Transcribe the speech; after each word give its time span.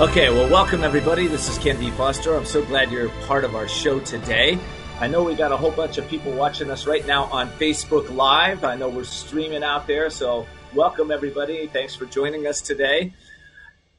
Okay, 0.00 0.30
well, 0.30 0.48
welcome 0.48 0.84
everybody. 0.84 1.26
This 1.26 1.50
is 1.50 1.58
Ken 1.58 1.78
D. 1.78 1.90
Foster. 1.90 2.34
I'm 2.34 2.46
so 2.46 2.64
glad 2.64 2.90
you're 2.90 3.10
part 3.26 3.44
of 3.44 3.54
our 3.54 3.68
show 3.68 4.00
today. 4.00 4.58
I 4.98 5.06
know 5.06 5.22
we 5.22 5.34
got 5.34 5.52
a 5.52 5.56
whole 5.56 5.70
bunch 5.70 5.98
of 5.98 6.08
people 6.08 6.32
watching 6.32 6.70
us 6.70 6.86
right 6.86 7.06
now 7.06 7.24
on 7.24 7.50
Facebook 7.50 8.12
Live. 8.16 8.64
I 8.64 8.74
know 8.74 8.88
we're 8.88 9.04
streaming 9.04 9.62
out 9.62 9.86
there, 9.86 10.08
so 10.08 10.46
welcome 10.74 11.10
everybody. 11.10 11.66
Thanks 11.66 11.94
for 11.94 12.06
joining 12.06 12.46
us 12.46 12.62
today. 12.62 13.12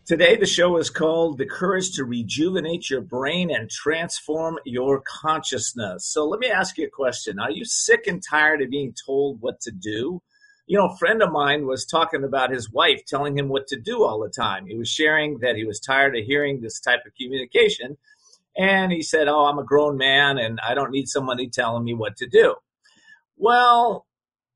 Today, 0.08 0.36
the 0.36 0.48
show 0.48 0.78
is 0.78 0.90
called 0.90 1.38
The 1.38 1.46
Courage 1.46 1.92
to 1.92 2.06
Rejuvenate 2.06 2.90
Your 2.90 3.02
Brain 3.02 3.52
and 3.52 3.70
Transform 3.70 4.58
Your 4.66 5.00
Consciousness. 5.00 6.08
So, 6.08 6.26
let 6.26 6.40
me 6.40 6.48
ask 6.48 6.76
you 6.80 6.88
a 6.88 6.90
question 6.90 7.40
Are 7.40 7.52
you 7.52 7.66
sick 7.66 8.08
and 8.08 8.22
tired 8.28 8.64
of 8.64 8.72
being 8.72 8.96
told 9.06 9.42
what 9.42 9.62
to 9.62 9.72
do? 9.72 10.24
You 10.66 10.78
know, 10.78 10.88
a 10.88 10.98
friend 10.98 11.22
of 11.22 11.32
mine 11.32 11.66
was 11.66 11.86
talking 11.86 12.24
about 12.24 12.52
his 12.52 12.72
wife 12.72 13.02
telling 13.06 13.38
him 13.38 13.50
what 13.50 13.68
to 13.68 13.80
do 13.80 14.04
all 14.04 14.20
the 14.20 14.30
time. 14.30 14.66
He 14.66 14.78
was 14.78 14.90
sharing 14.90 15.40
that 15.40 15.56
he 15.56 15.66
was 15.66 15.80
tired 15.80 16.16
of 16.16 16.24
hearing 16.24 16.62
this 16.62 16.80
type 16.80 17.02
of 17.06 17.14
communication. 17.20 17.98
And 18.56 18.92
he 18.92 19.02
said, 19.02 19.28
Oh, 19.28 19.46
I'm 19.46 19.60
a 19.60 19.64
grown 19.64 19.98
man 19.98 20.38
and 20.38 20.60
I 20.66 20.74
don't 20.74 20.92
need 20.92 21.08
somebody 21.08 21.50
telling 21.50 21.84
me 21.84 21.94
what 21.94 22.18
to 22.18 22.28
do. 22.28 22.56
Well, 23.36 24.06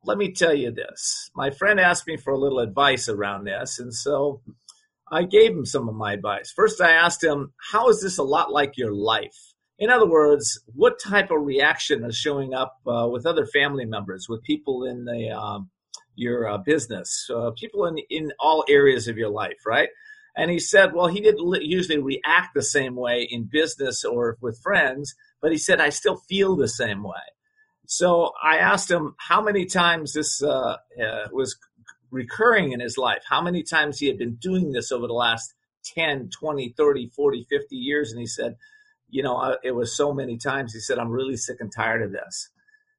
let 0.04 0.18
me 0.18 0.32
tell 0.32 0.54
you 0.54 0.72
this. 0.72 1.30
My 1.36 1.50
friend 1.50 1.80
asked 1.80 2.08
me 2.08 2.16
for 2.16 2.32
a 2.32 2.40
little 2.40 2.60
advice 2.60 3.10
around 3.10 3.46
this. 3.46 3.80
And 3.80 3.94
so 3.94 4.42
I 5.12 5.24
gave 5.24 5.52
him 5.52 5.66
some 5.66 5.90
of 5.90 5.96
my 5.96 6.14
advice. 6.14 6.52
First, 6.56 6.80
I 6.80 6.92
asked 6.92 7.24
him, 7.24 7.54
How 7.72 7.90
is 7.90 8.02
this 8.02 8.18
a 8.18 8.24
lot 8.24 8.52
like 8.52 8.78
your 8.78 8.94
life? 8.94 9.54
In 9.80 9.90
other 9.90 10.08
words, 10.08 10.60
what 10.74 11.00
type 11.00 11.30
of 11.32 11.46
reaction 11.46 12.04
is 12.04 12.16
showing 12.16 12.54
up 12.54 12.78
uh, 12.88 13.08
with 13.12 13.26
other 13.26 13.46
family 13.46 13.86
members, 13.86 14.28
with 14.28 14.42
people 14.44 14.86
in 14.86 15.06
the 15.06 15.30
um, 15.30 15.70
your 16.18 16.48
uh, 16.48 16.58
business, 16.58 17.30
uh, 17.34 17.52
people 17.52 17.86
in 17.86 17.98
in 18.10 18.34
all 18.40 18.66
areas 18.68 19.08
of 19.08 19.18
your 19.18 19.30
life, 19.30 19.66
right? 19.66 19.90
And 20.36 20.52
he 20.52 20.60
said, 20.60 20.94
well, 20.94 21.08
he 21.08 21.22
didn't 21.22 21.64
usually 21.64 22.00
react 22.00 22.54
the 22.54 22.62
same 22.62 22.96
way 22.96 23.28
in 23.30 23.50
business 23.52 24.04
or 24.04 24.38
with 24.42 24.62
friends, 24.62 25.16
but 25.42 25.52
he 25.52 25.58
said 25.58 25.80
I 25.80 25.90
still 25.90 26.18
feel 26.30 26.56
the 26.56 26.68
same 26.68 27.04
way. 27.04 27.16
So 27.88 28.34
I 28.44 28.58
asked 28.58 28.92
him 28.92 29.16
how 29.18 29.42
many 29.42 29.66
times 29.66 30.14
this 30.14 30.44
uh, 30.44 30.78
uh 31.02 31.28
was 31.32 31.58
recurring 32.12 32.72
in 32.72 32.80
his 32.80 32.98
life, 32.98 33.24
how 33.30 33.42
many 33.42 33.64
times 33.64 34.00
he 34.00 34.08
had 34.08 34.18
been 34.18 34.36
doing 34.36 34.72
this 34.72 34.92
over 34.92 35.08
the 35.08 35.14
last 35.14 35.54
10, 35.96 36.30
20, 36.30 36.74
30, 36.76 37.12
40, 37.16 37.48
50 37.50 37.76
years. 37.76 38.12
And 38.12 38.20
he 38.20 38.28
said, 38.28 38.56
you 39.10 39.24
know, 39.24 39.38
uh, 39.38 39.56
it 39.64 39.72
was 39.72 39.96
so 39.96 40.14
many 40.14 40.38
times. 40.38 40.74
He 40.74 40.80
said, 40.80 41.00
I'm 41.00 41.12
really 41.12 41.38
sick 41.38 41.58
and 41.60 41.72
tired 41.72 42.02
of 42.02 42.12
this 42.12 42.50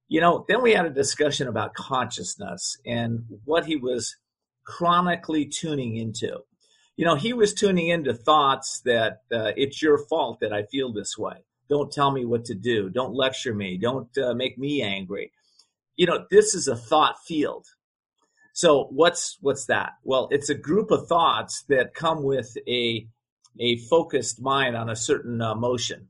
you 0.09 0.21
know, 0.21 0.45
then 0.49 0.63
we 0.63 0.73
had 0.73 0.87
a 0.87 0.91
discussion 0.91 1.49
about 1.49 1.75
consciousness 1.75 2.79
and 2.87 3.25
what 3.45 3.67
he 3.67 3.77
was 3.77 4.17
chronically 4.65 5.45
tuning 5.45 5.97
into. 5.97 6.41
You 6.97 7.05
know, 7.05 7.15
he 7.15 7.33
was 7.33 7.55
tuning 7.55 7.89
into 7.89 8.15
thoughts 8.15 8.81
that 8.85 9.23
uh, 9.31 9.53
it's 9.57 9.81
your 9.83 9.99
fault 9.99 10.41
that 10.41 10.53
I 10.53 10.65
feel 10.65 10.93
this 10.93 11.17
way. 11.17 11.45
Don't 11.69 11.93
tell 11.93 12.11
me 12.11 12.25
what 12.25 12.47
to 12.47 12.55
do. 12.55 12.89
Don't 12.89 13.15
lecture 13.15 13.55
me. 13.55 13.77
Don't 13.77 14.17
uh, 14.19 14.35
make 14.35 14.59
me 14.59 14.83
angry. 14.83 15.31
You 15.97 16.07
know, 16.07 16.27
this 16.31 16.55
is 16.55 16.67
a 16.67 16.77
thought 16.77 17.17
field. 17.25 17.67
So 18.55 18.89
what's 18.91 19.37
what's 19.41 19.67
that? 19.67 19.93
Well, 20.03 20.29
it's 20.33 20.49
a 20.49 20.55
group 20.55 20.91
of 20.91 21.07
thoughts 21.07 21.65
that 21.69 21.95
come 21.95 22.23
with 22.25 22.57
a 22.67 23.07
a 23.61 23.79
focused 23.89 24.41
mind 24.41 24.77
on 24.77 24.89
a 24.89 24.97
certain 24.97 25.41
uh, 25.41 25.55
motion. 25.55 26.09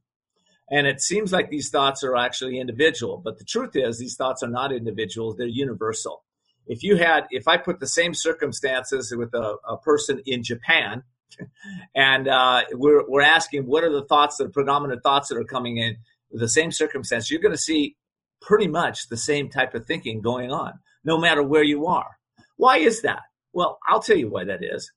And 0.71 0.87
it 0.87 1.01
seems 1.01 1.33
like 1.33 1.49
these 1.49 1.71
thoughts 1.71 2.05
are 2.05 2.17
actually 2.17 2.61
individual, 2.61 3.21
but 3.25 3.39
the 3.39 3.45
truth 3.45 3.71
is 3.75 3.99
these 3.99 4.17
thoughts 4.17 4.43
are 4.43 4.51
not 4.51 4.73
individual, 4.73 5.35
they're 5.35 5.47
universal. 5.47 6.25
If 6.67 6.83
you 6.83 6.97
had, 6.97 7.27
if 7.31 7.49
I 7.49 7.57
put 7.57 7.81
the 7.81 7.87
same 7.87 8.13
circumstances 8.13 9.15
with 9.17 9.33
a, 9.33 9.57
a 9.67 9.79
person 9.79 10.21
in 10.27 10.43
Japan, 10.43 11.05
and 11.95 12.29
uh, 12.29 12.65
we're, 12.73 13.09
we're 13.09 13.23
asking 13.23 13.65
what 13.65 13.85
are 13.85 13.93
the 13.93 14.05
thoughts, 14.05 14.37
the 14.37 14.49
predominant 14.49 15.03
thoughts 15.03 15.29
that 15.29 15.39
are 15.39 15.45
coming 15.45 15.79
in 15.79 15.97
the 16.31 16.49
same 16.49 16.71
circumstance, 16.71 17.31
you're 17.31 17.41
going 17.41 17.55
to 17.55 17.59
see 17.59 17.97
pretty 18.41 18.69
much 18.69 19.09
the 19.09 19.17
same 19.17 19.49
type 19.49 19.75
of 19.75 19.87
thinking 19.87 20.21
going 20.21 20.51
on, 20.51 20.75
no 21.05 21.19
matter 21.19 21.43
where 21.43 21.63
you 21.63 21.87
are. 21.87 22.19
Why 22.57 22.79
is 22.79 23.03
that? 23.03 23.23
Well, 23.53 23.79
I'll 23.87 24.03
tell 24.03 24.17
you 24.17 24.29
why 24.29 24.45
that 24.45 24.63
is. 24.63 24.93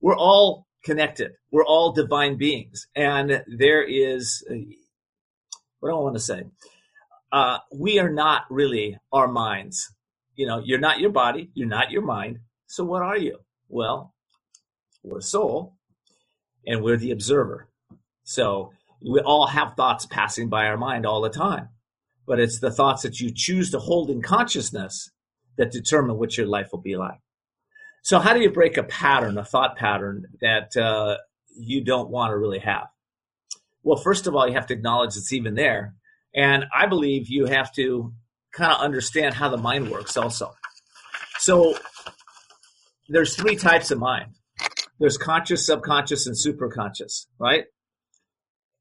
We're 0.00 0.16
all 0.16 0.66
connected. 0.84 1.32
We're 1.50 1.64
all 1.64 1.92
divine 1.92 2.36
beings. 2.36 2.88
And 2.96 3.44
there 3.46 3.82
is, 3.82 4.44
what 5.82 5.88
do 5.88 5.96
I 5.96 6.00
want 6.00 6.14
to 6.14 6.20
say? 6.20 6.44
Uh, 7.32 7.58
we 7.74 7.98
are 7.98 8.08
not 8.08 8.44
really 8.50 8.98
our 9.12 9.26
minds. 9.26 9.92
You 10.36 10.46
know, 10.46 10.62
you're 10.64 10.78
not 10.78 11.00
your 11.00 11.10
body, 11.10 11.50
you're 11.54 11.66
not 11.66 11.90
your 11.90 12.02
mind. 12.02 12.38
So 12.68 12.84
what 12.84 13.02
are 13.02 13.18
you? 13.18 13.38
Well, 13.68 14.14
we're 15.02 15.18
a 15.18 15.22
soul, 15.22 15.74
and 16.64 16.84
we're 16.84 16.96
the 16.96 17.10
observer. 17.10 17.68
So 18.22 18.70
we 19.04 19.18
all 19.18 19.48
have 19.48 19.74
thoughts 19.74 20.06
passing 20.06 20.48
by 20.48 20.66
our 20.66 20.76
mind 20.76 21.04
all 21.04 21.20
the 21.20 21.30
time, 21.30 21.70
but 22.28 22.38
it's 22.38 22.60
the 22.60 22.70
thoughts 22.70 23.02
that 23.02 23.18
you 23.18 23.32
choose 23.34 23.72
to 23.72 23.80
hold 23.80 24.08
in 24.08 24.22
consciousness 24.22 25.10
that 25.58 25.72
determine 25.72 26.16
what 26.16 26.38
your 26.38 26.46
life 26.46 26.68
will 26.70 26.80
be 26.80 26.96
like. 26.96 27.18
So 28.04 28.20
how 28.20 28.34
do 28.34 28.40
you 28.40 28.50
break 28.50 28.76
a 28.76 28.84
pattern, 28.84 29.36
a 29.36 29.44
thought 29.44 29.76
pattern 29.76 30.26
that 30.42 30.76
uh, 30.76 31.16
you 31.56 31.82
don't 31.82 32.08
want 32.08 32.30
to 32.30 32.38
really 32.38 32.60
have? 32.60 32.86
Well, 33.82 33.96
first 33.96 34.26
of 34.26 34.34
all, 34.34 34.46
you 34.46 34.54
have 34.54 34.66
to 34.68 34.74
acknowledge 34.74 35.16
it's 35.16 35.32
even 35.32 35.54
there. 35.54 35.94
And 36.34 36.64
I 36.74 36.86
believe 36.86 37.28
you 37.28 37.46
have 37.46 37.72
to 37.74 38.12
kind 38.52 38.72
of 38.72 38.80
understand 38.80 39.34
how 39.34 39.48
the 39.48 39.56
mind 39.56 39.90
works 39.90 40.16
also. 40.16 40.52
So 41.38 41.76
there's 43.08 43.34
three 43.34 43.56
types 43.56 43.90
of 43.90 43.98
mind. 43.98 44.34
There's 45.00 45.18
conscious, 45.18 45.66
subconscious, 45.66 46.26
and 46.26 46.36
superconscious, 46.36 47.26
right? 47.38 47.64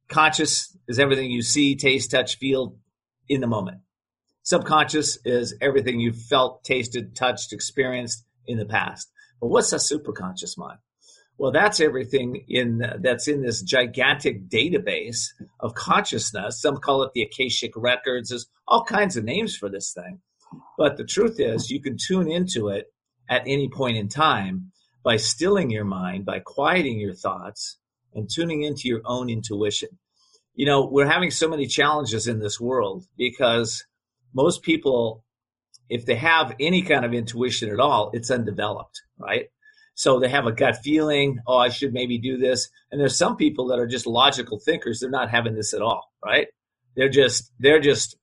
Conscious 0.08 0.78
is 0.88 1.00
everything 1.00 1.32
you 1.32 1.42
see, 1.42 1.76
taste, 1.76 2.12
touch, 2.12 2.38
feel 2.38 2.76
in 3.28 3.42
the 3.42 3.48
moment. 3.48 3.80
Subconscious 4.44 5.18
is 5.26 5.56
everything 5.62 6.00
you've 6.00 6.22
felt, 6.22 6.64
tasted, 6.64 7.16
touched, 7.16 7.54
experienced 7.54 8.24
in 8.46 8.58
the 8.58 8.66
past. 8.66 9.10
But 9.40 9.48
what's 9.48 9.74
a 9.74 9.78
superconscious 9.78 10.58
mind? 10.58 10.80
Well, 11.42 11.52
that's 11.52 11.80
everything 11.80 12.46
in 12.50 12.86
that's 13.00 13.28
in 13.28 13.42
this 13.42 13.64
gigantic 13.64 14.48
database 14.48 15.30
of 15.60 15.74
consciousness. 15.74 16.62
Some 16.62 16.78
call 16.78 17.02
it 17.02 17.14
the 17.14 17.24
Akashic 17.24 17.72
records. 17.76 18.30
There's 18.30 18.46
all 18.68 18.84
kinds 18.84 19.18
of 19.18 19.24
names 19.24 19.56
for 19.56 19.68
this 19.68 19.92
thing. 19.92 20.20
But 20.78 20.98
the 20.98 21.04
truth 21.04 21.40
is, 21.40 21.72
you 21.72 21.82
can 21.82 21.98
tune 21.98 22.32
into 22.32 22.68
it 22.68 22.94
at 23.28 23.42
any 23.48 23.70
point 23.70 23.98
in 23.98 24.08
time 24.08 24.72
by 25.02 25.18
stilling 25.18 25.72
your 25.72 25.84
mind, 25.84 26.28
by 26.28 26.42
quieting 26.42 27.00
your 27.00 27.16
thoughts, 27.16 27.80
and 28.14 28.30
tuning 28.30 28.62
into 28.62 28.88
your 28.88 29.02
own 29.04 29.28
intuition. 29.28 29.90
You 30.54 30.68
know, 30.68 30.86
we're 30.86 31.10
having 31.10 31.32
so 31.32 31.50
many 31.50 31.66
challenges 31.66 32.28
in 32.28 32.38
this 32.38 32.62
world 32.62 33.08
because 33.18 33.84
most 34.32 34.62
people, 34.62 35.26
if 35.90 36.06
they 36.06 36.18
have 36.18 36.56
any 36.60 36.84
kind 36.84 37.04
of 37.04 37.16
intuition 37.16 37.72
at 37.72 37.80
all, 37.80 38.12
it's 38.14 38.30
undeveloped, 38.30 39.02
right? 39.18 39.48
So 39.96 40.20
they 40.20 40.30
have 40.30 40.48
a 40.48 40.52
gut 40.52 40.78
feeling, 40.84 41.40
oh, 41.48 41.58
I 41.58 41.70
should 41.70 41.94
maybe 41.94 42.18
do 42.18 42.38
this. 42.38 42.70
And 42.92 43.00
there's 43.00 43.18
some 43.18 43.36
people 43.36 43.68
that 43.68 43.80
are 43.80 43.88
just 43.88 44.08
logical 44.08 44.60
thinkers. 44.60 45.00
They're 45.00 45.10
not 45.10 45.30
having 45.30 45.54
this 45.56 45.74
at 45.74 45.82
all, 45.82 46.12
right? 46.24 46.48
They're 46.96 47.10
just, 47.10 47.52
they're 47.60 47.80
just 47.80 48.18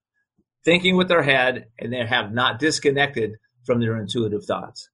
thinking 0.65 0.97
with 0.97 1.09
their 1.09 1.23
head 1.23 1.67
and 1.79 1.93
they 1.93 2.05
have 2.05 2.32
not 2.32 2.59
disconnected 2.59 3.32
from 3.65 3.81
their 3.81 3.97
intuitive 3.97 4.44
thoughts. 4.44 4.88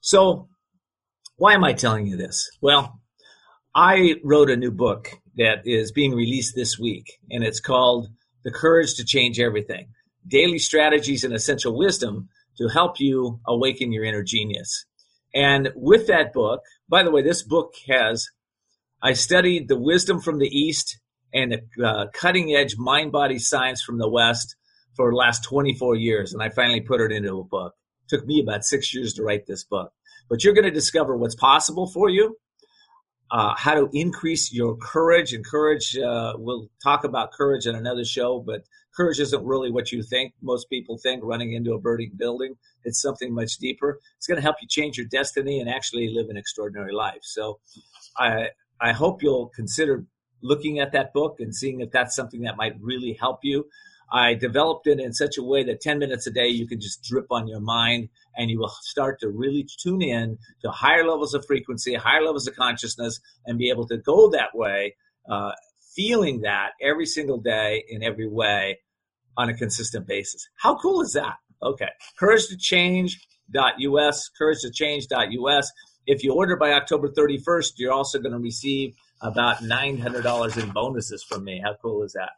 So 0.00 0.48
why 1.36 1.54
am 1.54 1.64
I 1.64 1.72
telling 1.72 2.06
you 2.06 2.16
this? 2.16 2.50
Well, 2.60 3.00
I 3.74 4.16
wrote 4.24 4.50
a 4.50 4.56
new 4.56 4.72
book 4.72 5.10
that 5.36 5.62
is 5.64 5.92
being 5.92 6.12
released 6.14 6.54
this 6.54 6.78
week 6.78 7.18
and 7.30 7.44
it's 7.44 7.60
called 7.60 8.08
The 8.44 8.50
Courage 8.50 8.94
to 8.96 9.04
Change 9.04 9.38
Everything. 9.38 9.88
Daily 10.26 10.58
strategies 10.58 11.24
and 11.24 11.32
essential 11.32 11.76
wisdom 11.76 12.28
to 12.58 12.68
help 12.68 12.98
you 12.98 13.40
awaken 13.46 13.92
your 13.92 14.04
inner 14.04 14.22
genius. 14.24 14.84
And 15.38 15.70
with 15.76 16.08
that 16.08 16.32
book, 16.32 16.62
by 16.88 17.04
the 17.04 17.12
way, 17.12 17.22
this 17.22 17.44
book 17.44 17.74
has, 17.88 18.28
I 19.00 19.12
studied 19.12 19.68
the 19.68 19.78
wisdom 19.78 20.20
from 20.20 20.40
the 20.40 20.48
East 20.48 20.98
and 21.32 21.52
the 21.76 21.86
uh, 21.86 22.06
cutting 22.12 22.56
edge 22.56 22.74
mind 22.76 23.12
body 23.12 23.38
science 23.38 23.80
from 23.80 23.98
the 23.98 24.10
West 24.10 24.56
for 24.96 25.12
the 25.12 25.16
last 25.16 25.44
24 25.44 25.94
years. 25.94 26.32
And 26.32 26.42
I 26.42 26.48
finally 26.48 26.80
put 26.80 27.00
it 27.00 27.12
into 27.12 27.38
a 27.38 27.44
book. 27.44 27.74
It 28.02 28.16
took 28.16 28.26
me 28.26 28.40
about 28.40 28.64
six 28.64 28.92
years 28.92 29.14
to 29.14 29.22
write 29.22 29.46
this 29.46 29.62
book. 29.62 29.92
But 30.28 30.42
you're 30.42 30.54
going 30.54 30.64
to 30.64 30.72
discover 30.72 31.16
what's 31.16 31.36
possible 31.36 31.86
for 31.86 32.10
you, 32.10 32.36
uh, 33.30 33.54
how 33.56 33.74
to 33.74 33.88
increase 33.92 34.52
your 34.52 34.76
courage. 34.76 35.32
And 35.34 35.46
courage, 35.46 35.96
uh, 35.96 36.32
we'll 36.36 36.68
talk 36.82 37.04
about 37.04 37.30
courage 37.30 37.64
in 37.64 37.76
another 37.76 38.04
show, 38.04 38.42
but 38.44 38.64
courage 38.98 39.20
isn't 39.20 39.44
really 39.44 39.70
what 39.70 39.92
you 39.92 40.02
think. 40.02 40.34
Most 40.42 40.68
people 40.68 40.98
think 40.98 41.22
running 41.22 41.52
into 41.52 41.72
a 41.72 41.78
burning 41.78 42.10
building. 42.16 42.56
It's 42.84 43.00
something 43.00 43.32
much 43.32 43.56
deeper. 43.58 44.00
It's 44.16 44.26
going 44.26 44.36
to 44.36 44.42
help 44.42 44.56
you 44.60 44.66
change 44.68 44.98
your 44.98 45.06
destiny 45.06 45.60
and 45.60 45.70
actually 45.70 46.12
live 46.12 46.28
an 46.30 46.36
extraordinary 46.36 46.92
life. 46.92 47.20
So 47.22 47.60
I, 48.16 48.48
I 48.80 48.92
hope 48.92 49.22
you'll 49.22 49.52
consider 49.54 50.04
looking 50.42 50.80
at 50.80 50.92
that 50.92 51.12
book 51.12 51.36
and 51.38 51.54
seeing 51.54 51.80
if 51.80 51.92
that's 51.92 52.16
something 52.16 52.42
that 52.42 52.56
might 52.56 52.74
really 52.80 53.12
help 53.12 53.40
you. 53.44 53.66
I 54.10 54.34
developed 54.34 54.88
it 54.88 54.98
in 54.98 55.12
such 55.12 55.38
a 55.38 55.44
way 55.44 55.62
that 55.64 55.80
10 55.80 56.00
minutes 56.00 56.26
a 56.26 56.32
day 56.32 56.48
you 56.48 56.66
can 56.66 56.80
just 56.80 57.04
drip 57.04 57.26
on 57.30 57.46
your 57.46 57.60
mind 57.60 58.08
and 58.36 58.50
you 58.50 58.58
will 58.58 58.74
start 58.80 59.20
to 59.20 59.28
really 59.28 59.64
tune 59.80 60.02
in 60.02 60.38
to 60.62 60.70
higher 60.70 61.06
levels 61.06 61.34
of 61.34 61.46
frequency, 61.46 61.94
higher 61.94 62.22
levels 62.22 62.48
of 62.48 62.56
consciousness, 62.56 63.20
and 63.46 63.58
be 63.58 63.70
able 63.70 63.86
to 63.86 63.98
go 63.98 64.28
that 64.30 64.56
way, 64.56 64.96
uh, 65.30 65.52
feeling 65.94 66.40
that 66.40 66.70
every 66.82 67.06
single 67.06 67.38
day 67.38 67.84
in 67.88 68.02
every 68.02 68.28
way 68.28 68.78
on 69.38 69.48
a 69.48 69.54
consistent 69.54 70.06
basis. 70.06 70.46
How 70.56 70.76
cool 70.76 71.00
is 71.00 71.12
that? 71.14 71.36
Okay. 71.62 71.88
Courage 72.18 72.48
to 72.48 72.56
Change.us, 72.58 74.30
courage 74.36 74.60
to 74.60 74.70
Change.us. 74.70 75.72
If 76.06 76.24
you 76.24 76.34
order 76.34 76.56
by 76.56 76.72
October 76.72 77.08
31st, 77.08 77.72
you're 77.76 77.92
also 77.92 78.18
going 78.18 78.32
to 78.32 78.38
receive 78.38 78.94
about 79.22 79.58
$900 79.58 80.62
in 80.62 80.70
bonuses 80.70 81.22
from 81.22 81.44
me. 81.44 81.62
How 81.64 81.74
cool 81.80 82.02
is 82.02 82.12
that? 82.12 82.30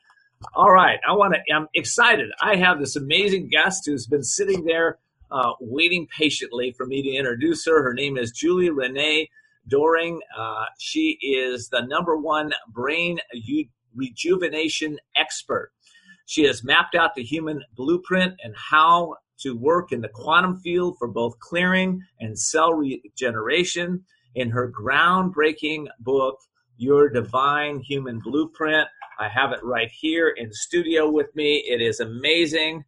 All 0.55 0.71
right, 0.71 0.99
I 1.07 1.13
want 1.13 1.35
to. 1.35 1.55
I'm 1.55 1.69
excited. 1.75 2.31
I 2.41 2.57
have 2.57 2.79
this 2.79 2.97
amazing 2.97 3.49
guest 3.49 3.83
who's 3.85 4.07
been 4.07 4.23
sitting 4.23 4.65
there 4.65 4.99
uh, 5.31 5.53
waiting 5.61 6.07
patiently 6.07 6.73
for 6.73 6.87
me 6.87 7.03
to 7.03 7.11
introduce 7.11 7.67
her. 7.67 7.83
Her 7.83 7.93
name 7.93 8.17
is 8.17 8.33
Julie 8.33 8.71
Renee 8.71 9.29
Doering. 9.69 10.21
Uh, 10.37 10.65
she 10.79 11.19
is 11.21 11.69
the 11.69 11.83
number 11.83 12.17
one 12.17 12.53
brain 12.69 13.21
rejuvenation 13.95 14.99
expert. 15.15 15.73
She 16.31 16.45
has 16.45 16.63
mapped 16.63 16.95
out 16.95 17.17
the 17.17 17.25
human 17.25 17.65
blueprint 17.75 18.35
and 18.45 18.55
how 18.55 19.17
to 19.41 19.57
work 19.57 19.91
in 19.91 20.01
the 20.01 20.09
quantum 20.09 20.61
field 20.61 20.97
for 20.97 21.09
both 21.09 21.37
clearing 21.41 22.03
and 22.21 22.39
cell 22.39 22.73
regeneration. 22.73 24.05
In 24.37 24.49
her 24.51 24.71
groundbreaking 24.71 25.89
book, 25.99 26.39
Your 26.77 27.09
Divine 27.09 27.81
Human 27.81 28.21
Blueprint, 28.21 28.87
I 29.19 29.29
have 29.29 29.51
it 29.51 29.59
right 29.65 29.91
here 29.91 30.29
in 30.29 30.53
studio 30.53 31.11
with 31.11 31.35
me. 31.35 31.65
It 31.69 31.83
is 31.83 31.99
amazing. 31.99 32.85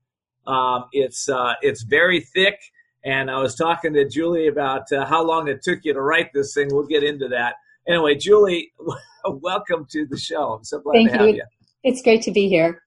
Um, 0.46 0.84
it's 0.92 1.28
uh, 1.28 1.54
it's 1.62 1.82
very 1.82 2.20
thick, 2.20 2.60
and 3.04 3.28
I 3.28 3.40
was 3.40 3.56
talking 3.56 3.92
to 3.94 4.08
Julie 4.08 4.46
about 4.46 4.92
uh, 4.92 5.04
how 5.04 5.26
long 5.26 5.48
it 5.48 5.62
took 5.64 5.80
you 5.82 5.94
to 5.94 6.00
write 6.00 6.32
this 6.32 6.54
thing. 6.54 6.68
We'll 6.70 6.86
get 6.86 7.02
into 7.02 7.26
that. 7.30 7.56
Anyway, 7.88 8.14
Julie, 8.14 8.72
welcome 9.26 9.84
to 9.90 10.06
the 10.06 10.16
show. 10.16 10.52
I'm 10.52 10.62
so 10.62 10.78
glad 10.78 10.92
Thank 10.92 11.10
to 11.10 11.18
have 11.18 11.26
you. 11.26 11.34
you. 11.34 11.44
It's 11.82 12.02
great 12.02 12.22
to 12.22 12.30
be 12.30 12.48
here. 12.48 12.81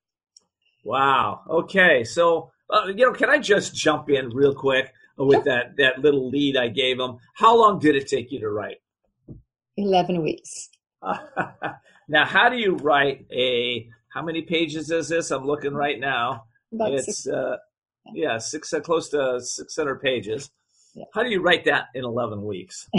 Wow. 0.86 1.42
Okay. 1.50 2.04
So, 2.04 2.52
uh, 2.70 2.86
you 2.96 3.06
know, 3.06 3.12
can 3.12 3.30
I 3.30 3.40
just 3.40 3.76
jump 3.76 4.10
in 4.10 4.30
real 4.30 4.54
quick 4.54 4.94
with 5.18 5.44
that 5.46 5.76
that 5.78 6.00
little 6.00 6.30
lead 6.30 6.56
I 6.56 6.68
gave 6.70 6.98
them? 6.98 7.18
How 7.34 7.58
long 7.58 7.80
did 7.80 7.96
it 7.96 8.08
take 8.08 8.32
you 8.32 8.40
to 8.40 8.50
write? 8.50 8.78
11 9.78 10.22
weeks. 10.22 10.70
now, 12.08 12.26
how 12.26 12.50
do 12.50 12.58
you 12.58 12.76
write 12.78 13.26
a? 13.34 13.90
How 14.14 14.22
many 14.22 14.44
pages 14.44 14.92
is 14.92 15.10
this? 15.10 15.32
I'm 15.32 15.46
looking 15.46 15.74
right 15.74 16.00
now. 16.00 16.46
About 16.72 16.94
it's 16.94 17.24
six. 17.24 17.28
uh, 17.28 17.58
yeah, 18.14 18.38
six 18.38 18.72
uh, 18.72 18.80
close 18.80 19.10
to 19.10 19.42
600 19.42 20.02
pages. 20.02 20.52
Yeah. 20.94 21.06
How 21.14 21.24
do 21.24 21.30
you 21.30 21.42
write 21.42 21.66
that 21.66 21.88
in 21.94 22.06
11 22.06 22.46
weeks? 22.46 22.88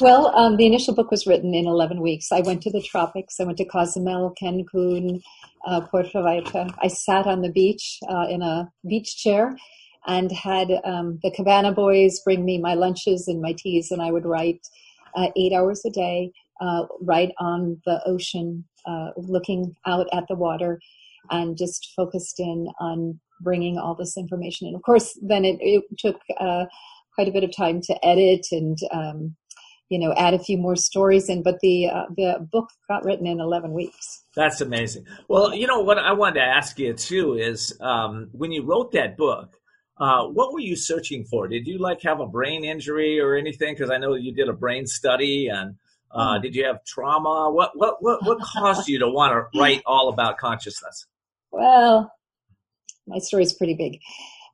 well, 0.00 0.28
um, 0.36 0.56
the 0.56 0.66
initial 0.66 0.94
book 0.94 1.10
was 1.10 1.26
written 1.26 1.54
in 1.54 1.66
11 1.66 2.00
weeks. 2.00 2.32
I 2.32 2.40
went 2.40 2.62
to 2.62 2.70
the 2.70 2.82
tropics. 2.82 3.38
I 3.38 3.44
went 3.44 3.58
to 3.58 3.64
Cozumel, 3.64 4.34
Cancun, 4.40 5.20
uh, 5.66 5.82
Puerto 5.82 6.10
Vallarta. 6.14 6.74
I 6.82 6.88
sat 6.88 7.26
on 7.26 7.42
the 7.42 7.52
beach 7.52 7.98
uh, 8.08 8.26
in 8.28 8.42
a 8.42 8.70
beach 8.88 9.16
chair 9.16 9.56
and 10.06 10.32
had 10.32 10.68
um, 10.84 11.18
the 11.22 11.30
Cabana 11.30 11.72
boys 11.72 12.20
bring 12.24 12.44
me 12.44 12.58
my 12.58 12.74
lunches 12.74 13.28
and 13.28 13.42
my 13.42 13.52
teas, 13.52 13.90
and 13.90 14.00
I 14.00 14.10
would 14.10 14.24
write 14.24 14.66
uh, 15.14 15.28
eight 15.36 15.52
hours 15.52 15.82
a 15.84 15.90
day, 15.90 16.32
uh, 16.60 16.84
right 17.02 17.32
on 17.38 17.80
the 17.84 18.00
ocean, 18.06 18.64
uh, 18.86 19.10
looking 19.16 19.76
out 19.86 20.06
at 20.12 20.24
the 20.28 20.34
water, 20.34 20.80
and 21.30 21.56
just 21.56 21.92
focused 21.94 22.40
in 22.40 22.68
on 22.80 23.20
bringing 23.42 23.78
all 23.78 23.94
this 23.94 24.16
information 24.16 24.68
in. 24.68 24.74
Of 24.74 24.82
course, 24.82 25.18
then 25.22 25.44
it, 25.44 25.58
it 25.60 25.84
took 25.98 26.20
uh, 26.38 26.64
quite 27.14 27.28
a 27.28 27.32
bit 27.32 27.44
of 27.44 27.54
time 27.54 27.80
to 27.82 28.06
edit 28.06 28.46
and 28.52 28.78
um, 28.92 29.36
you 29.90 29.98
know 29.98 30.14
add 30.16 30.32
a 30.32 30.38
few 30.38 30.56
more 30.56 30.76
stories 30.76 31.28
in, 31.28 31.42
but 31.42 31.60
the 31.60 31.88
uh, 31.88 32.04
the 32.16 32.48
book 32.50 32.70
got 32.88 33.04
written 33.04 33.26
in 33.26 33.40
11 33.40 33.72
weeks. 33.72 34.22
That's 34.34 34.60
amazing. 34.60 35.06
Well, 35.28 35.54
you 35.54 35.66
know 35.66 35.80
what 35.80 35.98
I 35.98 36.12
wanted 36.12 36.40
to 36.40 36.46
ask 36.46 36.78
you 36.78 36.94
too 36.94 37.34
is 37.34 37.76
um, 37.80 38.30
when 38.32 38.52
you 38.52 38.62
wrote 38.64 38.92
that 38.92 39.16
book. 39.16 39.56
Uh, 39.98 40.24
what 40.28 40.54
were 40.54 40.60
you 40.60 40.76
searching 40.76 41.26
for? 41.26 41.46
Did 41.46 41.66
you 41.66 41.76
like 41.76 42.00
have 42.00 42.20
a 42.20 42.26
brain 42.26 42.64
injury 42.64 43.20
or 43.20 43.36
anything? 43.36 43.74
Because 43.74 43.90
I 43.90 43.98
know 43.98 44.14
you 44.14 44.32
did 44.32 44.48
a 44.48 44.52
brain 44.54 44.86
study, 44.86 45.48
and 45.48 45.74
uh, 46.10 46.38
did 46.38 46.54
you 46.54 46.64
have 46.64 46.82
trauma? 46.86 47.50
What 47.50 47.72
what 47.74 47.96
what 48.00 48.24
what 48.24 48.38
caused 48.40 48.88
you 48.88 48.98
to 49.00 49.08
want 49.10 49.34
to 49.34 49.60
write 49.60 49.82
all 49.84 50.08
about 50.08 50.38
consciousness? 50.38 51.04
Well, 51.50 52.10
my 53.06 53.18
story 53.18 53.42
is 53.42 53.52
pretty 53.52 53.74
big. 53.74 54.00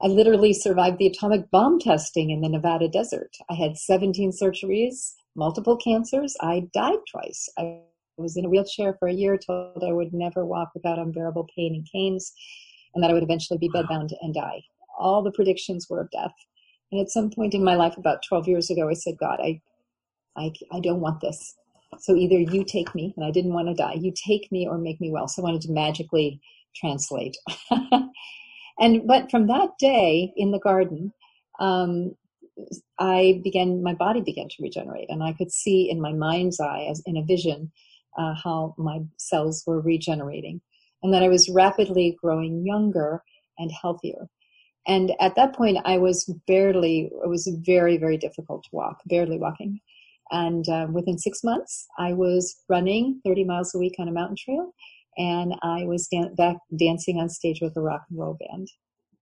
I 0.03 0.09
literally 0.09 0.53
survived 0.53 0.99
the 0.99 1.07
atomic 1.07 1.51
bomb 1.51 1.79
testing 1.79 2.31
in 2.31 2.41
the 2.41 2.49
Nevada 2.49 2.89
desert. 2.89 3.37
I 3.49 3.55
had 3.55 3.79
17 3.79 4.33
surgeries, 4.33 5.13
multiple 5.37 5.77
cancers. 5.77 6.37
I 6.41 6.69
died 6.73 6.99
twice. 7.11 7.49
I 7.59 7.81
was 8.17 8.37
in 8.37 8.45
a 8.45 8.49
wheelchair 8.49 8.97
for 8.99 9.09
a 9.09 9.13
year, 9.13 9.39
told 9.39 9.85
I 9.85 9.93
would 9.93 10.13
never 10.13 10.45
walk 10.45 10.71
without 10.75 10.99
unbearable 10.99 11.49
pain 11.55 11.75
and 11.75 11.87
canes, 11.91 12.33
and 12.95 13.05
that 13.05 13.11
I 13.11 13.15
would 13.15 13.23
eventually 13.23 13.59
be 13.59 13.69
bedbound 13.69 14.13
and 14.23 14.35
die. 14.35 14.63
All 14.99 15.23
the 15.23 15.33
predictions 15.33 15.87
were 15.89 16.01
of 16.01 16.11
death. 16.11 16.33
And 16.91 17.01
at 17.01 17.11
some 17.11 17.31
point 17.31 17.55
in 17.55 17.65
my 17.65 17.75
life, 17.75 17.97
about 17.97 18.23
12 18.27 18.49
years 18.49 18.71
ago, 18.71 18.89
I 18.89 18.95
said, 18.95 19.19
God, 19.19 19.39
I, 19.43 19.61
I, 20.37 20.53
I 20.73 20.81
don't 20.81 21.01
want 21.01 21.21
this. 21.21 21.55
So 21.99 22.15
either 22.15 22.39
you 22.39 22.65
take 22.65 22.95
me, 22.95 23.13
and 23.17 23.25
I 23.25 23.31
didn't 23.31 23.53
want 23.53 23.69
to 23.69 23.75
die, 23.75 23.95
you 23.95 24.13
take 24.13 24.51
me 24.51 24.67
or 24.67 24.79
make 24.79 25.01
me 25.01 25.11
well. 25.11 25.29
So 25.29 25.43
I 25.43 25.45
wanted 25.45 25.63
to 25.63 25.73
magically 25.73 26.41
translate. 26.75 27.37
and 28.79 29.07
but 29.07 29.31
from 29.31 29.47
that 29.47 29.71
day 29.79 30.33
in 30.37 30.51
the 30.51 30.59
garden, 30.59 31.13
um, 31.59 32.15
I 32.99 33.41
began. 33.45 33.83
My 33.83 33.95
body 33.95 34.21
began 34.21 34.49
to 34.49 34.63
regenerate, 34.63 35.11
and 35.11 35.23
I 35.23 35.33
could 35.33 35.53
see 35.53 35.91
in 35.91 36.01
my 36.01 36.13
mind's 36.13 36.61
eye, 36.61 36.87
as 36.91 37.03
in 37.07 37.17
a 37.17 37.23
vision, 37.25 37.71
uh, 38.19 38.35
how 38.35 38.75
my 38.79 39.01
cells 39.19 39.63
were 39.67 39.81
regenerating, 39.81 40.61
and 41.03 41.13
that 41.13 41.23
I 41.23 41.29
was 41.29 41.49
rapidly 41.49 42.17
growing 42.23 42.65
younger 42.65 43.23
and 43.59 43.71
healthier. 43.71 44.29
And 44.87 45.13
at 45.21 45.35
that 45.37 45.55
point, 45.55 45.79
I 45.85 45.99
was 45.99 46.25
barely. 46.47 47.11
It 47.25 47.29
was 47.29 47.49
very, 47.67 47.97
very 47.97 48.17
difficult 48.17 48.65
to 48.65 48.71
walk, 48.73 49.01
barely 49.07 49.39
walking. 49.39 49.81
And 50.31 50.69
uh, 50.69 50.89
within 50.91 51.19
six 51.19 51.45
months, 51.45 51.87
I 51.99 52.13
was 52.13 52.57
running 52.69 53.21
30 53.25 53.45
miles 53.45 53.75
a 53.75 53.79
week 53.79 53.95
on 53.99 54.09
a 54.09 54.13
mountain 54.13 54.37
trail 54.37 54.73
and 55.17 55.55
I 55.63 55.85
was 55.85 56.09
dan- 56.09 56.35
back 56.35 56.57
dancing 56.77 57.19
on 57.19 57.29
stage 57.29 57.61
with 57.61 57.77
a 57.77 57.81
rock 57.81 58.05
and 58.11 58.19
roll 58.19 58.39
band. 58.39 58.69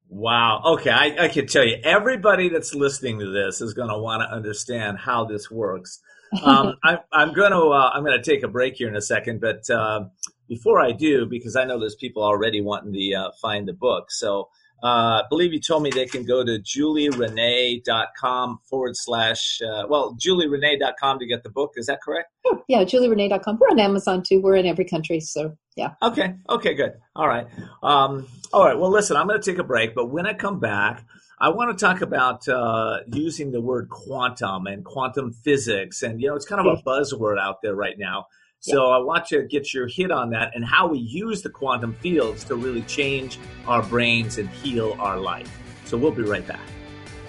Wow. 0.09 0.63
Okay, 0.65 0.91
I, 0.91 1.25
I 1.25 1.29
can 1.29 1.47
tell 1.47 1.65
you, 1.65 1.77
everybody 1.83 2.49
that's 2.49 2.75
listening 2.75 3.19
to 3.21 3.27
this 3.27 3.61
is 3.61 3.75
going 3.75 3.89
to 3.89 3.99
want 3.99 4.23
to 4.23 4.35
understand 4.35 4.99
how 4.99 5.25
this 5.25 5.51
works. 5.51 6.01
Um, 6.43 6.79
I, 6.83 6.99
I'm 7.13 7.33
going 7.33 7.53
to 7.53 7.69
uh, 7.69 7.91
I'm 7.95 8.03
going 8.03 8.21
to 8.21 8.31
take 8.31 8.43
a 8.43 8.49
break 8.49 8.75
here 8.75 8.89
in 8.89 8.97
a 8.97 9.01
second, 9.01 9.41
but 9.41 9.71
uh, 9.71 10.07
before 10.49 10.81
I 10.81 10.91
do, 10.91 11.27
because 11.27 11.55
I 11.55 11.65
know 11.65 11.79
there's 11.79 11.95
people 11.95 12.25
already 12.25 12.61
wanting 12.61 12.93
to 12.93 13.15
uh, 13.15 13.31
find 13.41 13.69
the 13.69 13.73
book, 13.73 14.11
so. 14.11 14.49
Uh, 14.83 15.23
I 15.23 15.25
believe 15.31 15.55
you 15.55 15.61
told 15.61 15.83
me 15.83 15.91
they 15.91 16.05
can 16.05 16.27
go 16.27 16.45
to 16.45 16.59
julierenee.com 16.59 18.59
forward 18.69 18.97
slash, 18.97 19.59
uh, 19.63 19.85
well, 19.89 20.15
julierenee.com 20.17 21.21
to 21.21 21.27
get 21.27 21.43
the 21.43 21.49
book. 21.49 21.73
Is 21.77 21.87
that 21.87 22.03
correct? 22.03 22.31
Oh, 22.45 22.63
yeah, 22.69 22.85
julierenee.com. 22.85 23.59
We're 23.59 23.69
on 23.69 23.81
Amazon 23.81 24.23
too. 24.23 24.43
We're 24.43 24.57
in 24.57 24.67
every 24.67 24.85
country. 24.85 25.21
So, 25.21 25.57
yeah. 25.77 25.95
Okay. 26.03 26.35
Okay, 26.49 26.75
good. 26.75 26.95
All 27.17 27.27
right. 27.27 27.47
Um, 27.83 28.27
all 28.53 28.65
right. 28.65 28.79
Well, 28.79 28.91
listen, 28.91 29.17
I'm 29.17 29.27
going 29.27 29.41
to 29.41 29.51
take 29.51 29.59
a 29.59 29.65
break, 29.65 29.95
but 29.95 30.07
when 30.07 30.27
I 30.27 30.35
come 30.35 30.61
back, 30.61 31.05
I 31.39 31.49
want 31.49 31.77
to 31.77 31.85
talk 31.85 32.01
about 32.01 32.49
uh, 32.49 33.01
using 33.09 33.51
the 33.51 33.61
word 33.61 33.89
quantum 33.89 34.67
and 34.67 34.85
quantum 34.85 35.33
physics. 35.33 36.03
And, 36.03 36.21
you 36.21 36.29
know, 36.29 36.37
it's 36.37 36.47
kind 36.47 36.65
of 36.65 36.79
a 36.79 36.83
buzzword 36.83 37.39
out 37.39 37.61
there 37.63 37.75
right 37.75 37.99
now. 37.99 38.27
So 38.61 38.91
I 38.91 38.99
want 38.99 39.31
you 39.31 39.43
to 39.43 39.47
get 39.47 39.75
your 39.75 39.89
hit 39.89 40.11
on 40.11 40.31
that 40.31 40.53
and 40.55 40.65
how 40.65 40.87
we 40.87 40.99
use 40.99 41.43
the 41.43 41.51
quantum 41.51 41.93
fields 41.97 42.45
to 42.45 42.57
really 42.57 42.81
change 42.83 43.39
our 43.67 43.83
brains 43.83 44.39
and 44.39 44.49
heal 44.49 44.97
our 44.99 45.19
life. 45.19 45.51
So 45.85 45.99
we'll 45.99 46.13
be 46.13 46.23
right 46.23 46.47
back. 46.47 46.74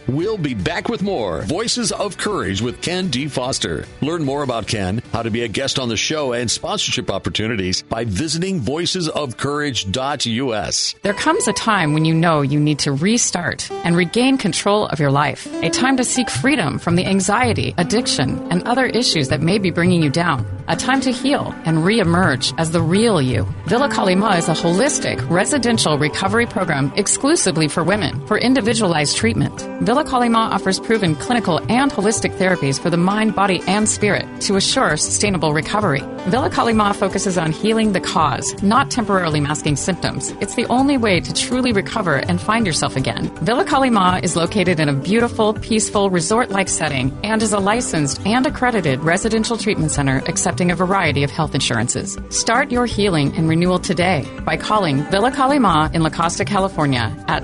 We'll 0.08 0.38
be 0.38 0.54
back 0.54 0.88
with 0.88 1.02
more 1.02 1.42
Voices 1.42 1.92
of 1.92 2.16
Courage 2.18 2.62
with 2.62 2.80
Ken 2.84 3.08
D. 3.08 3.28
Foster. 3.28 3.88
Learn 4.02 4.24
more 4.24 4.44
about 4.44 4.68
Ken, 4.68 5.02
how 5.12 5.24
to 5.24 5.32
be 5.32 5.42
a 5.42 5.48
guest 5.48 5.80
on 5.80 5.90
the 5.90 5.98
show, 5.98 6.34
and 6.34 6.52
sponsorship 6.52 7.10
opportunities 7.10 7.82
by 7.82 8.06
visiting 8.06 8.60
voicesofcourage.us. 8.60 10.96
There 11.02 11.16
comes 11.16 11.48
a 11.48 11.54
time 11.54 11.94
when 11.94 12.06
you 12.06 12.14
know 12.14 12.42
you 12.42 12.60
need 12.60 12.78
to 12.80 12.92
restart 12.92 13.72
and 13.72 13.96
regain 13.96 14.38
control 14.38 14.86
of 14.86 15.00
your 15.00 15.10
life. 15.10 15.48
A 15.64 15.72
time 15.72 15.98
to 15.98 16.04
seek 16.04 16.30
freedom 16.30 16.78
from 16.78 16.98
the 16.98 17.08
anxiety, 17.08 17.74
addiction, 17.80 18.46
and 18.52 18.62
other 18.68 18.86
issues 18.86 19.30
that 19.30 19.42
may 19.42 19.58
be 19.58 19.72
bringing 19.72 20.04
you 20.04 20.12
down. 20.12 20.46
A 20.68 20.76
time 20.76 21.02
to 21.02 21.12
heal 21.12 21.54
and 21.66 21.80
reemerge 21.80 22.54
as 22.60 22.70
the 22.72 22.82
real 22.82 23.20
you. 23.22 23.48
Villa 23.66 23.90
Kali 23.90 24.16
Ma 24.16 24.34
is 24.34 24.50
a 24.50 24.54
holistic 24.54 25.28
residential 25.30 25.98
recovery 25.98 26.46
program 26.46 26.94
exclusively 26.96 27.68
for 27.68 27.84
women 27.84 28.26
for 28.28 28.38
individualized 28.38 29.18
treatment. 29.18 29.62
Villa 29.82 29.95
Kali 30.04 30.30
Ma 30.30 30.50
offers 30.50 30.80
proven 30.80 31.16
clinical 31.16 31.60
and 31.72 31.92
holistic 31.92 32.36
therapies 32.38 32.80
for 32.80 32.90
the 32.90 32.98
mind, 32.98 33.36
body, 33.36 33.62
and 33.68 33.88
spirit 33.88 34.26
to 34.42 34.56
assure 34.56 34.98
sustainable 34.98 35.54
recovery. 35.54 36.02
Villa 36.30 36.50
Kali 36.50 36.74
Ma 36.74 36.92
focuses 36.92 37.38
on 37.38 37.52
healing 37.52 37.94
the 37.94 38.00
cause, 38.02 38.62
not 38.64 38.90
temporarily 38.92 39.40
masking 39.40 39.76
symptoms. 39.76 40.32
It's 40.42 40.56
the 40.56 40.66
only 40.66 40.98
way 40.98 41.20
to 41.20 41.34
truly 41.34 41.72
recover 41.72 42.16
and 42.16 42.42
find 42.42 42.66
yourself 42.66 42.96
again. 42.96 43.30
Villa 43.46 43.64
Kali 43.64 43.90
Ma 43.90 44.20
is 44.22 44.36
located 44.36 44.80
in 44.80 44.90
a 44.90 44.94
beautiful, 44.94 45.54
peaceful, 45.54 46.10
resort-like 46.10 46.68
setting 46.68 47.18
and 47.24 47.44
is 47.44 47.54
a 47.54 47.60
licensed 47.60 48.26
and 48.26 48.48
accredited 48.48 49.00
residential 49.02 49.56
treatment 49.58 49.92
center 49.92 50.24
accepting 50.26 50.72
a 50.72 50.76
variety 50.76 51.24
of 51.24 51.30
health 51.30 51.54
insurances. 51.54 52.18
Start 52.30 52.72
your 52.72 52.88
healing 52.88 53.36
and 53.36 53.48
renewal 53.48 53.80
today 53.80 54.28
by 54.44 54.58
calling 54.58 55.04
Villa 55.12 55.32
Kalima 55.32 55.94
in 55.94 56.02
La 56.02 56.10
Costa, 56.10 56.44
California 56.44 57.16
at 57.28 57.44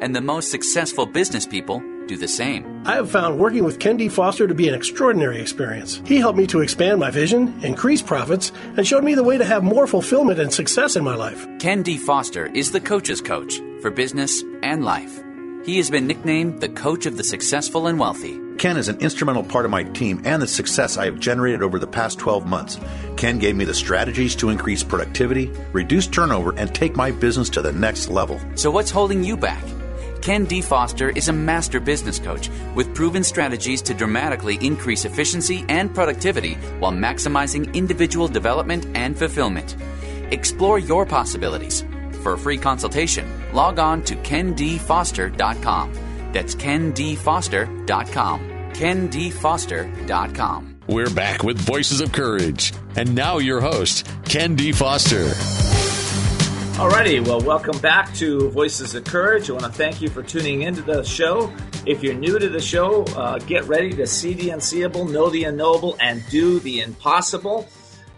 and 0.00 0.14
the 0.14 0.20
most 0.20 0.50
successful 0.50 1.06
business 1.06 1.46
people 1.46 1.82
do 2.06 2.18
the 2.18 2.28
same. 2.28 2.82
I 2.84 2.96
have 2.96 3.10
found 3.10 3.38
working 3.38 3.64
with 3.64 3.80
Ken 3.80 3.96
D. 3.96 4.10
Foster 4.10 4.46
to 4.46 4.54
be 4.54 4.68
an 4.68 4.74
extraordinary 4.74 5.40
experience. 5.40 6.02
He 6.04 6.18
helped 6.18 6.36
me 6.36 6.46
to 6.48 6.60
expand 6.60 7.00
my 7.00 7.10
vision, 7.10 7.58
increase 7.64 8.02
profits, 8.02 8.52
and 8.76 8.86
showed 8.86 9.02
me 9.02 9.14
the 9.14 9.24
way 9.24 9.38
to 9.38 9.44
have 9.44 9.64
more 9.64 9.86
fulfillment 9.86 10.38
and 10.38 10.52
success 10.52 10.96
in 10.96 11.04
my 11.04 11.14
life. 11.14 11.46
Ken 11.58 11.82
D. 11.82 11.96
Foster 11.96 12.44
is 12.46 12.72
the 12.72 12.80
coach's 12.80 13.22
coach 13.22 13.54
for 13.80 13.90
business 13.90 14.44
and 14.62 14.84
life. 14.84 15.22
He 15.64 15.78
has 15.78 15.90
been 15.90 16.06
nicknamed 16.06 16.60
the 16.60 16.68
coach 16.68 17.06
of 17.06 17.16
the 17.16 17.24
successful 17.24 17.86
and 17.86 17.98
wealthy. 17.98 18.38
Ken 18.58 18.76
is 18.76 18.88
an 18.88 18.98
instrumental 19.00 19.42
part 19.42 19.64
of 19.64 19.70
my 19.70 19.82
team 19.82 20.22
and 20.24 20.40
the 20.40 20.46
success 20.46 20.96
I 20.96 21.04
have 21.06 21.18
generated 21.18 21.62
over 21.62 21.78
the 21.78 21.86
past 21.86 22.18
12 22.18 22.46
months. 22.46 22.78
Ken 23.16 23.38
gave 23.38 23.56
me 23.56 23.64
the 23.64 23.74
strategies 23.74 24.34
to 24.36 24.50
increase 24.50 24.82
productivity, 24.82 25.50
reduce 25.72 26.06
turnover, 26.06 26.54
and 26.56 26.74
take 26.74 26.96
my 26.96 27.10
business 27.10 27.50
to 27.50 27.62
the 27.62 27.72
next 27.72 28.08
level. 28.08 28.40
So, 28.54 28.70
what's 28.70 28.90
holding 28.90 29.24
you 29.24 29.36
back? 29.36 29.62
Ken 30.22 30.46
D. 30.46 30.62
Foster 30.62 31.10
is 31.10 31.28
a 31.28 31.32
master 31.32 31.80
business 31.80 32.18
coach 32.18 32.48
with 32.74 32.94
proven 32.94 33.22
strategies 33.22 33.82
to 33.82 33.92
dramatically 33.92 34.58
increase 34.62 35.04
efficiency 35.04 35.66
and 35.68 35.94
productivity 35.94 36.54
while 36.78 36.92
maximizing 36.92 37.72
individual 37.74 38.26
development 38.26 38.86
and 38.94 39.18
fulfillment. 39.18 39.76
Explore 40.30 40.78
your 40.78 41.04
possibilities. 41.04 41.84
For 42.22 42.32
a 42.32 42.38
free 42.38 42.56
consultation, 42.56 43.28
log 43.52 43.78
on 43.78 44.02
to 44.04 44.16
kendfoster.com. 44.16 46.03
That's 46.34 46.54
kendfoster.com. 46.56 48.40
kendfoster.com. 48.74 50.74
We're 50.88 51.10
back 51.10 51.44
with 51.44 51.58
Voices 51.58 52.02
of 52.02 52.12
Courage. 52.12 52.74
And 52.96 53.14
now 53.14 53.38
your 53.38 53.60
host, 53.60 54.06
Ken 54.24 54.56
D. 54.56 54.72
Foster. 54.72 55.26
Alrighty, 56.74 57.24
well, 57.24 57.40
welcome 57.40 57.78
back 57.78 58.12
to 58.16 58.50
Voices 58.50 58.96
of 58.96 59.04
Courage. 59.04 59.48
I 59.48 59.52
want 59.52 59.64
to 59.64 59.72
thank 59.72 60.02
you 60.02 60.10
for 60.10 60.24
tuning 60.24 60.62
into 60.62 60.82
the 60.82 61.04
show. 61.04 61.54
If 61.86 62.02
you're 62.02 62.14
new 62.14 62.40
to 62.40 62.48
the 62.48 62.60
show, 62.60 63.04
uh, 63.16 63.38
get 63.38 63.64
ready 63.66 63.92
to 63.92 64.06
see 64.06 64.34
the 64.34 64.50
unseeable, 64.50 65.06
know 65.06 65.30
the 65.30 65.44
unknowable, 65.44 65.96
and 66.00 66.22
do 66.30 66.58
the 66.58 66.80
impossible. 66.80 67.68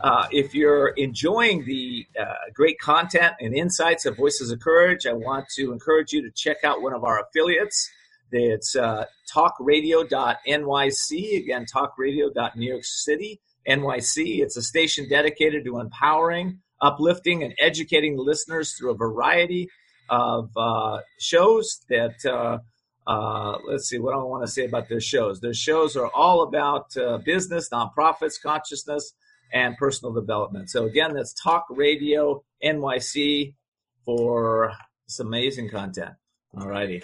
Uh, 0.00 0.26
if 0.30 0.54
you're 0.54 0.88
enjoying 0.88 1.66
the 1.66 2.06
uh, 2.18 2.24
great 2.54 2.78
content 2.78 3.34
and 3.40 3.54
insights 3.54 4.06
of 4.06 4.16
Voices 4.16 4.50
of 4.50 4.60
Courage, 4.60 5.06
I 5.06 5.12
want 5.12 5.48
to 5.56 5.70
encourage 5.70 6.12
you 6.12 6.22
to 6.22 6.30
check 6.30 6.64
out 6.64 6.80
one 6.80 6.94
of 6.94 7.04
our 7.04 7.20
affiliates. 7.20 7.90
It's 8.32 8.76
uh, 8.76 9.06
talkradio.nyc. 9.32 11.36
Again, 11.36 11.66
talkradio.new 11.72 12.68
York 12.68 12.84
City, 12.84 13.40
NYC. 13.68 14.40
It's 14.40 14.56
a 14.56 14.62
station 14.62 15.08
dedicated 15.08 15.64
to 15.64 15.78
empowering, 15.78 16.60
uplifting, 16.80 17.42
and 17.42 17.54
educating 17.58 18.16
listeners 18.18 18.74
through 18.74 18.92
a 18.92 18.96
variety 18.96 19.68
of 20.08 20.50
uh, 20.56 21.00
shows 21.18 21.80
that. 21.88 22.24
Uh, 22.24 22.58
uh, 23.08 23.58
let's 23.68 23.88
see 23.88 24.00
what 24.00 24.14
do 24.14 24.18
I 24.18 24.24
want 24.24 24.44
to 24.44 24.50
say 24.50 24.64
about 24.64 24.88
their 24.88 25.00
shows. 25.00 25.40
Their 25.40 25.54
shows 25.54 25.94
are 25.94 26.10
all 26.12 26.42
about 26.42 26.96
uh, 26.96 27.18
business, 27.18 27.68
nonprofits, 27.68 28.34
consciousness, 28.42 29.12
and 29.52 29.76
personal 29.76 30.12
development. 30.12 30.70
So 30.70 30.86
again, 30.86 31.14
that's 31.14 31.32
Talk 31.32 31.66
Radio 31.70 32.42
NYC 32.64 33.54
for 34.04 34.72
some 35.06 35.28
amazing 35.28 35.70
content. 35.70 36.14
All 36.58 36.66
righty. 36.66 37.00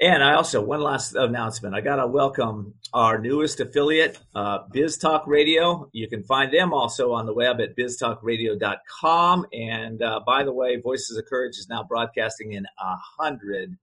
And 0.00 0.24
I 0.24 0.32
also, 0.32 0.62
one 0.64 0.80
last 0.80 1.14
announcement. 1.14 1.74
I 1.74 1.82
got 1.82 1.96
to 1.96 2.06
welcome 2.06 2.72
our 2.94 3.18
newest 3.18 3.60
affiliate, 3.60 4.18
uh, 4.34 4.60
Biz 4.72 4.96
Talk 4.96 5.26
Radio. 5.26 5.90
You 5.92 6.08
can 6.08 6.22
find 6.22 6.50
them 6.50 6.72
also 6.72 7.12
on 7.12 7.26
the 7.26 7.34
web 7.34 7.60
at 7.60 7.76
biztalkradio.com. 7.76 9.46
And 9.52 10.02
uh, 10.02 10.20
by 10.26 10.42
the 10.42 10.54
way, 10.54 10.76
Voices 10.76 11.18
of 11.18 11.26
Courage 11.26 11.58
is 11.58 11.68
now 11.68 11.82
broadcasting 11.82 12.52
in 12.52 12.64
a 12.64 12.96
hundred 13.18 13.76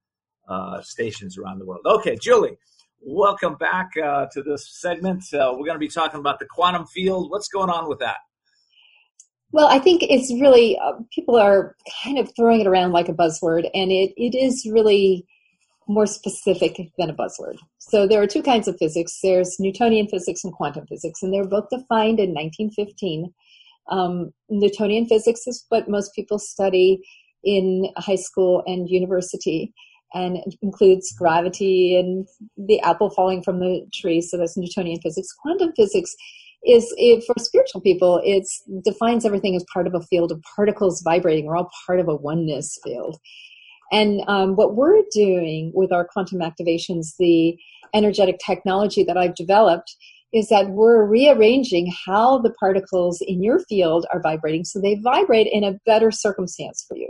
uh, 0.49 0.81
stations 0.81 1.37
around 1.37 1.59
the 1.59 1.65
world. 1.65 1.81
Okay, 1.85 2.17
Julie, 2.19 2.57
welcome 2.99 3.53
back 3.53 3.91
uh, 4.03 4.25
to 4.31 4.41
this 4.41 4.67
segment. 4.71 5.23
Uh, 5.31 5.51
we're 5.51 5.67
going 5.67 5.73
to 5.73 5.77
be 5.77 5.87
talking 5.87 6.19
about 6.19 6.39
the 6.39 6.47
quantum 6.47 6.87
field. 6.87 7.29
What's 7.29 7.47
going 7.47 7.69
on 7.69 7.87
with 7.87 7.99
that? 7.99 8.17
Well, 9.51 9.67
I 9.67 9.77
think 9.77 10.01
it's 10.01 10.33
really, 10.41 10.79
uh, 10.79 10.93
people 11.13 11.35
are 11.35 11.75
kind 12.03 12.17
of 12.17 12.31
throwing 12.35 12.61
it 12.61 12.65
around 12.65 12.91
like 12.91 13.07
a 13.07 13.13
buzzword, 13.13 13.69
and 13.75 13.91
it, 13.91 14.13
it 14.17 14.35
is 14.35 14.67
really 14.71 15.27
more 15.87 16.05
specific 16.05 16.77
than 16.97 17.09
a 17.09 17.13
buzzword. 17.13 17.57
So 17.77 18.07
there 18.07 18.21
are 18.21 18.27
two 18.27 18.43
kinds 18.43 18.67
of 18.67 18.77
physics. 18.77 19.19
There's 19.23 19.57
Newtonian 19.59 20.07
physics 20.07 20.43
and 20.43 20.53
quantum 20.53 20.85
physics, 20.87 21.23
and 21.23 21.33
they're 21.33 21.47
both 21.47 21.69
defined 21.69 22.19
in 22.19 22.33
1915. 22.33 23.33
Um, 23.89 24.31
Newtonian 24.49 25.07
physics 25.07 25.47
is 25.47 25.65
what 25.69 25.89
most 25.89 26.13
people 26.13 26.39
study 26.39 26.99
in 27.43 27.87
high 27.97 28.15
school 28.15 28.63
and 28.65 28.89
university, 28.89 29.73
and 30.13 30.37
includes 30.61 31.13
gravity 31.17 31.97
and 31.97 32.27
the 32.57 32.79
apple 32.81 33.09
falling 33.09 33.43
from 33.43 33.59
the 33.59 33.85
tree. 33.93 34.21
So 34.21 34.37
that's 34.37 34.57
Newtonian 34.57 34.99
physics. 35.01 35.29
Quantum 35.41 35.71
physics 35.75 36.15
is 36.65 36.93
it, 36.97 37.23
for 37.25 37.35
spiritual 37.37 37.81
people 37.81 38.19
it 38.23 38.45
defines 38.83 39.25
everything 39.25 39.55
as 39.55 39.63
part 39.71 39.87
of 39.87 39.93
a 39.93 40.01
field 40.01 40.31
of 40.31 40.41
particles 40.55 41.01
vibrating 41.03 41.45
we're 41.45 41.55
all 41.55 41.69
part 41.85 41.99
of 41.99 42.07
a 42.07 42.15
oneness 42.15 42.77
field 42.83 43.17
and 43.91 44.21
um, 44.27 44.55
what 44.55 44.75
we're 44.75 45.03
doing 45.11 45.71
with 45.73 45.91
our 45.91 46.05
quantum 46.05 46.39
activations, 46.39 47.15
the 47.17 47.57
energetic 47.93 48.37
technology 48.45 49.03
that 49.03 49.17
I've 49.17 49.35
developed, 49.35 49.95
is 50.33 50.49
that 50.49 50.69
we're 50.69 51.05
rearranging 51.05 51.93
how 52.05 52.39
the 52.39 52.51
particles 52.51 53.21
in 53.21 53.41
your 53.41 53.59
field 53.59 54.05
are 54.11 54.21
vibrating 54.21 54.65
so 54.65 54.79
they 54.79 54.95
vibrate 54.95 55.47
in 55.49 55.63
a 55.63 55.79
better 55.85 56.11
circumstance 56.11 56.85
for 56.87 56.97
you. 56.97 57.09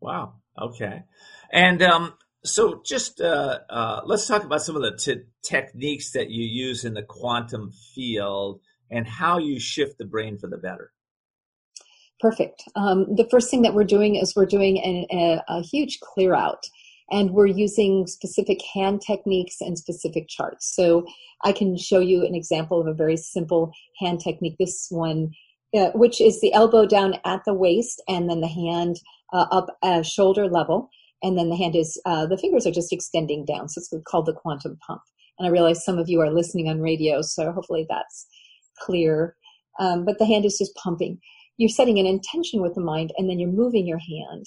Wow. 0.00 0.34
Okay. 0.60 1.04
And 1.52 1.82
um, 1.82 2.14
so 2.44 2.82
just 2.84 3.20
uh, 3.20 3.60
uh, 3.70 4.00
let's 4.04 4.26
talk 4.26 4.44
about 4.44 4.62
some 4.62 4.76
of 4.76 4.82
the 4.82 4.96
t- 4.96 5.22
techniques 5.42 6.12
that 6.12 6.30
you 6.30 6.44
use 6.44 6.84
in 6.84 6.94
the 6.94 7.02
quantum 7.02 7.72
field 7.94 8.60
and 8.90 9.06
how 9.06 9.38
you 9.38 9.58
shift 9.60 9.98
the 9.98 10.04
brain 10.04 10.38
for 10.38 10.48
the 10.48 10.58
better. 10.58 10.92
Perfect. 12.26 12.64
Um, 12.74 13.06
the 13.14 13.28
first 13.30 13.52
thing 13.52 13.62
that 13.62 13.74
we're 13.74 13.84
doing 13.84 14.16
is 14.16 14.34
we're 14.34 14.46
doing 14.46 14.78
a, 14.78 15.06
a, 15.12 15.58
a 15.58 15.62
huge 15.62 16.00
clear 16.00 16.34
out 16.34 16.64
and 17.08 17.30
we're 17.30 17.46
using 17.46 18.08
specific 18.08 18.58
hand 18.74 19.00
techniques 19.00 19.58
and 19.60 19.78
specific 19.78 20.26
charts. 20.28 20.74
So 20.74 21.06
I 21.44 21.52
can 21.52 21.78
show 21.78 22.00
you 22.00 22.26
an 22.26 22.34
example 22.34 22.80
of 22.80 22.88
a 22.88 22.92
very 22.92 23.16
simple 23.16 23.70
hand 24.00 24.18
technique. 24.20 24.56
This 24.58 24.88
one, 24.90 25.30
uh, 25.72 25.90
which 25.94 26.20
is 26.20 26.40
the 26.40 26.52
elbow 26.52 26.84
down 26.84 27.14
at 27.24 27.42
the 27.46 27.54
waist 27.54 28.02
and 28.08 28.28
then 28.28 28.40
the 28.40 28.48
hand 28.48 28.96
uh, 29.32 29.46
up 29.52 29.78
at 29.84 30.04
shoulder 30.04 30.48
level. 30.48 30.90
And 31.22 31.38
then 31.38 31.48
the 31.48 31.56
hand 31.56 31.76
is, 31.76 31.96
uh, 32.06 32.26
the 32.26 32.38
fingers 32.38 32.66
are 32.66 32.72
just 32.72 32.92
extending 32.92 33.44
down. 33.44 33.68
So 33.68 33.78
it's 33.78 33.94
called 34.04 34.26
the 34.26 34.32
quantum 34.32 34.78
pump. 34.84 35.02
And 35.38 35.46
I 35.46 35.52
realize 35.52 35.84
some 35.84 36.00
of 36.00 36.08
you 36.08 36.20
are 36.22 36.32
listening 36.32 36.68
on 36.68 36.80
radio, 36.80 37.22
so 37.22 37.52
hopefully 37.52 37.86
that's 37.88 38.26
clear. 38.80 39.36
Um, 39.78 40.04
but 40.04 40.18
the 40.18 40.26
hand 40.26 40.44
is 40.44 40.58
just 40.58 40.74
pumping 40.74 41.20
you're 41.58 41.68
setting 41.68 41.98
an 41.98 42.06
intention 42.06 42.62
with 42.62 42.74
the 42.74 42.80
mind 42.80 43.12
and 43.18 43.28
then 43.30 43.38
you're 43.38 43.50
moving 43.50 43.86
your 43.86 43.98
hand 43.98 44.46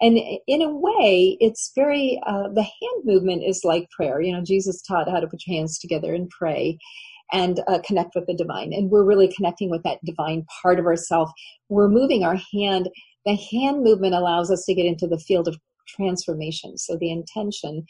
And 0.00 0.18
in 0.46 0.62
a 0.62 0.70
way, 0.70 1.36
it's 1.40 1.72
very, 1.74 2.20
uh, 2.26 2.48
the 2.54 2.62
hand 2.62 3.04
movement 3.04 3.42
is 3.44 3.62
like 3.64 3.90
prayer. 3.90 4.20
You 4.20 4.32
know, 4.32 4.42
Jesus 4.44 4.82
taught 4.82 5.10
how 5.10 5.20
to 5.20 5.26
put 5.26 5.42
your 5.46 5.56
hands 5.56 5.78
together 5.78 6.14
and 6.14 6.30
pray 6.30 6.78
and 7.32 7.60
uh, 7.68 7.80
connect 7.84 8.14
with 8.14 8.26
the 8.26 8.34
divine. 8.34 8.72
And 8.72 8.90
we're 8.90 9.04
really 9.04 9.32
connecting 9.36 9.70
with 9.70 9.82
that 9.84 9.98
divine 10.04 10.46
part 10.62 10.78
of 10.78 10.86
ourself. 10.86 11.30
We're 11.68 11.88
moving 11.88 12.24
our 12.24 12.38
hand. 12.54 12.90
The 13.26 13.36
hand 13.36 13.82
movement 13.82 14.14
allows 14.14 14.50
us 14.50 14.64
to 14.66 14.74
get 14.74 14.86
into 14.86 15.06
the 15.08 15.18
field 15.18 15.48
of 15.48 15.58
transformation. 15.88 16.78
So 16.78 16.96
the 16.96 17.10
intention, 17.10 17.84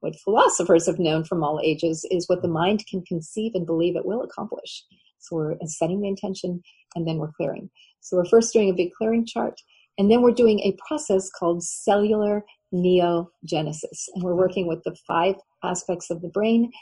what 0.00 0.16
philosophers 0.24 0.86
have 0.86 0.98
known 0.98 1.24
from 1.24 1.44
all 1.44 1.60
ages, 1.64 2.06
is 2.10 2.28
what 2.28 2.42
the 2.42 2.48
mind 2.48 2.84
can 2.90 3.04
conceive 3.06 3.52
and 3.54 3.66
believe 3.66 3.96
it 3.96 4.06
will 4.06 4.22
accomplish. 4.22 4.84
So 5.24 5.36
we're 5.36 5.56
setting 5.64 6.00
the 6.00 6.08
intention 6.08 6.62
and 6.94 7.06
then 7.06 7.18
we're 7.18 7.32
clearing. 7.32 7.70
So 8.00 8.16
we're 8.16 8.26
first 8.26 8.52
doing 8.52 8.70
a 8.70 8.74
big 8.74 8.92
clearing 8.96 9.26
chart 9.26 9.60
and 9.98 10.10
then 10.10 10.22
we're 10.22 10.32
doing 10.32 10.60
a 10.60 10.76
process 10.86 11.30
called 11.30 11.62
cellular 11.62 12.44
neogenesis. 12.72 14.08
And 14.14 14.22
we're 14.22 14.34
working 14.34 14.66
with 14.66 14.82
the 14.84 14.96
five 15.06 15.36
aspects 15.62 16.10
of 16.10 16.20
the 16.20 16.28
brain. 16.28 16.72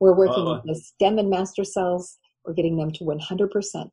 We're 0.00 0.16
working 0.16 0.44
with 0.44 0.58
uh-huh. 0.58 0.62
the 0.66 0.74
stem 0.74 1.18
and 1.18 1.30
master 1.30 1.64
cells. 1.64 2.18
We're 2.44 2.54
getting 2.54 2.76
them 2.76 2.92
to 2.92 3.04
100%. 3.04 3.90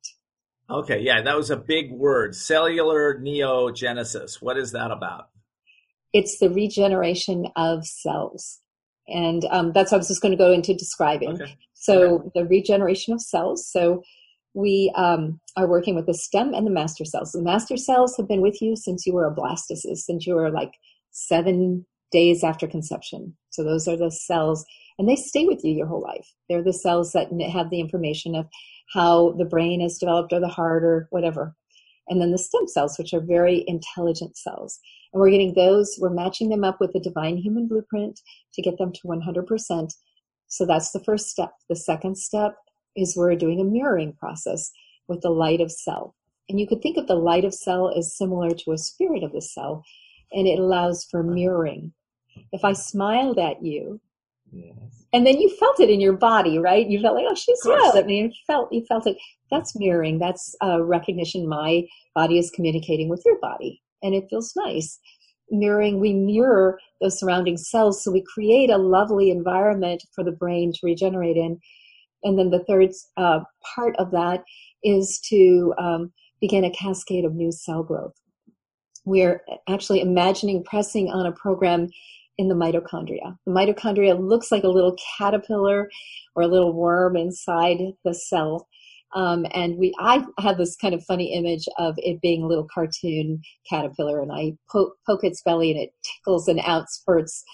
Okay, 0.70 1.00
yeah, 1.00 1.22
that 1.22 1.36
was 1.36 1.50
a 1.50 1.56
big 1.56 1.92
word. 1.92 2.34
Cellular 2.34 3.18
neogenesis. 3.18 4.40
What 4.40 4.56
is 4.56 4.72
that 4.72 4.90
about? 4.90 5.28
It's 6.12 6.38
the 6.38 6.48
regeneration 6.48 7.48
of 7.56 7.84
cells. 7.86 8.60
And 9.08 9.44
um, 9.50 9.72
that's 9.72 9.92
what 9.92 9.96
I 9.96 9.98
was 9.98 10.08
just 10.08 10.22
going 10.22 10.32
to 10.32 10.38
go 10.38 10.52
into 10.52 10.74
describing. 10.74 11.40
Okay. 11.40 11.56
So, 11.74 12.16
okay. 12.16 12.30
the 12.34 12.46
regeneration 12.46 13.12
of 13.12 13.20
cells. 13.20 13.70
So, 13.70 14.02
we 14.54 14.92
um, 14.94 15.40
are 15.56 15.66
working 15.66 15.96
with 15.96 16.06
the 16.06 16.14
stem 16.14 16.54
and 16.54 16.66
the 16.66 16.70
master 16.70 17.04
cells. 17.04 17.32
The 17.32 17.42
master 17.42 17.76
cells 17.76 18.16
have 18.16 18.28
been 18.28 18.40
with 18.40 18.62
you 18.62 18.76
since 18.76 19.04
you 19.04 19.12
were 19.12 19.26
a 19.26 19.34
blastocyst, 19.34 19.96
since 19.96 20.26
you 20.26 20.34
were 20.34 20.50
like 20.50 20.74
seven 21.10 21.84
days 22.12 22.44
after 22.44 22.68
conception. 22.68 23.36
So 23.50 23.64
those 23.64 23.88
are 23.88 23.96
the 23.96 24.10
cells, 24.10 24.64
and 24.98 25.08
they 25.08 25.16
stay 25.16 25.46
with 25.46 25.64
you 25.64 25.72
your 25.72 25.88
whole 25.88 26.02
life. 26.02 26.32
They're 26.48 26.62
the 26.62 26.72
cells 26.72 27.12
that 27.12 27.28
have 27.52 27.70
the 27.70 27.80
information 27.80 28.36
of 28.36 28.46
how 28.92 29.32
the 29.32 29.44
brain 29.44 29.80
is 29.80 29.98
developed 29.98 30.32
or 30.32 30.40
the 30.40 30.48
heart 30.48 30.84
or 30.84 31.08
whatever. 31.10 31.56
And 32.08 32.20
then 32.20 32.30
the 32.30 32.38
stem 32.38 32.68
cells, 32.68 32.98
which 32.98 33.12
are 33.12 33.20
very 33.20 33.64
intelligent 33.66 34.36
cells. 34.36 34.78
And 35.14 35.20
we're 35.20 35.30
getting 35.30 35.54
those, 35.54 35.96
we're 36.00 36.10
matching 36.10 36.48
them 36.48 36.64
up 36.64 36.80
with 36.80 36.92
the 36.92 36.98
divine 36.98 37.36
human 37.36 37.68
blueprint 37.68 38.20
to 38.52 38.62
get 38.62 38.76
them 38.78 38.92
to 38.92 39.00
100%. 39.06 39.94
So 40.48 40.66
that's 40.66 40.90
the 40.90 41.04
first 41.04 41.28
step. 41.28 41.52
The 41.68 41.76
second 41.76 42.18
step 42.18 42.56
is 42.96 43.16
we're 43.16 43.36
doing 43.36 43.60
a 43.60 43.64
mirroring 43.64 44.12
process 44.12 44.72
with 45.06 45.20
the 45.20 45.30
light 45.30 45.60
of 45.60 45.70
cell. 45.70 46.16
And 46.48 46.58
you 46.60 46.66
could 46.66 46.82
think 46.82 46.96
of 46.96 47.06
the 47.06 47.14
light 47.14 47.44
of 47.44 47.54
cell 47.54 47.92
as 47.96 48.16
similar 48.16 48.50
to 48.50 48.72
a 48.72 48.78
spirit 48.78 49.22
of 49.22 49.32
the 49.32 49.40
cell, 49.40 49.84
and 50.32 50.46
it 50.46 50.58
allows 50.58 51.06
for 51.10 51.22
mirroring. 51.22 51.92
If 52.52 52.64
I 52.64 52.72
smiled 52.72 53.38
at 53.38 53.64
you, 53.64 54.00
yes. 54.52 54.74
and 55.12 55.26
then 55.26 55.40
you 55.40 55.48
felt 55.56 55.80
it 55.80 55.90
in 55.90 56.00
your 56.00 56.14
body, 56.14 56.58
right? 56.58 56.86
You 56.86 57.00
felt 57.00 57.14
like, 57.14 57.26
oh, 57.28 57.34
she 57.34 57.54
smiled 57.56 57.96
at 57.96 58.06
me, 58.06 58.20
and 58.20 58.30
you 58.30 58.38
felt 58.46 58.72
you 58.72 58.84
felt 58.86 59.06
it. 59.06 59.16
That's 59.50 59.78
mirroring. 59.78 60.18
That's 60.18 60.54
a 60.60 60.82
recognition. 60.82 61.48
My 61.48 61.84
body 62.14 62.38
is 62.38 62.50
communicating 62.50 63.08
with 63.08 63.22
your 63.24 63.38
body, 63.40 63.80
and 64.04 64.14
it 64.14 64.28
feels 64.30 64.52
nice. 64.54 65.00
Mirroring, 65.50 65.98
we 65.98 66.12
mirror 66.12 66.78
those 67.00 67.18
surrounding 67.18 67.56
cells, 67.56 68.04
so 68.04 68.12
we 68.12 68.22
create 68.32 68.70
a 68.70 68.78
lovely 68.78 69.30
environment 69.30 70.04
for 70.14 70.22
the 70.22 70.32
brain 70.32 70.72
to 70.72 70.78
regenerate 70.84 71.36
in 71.36 71.58
and 72.24 72.38
then 72.38 72.50
the 72.50 72.64
third 72.64 72.90
uh, 73.16 73.40
part 73.74 73.94
of 73.96 74.10
that 74.10 74.42
is 74.82 75.20
to 75.28 75.74
um, 75.78 76.12
begin 76.40 76.64
a 76.64 76.70
cascade 76.70 77.24
of 77.24 77.34
new 77.34 77.52
cell 77.52 77.82
growth. 77.82 78.14
We're 79.04 79.42
actually 79.68 80.00
imagining 80.00 80.64
pressing 80.64 81.10
on 81.10 81.26
a 81.26 81.32
program 81.32 81.88
in 82.38 82.48
the 82.48 82.54
mitochondria. 82.54 83.36
The 83.46 83.52
mitochondria 83.52 84.18
looks 84.18 84.50
like 84.50 84.64
a 84.64 84.68
little 84.68 84.96
caterpillar 85.18 85.88
or 86.34 86.42
a 86.42 86.48
little 86.48 86.72
worm 86.72 87.16
inside 87.16 87.78
the 88.04 88.14
cell. 88.14 88.66
Um, 89.14 89.46
and 89.54 89.78
we, 89.78 89.94
I 89.98 90.24
have 90.38 90.58
this 90.58 90.76
kind 90.76 90.92
of 90.92 91.04
funny 91.04 91.32
image 91.32 91.66
of 91.78 91.94
it 91.98 92.20
being 92.20 92.42
a 92.42 92.46
little 92.46 92.66
cartoon 92.72 93.42
caterpillar, 93.68 94.20
and 94.20 94.32
I 94.32 94.54
poke, 94.70 94.96
poke 95.06 95.22
its 95.22 95.40
belly, 95.42 95.70
and 95.70 95.80
it 95.80 95.92
tickles 96.02 96.48
and 96.48 96.60
out 96.60 96.90
spurts 96.90 97.44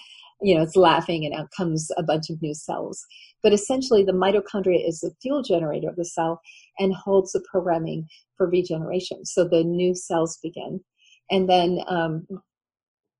you 0.41 0.55
know, 0.55 0.63
it's 0.63 0.75
laughing 0.75 1.25
and 1.25 1.33
out 1.33 1.49
comes 1.55 1.89
a 1.97 2.03
bunch 2.03 2.29
of 2.29 2.41
new 2.41 2.53
cells. 2.53 3.05
But 3.43 3.53
essentially, 3.53 4.03
the 4.03 4.11
mitochondria 4.11 4.87
is 4.87 4.99
the 4.99 5.13
fuel 5.21 5.43
generator 5.43 5.89
of 5.89 5.95
the 5.95 6.05
cell 6.05 6.41
and 6.79 6.93
holds 6.93 7.31
the 7.31 7.43
programming 7.49 8.07
for 8.37 8.49
regeneration. 8.49 9.25
So 9.25 9.47
the 9.47 9.63
new 9.63 9.95
cells 9.95 10.39
begin. 10.41 10.81
And 11.29 11.47
then. 11.47 11.79
Um, 11.87 12.27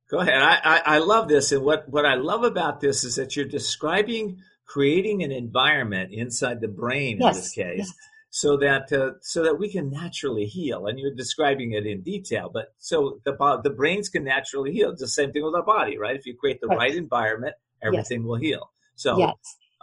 Go 0.10 0.19
ahead. 0.19 0.41
I, 0.41 0.60
I, 0.63 0.82
I 0.86 0.97
love 0.97 1.27
this. 1.27 1.51
And 1.51 1.63
what, 1.63 1.88
what 1.88 2.06
I 2.06 2.15
love 2.15 2.43
about 2.43 2.82
this 2.82 3.04
is 3.04 3.15
that 3.15 3.36
you're 3.36 3.45
describing 3.45 4.38
creating 4.65 5.23
an 5.23 5.32
environment 5.32 6.12
inside 6.13 6.60
the 6.60 6.67
brain 6.67 7.17
yes, 7.19 7.36
in 7.36 7.41
this 7.41 7.51
case. 7.51 7.77
Yes 7.77 7.93
so 8.32 8.56
that 8.58 8.91
uh, 8.94 9.12
so 9.22 9.44
that 9.44 9.60
we 9.60 9.70
can 9.70 9.91
naturally 9.91 10.46
heal. 10.46 10.88
And 10.88 10.98
you're 10.98 11.13
describing 11.13 11.74
it 11.74 11.86
in 11.86 12.02
detail, 12.02 12.50
but 12.52 12.74
so 12.80 13.20
the 13.26 13.34
the 13.63 13.70
brains 13.70 14.10
can 14.10 14.24
naturally 14.24 14.72
heal. 14.72 14.89
It's 14.89 15.02
the 15.02 15.08
same 15.08 15.32
thing 15.32 15.44
with 15.44 15.54
our 15.54 15.65
body, 15.65 15.98
right? 15.98 16.15
If 16.15 16.26
you 16.26 16.36
create 16.36 16.60
the 16.62 16.67
right, 16.67 16.78
right 16.78 16.96
environment, 16.96 17.56
everything 17.84 18.22
yes. 18.22 18.28
will 18.28 18.38
heal. 18.38 18.72
So 18.96 19.20
yes, 19.20 19.36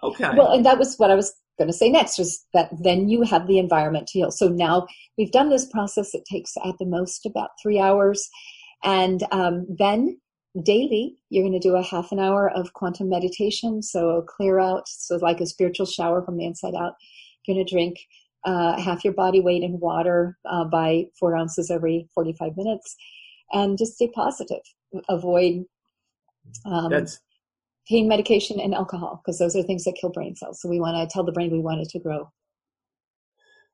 okay. 0.02 0.30
Well, 0.34 0.52
and 0.52 0.64
that 0.64 0.78
was 0.78 0.96
what 0.96 1.10
I 1.10 1.14
was 1.14 1.34
going 1.58 1.68
to 1.68 1.76
say 1.76 1.90
next 1.90 2.18
was 2.18 2.42
that 2.54 2.70
then 2.82 3.08
you 3.10 3.22
have 3.22 3.46
the 3.46 3.58
environment 3.58 4.06
to 4.08 4.18
heal. 4.18 4.30
So 4.30 4.48
now 4.48 4.86
we've 5.18 5.32
done 5.32 5.50
this 5.50 5.66
process. 5.66 6.14
It 6.14 6.24
takes 6.24 6.54
at 6.64 6.78
the 6.78 6.86
most 6.86 7.26
about 7.26 7.50
three 7.62 7.78
hours, 7.78 8.30
and 8.82 9.22
um, 9.30 9.66
then 9.78 10.18
daily 10.62 11.16
you're 11.28 11.44
going 11.44 11.52
to 11.52 11.68
do 11.68 11.76
a 11.76 11.82
half 11.82 12.10
an 12.10 12.18
hour 12.18 12.50
of 12.50 12.72
quantum 12.72 13.08
meditation 13.08 13.80
so 13.80 14.24
clear 14.26 14.58
out 14.58 14.88
so 14.88 15.16
like 15.16 15.40
a 15.40 15.46
spiritual 15.46 15.86
shower 15.86 16.20
from 16.24 16.36
the 16.36 16.44
inside 16.44 16.74
out 16.74 16.94
you're 17.46 17.54
going 17.54 17.64
to 17.64 17.72
drink 17.72 17.98
uh, 18.44 18.80
half 18.80 19.04
your 19.04 19.12
body 19.12 19.40
weight 19.40 19.62
in 19.62 19.80
water 19.80 20.36
uh, 20.44 20.64
by 20.64 21.06
four 21.18 21.36
ounces 21.36 21.70
every 21.70 22.08
45 22.14 22.56
minutes, 22.56 22.96
and 23.52 23.78
just 23.78 23.94
stay 23.94 24.08
positive. 24.08 24.62
Avoid 25.08 25.64
um, 26.64 27.06
pain 27.88 28.08
medication 28.08 28.60
and 28.60 28.74
alcohol 28.74 29.20
because 29.24 29.38
those 29.38 29.56
are 29.56 29.62
things 29.62 29.84
that 29.84 29.96
kill 30.00 30.10
brain 30.10 30.36
cells. 30.36 30.60
So 30.60 30.68
we 30.68 30.80
want 30.80 30.96
to 30.96 31.12
tell 31.12 31.24
the 31.24 31.32
brain 31.32 31.50
we 31.50 31.60
want 31.60 31.80
it 31.80 31.88
to 31.90 31.98
grow. 31.98 32.30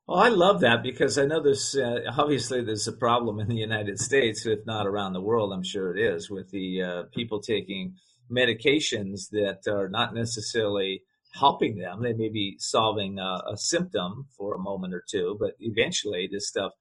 Well, 0.06 0.18
I 0.18 0.28
love 0.28 0.60
that 0.60 0.82
because 0.82 1.16
I 1.16 1.24
know 1.24 1.42
there's 1.42 1.74
uh, 1.74 2.00
obviously 2.18 2.62
there's 2.62 2.86
a 2.86 2.92
problem 2.92 3.40
in 3.40 3.48
the 3.48 3.56
United 3.56 3.98
States, 3.98 4.44
if 4.44 4.66
not 4.66 4.86
around 4.86 5.14
the 5.14 5.20
world. 5.20 5.52
I'm 5.52 5.64
sure 5.64 5.96
it 5.96 6.00
is 6.00 6.30
with 6.30 6.50
the 6.50 6.82
uh, 6.82 7.02
people 7.14 7.40
taking 7.40 7.94
medications 8.30 9.30
that 9.30 9.60
are 9.66 9.88
not 9.88 10.14
necessarily 10.14 11.02
helping 11.34 11.76
them. 11.76 12.02
They 12.02 12.12
may 12.12 12.28
be 12.28 12.56
solving 12.58 13.18
a, 13.18 13.42
a, 13.52 13.56
symptom 13.56 14.26
for 14.36 14.54
a 14.54 14.58
moment 14.58 14.94
or 14.94 15.04
two, 15.08 15.36
but 15.40 15.54
eventually 15.60 16.28
this 16.30 16.48
stuff 16.48 16.72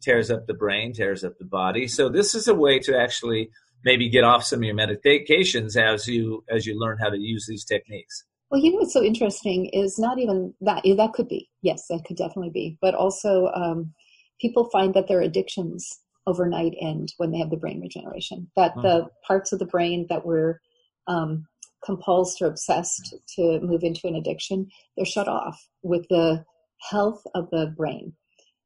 tears 0.00 0.30
up 0.30 0.46
the 0.46 0.54
brain, 0.54 0.92
tears 0.92 1.24
up 1.24 1.38
the 1.38 1.44
body. 1.44 1.86
So 1.86 2.08
this 2.08 2.34
is 2.34 2.48
a 2.48 2.54
way 2.54 2.78
to 2.80 2.98
actually 2.98 3.50
maybe 3.84 4.08
get 4.08 4.24
off 4.24 4.44
some 4.44 4.60
of 4.60 4.64
your 4.64 4.74
medications 4.74 5.76
as 5.76 6.08
you 6.08 6.44
as 6.50 6.66
you 6.66 6.78
learn 6.78 6.98
how 6.98 7.10
to 7.10 7.18
use 7.18 7.46
these 7.46 7.64
techniques. 7.64 8.24
Well, 8.50 8.60
you 8.60 8.72
know 8.72 8.78
what's 8.78 8.94
so 8.94 9.02
interesting 9.02 9.66
is 9.66 9.98
not 9.98 10.18
even 10.18 10.54
that. 10.62 10.82
That 10.84 11.12
could 11.12 11.28
be 11.28 11.48
yes, 11.62 11.86
that 11.88 12.04
could 12.06 12.16
definitely 12.16 12.50
be, 12.50 12.78
but 12.80 12.94
also 12.94 13.48
um, 13.54 13.92
people 14.40 14.70
find 14.70 14.94
that 14.94 15.06
their 15.06 15.20
addictions 15.20 16.00
overnight 16.26 16.74
end 16.80 17.12
when 17.18 17.30
they 17.30 17.38
have 17.38 17.50
the 17.50 17.56
brain 17.56 17.80
regeneration. 17.80 18.50
That 18.56 18.72
mm-hmm. 18.72 18.82
the 18.82 19.06
parts 19.26 19.52
of 19.52 19.58
the 19.58 19.66
brain 19.66 20.06
that 20.08 20.24
were 20.24 20.60
um, 21.06 21.46
compulsed 21.86 22.40
or 22.40 22.46
obsessed 22.46 23.14
to 23.36 23.60
move 23.60 23.82
into 23.82 24.06
an 24.06 24.14
addiction, 24.14 24.68
they're 24.96 25.06
shut 25.06 25.28
off 25.28 25.68
with 25.82 26.06
the 26.08 26.44
health 26.90 27.22
of 27.34 27.50
the 27.50 27.72
brain. 27.76 28.14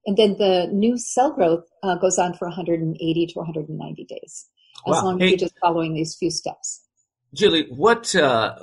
And 0.07 0.17
then 0.17 0.37
the 0.39 0.69
new 0.73 0.99
cell 0.99 1.33
growth 1.33 1.65
uh, 1.83 1.97
goes 1.97 2.19
on 2.19 2.35
for 2.35 2.49
180 2.49 3.27
to 3.27 3.39
190 3.39 4.05
days, 4.05 4.49
as 4.87 4.93
wow. 4.93 5.05
long 5.05 5.19
hey, 5.19 5.27
as 5.27 5.31
you're 5.31 5.39
just 5.39 5.59
following 5.61 5.95
these 5.95 6.17
few 6.17 6.31
steps. 6.31 6.83
Julie, 7.35 7.67
what 7.71 8.15
uh, 8.15 8.57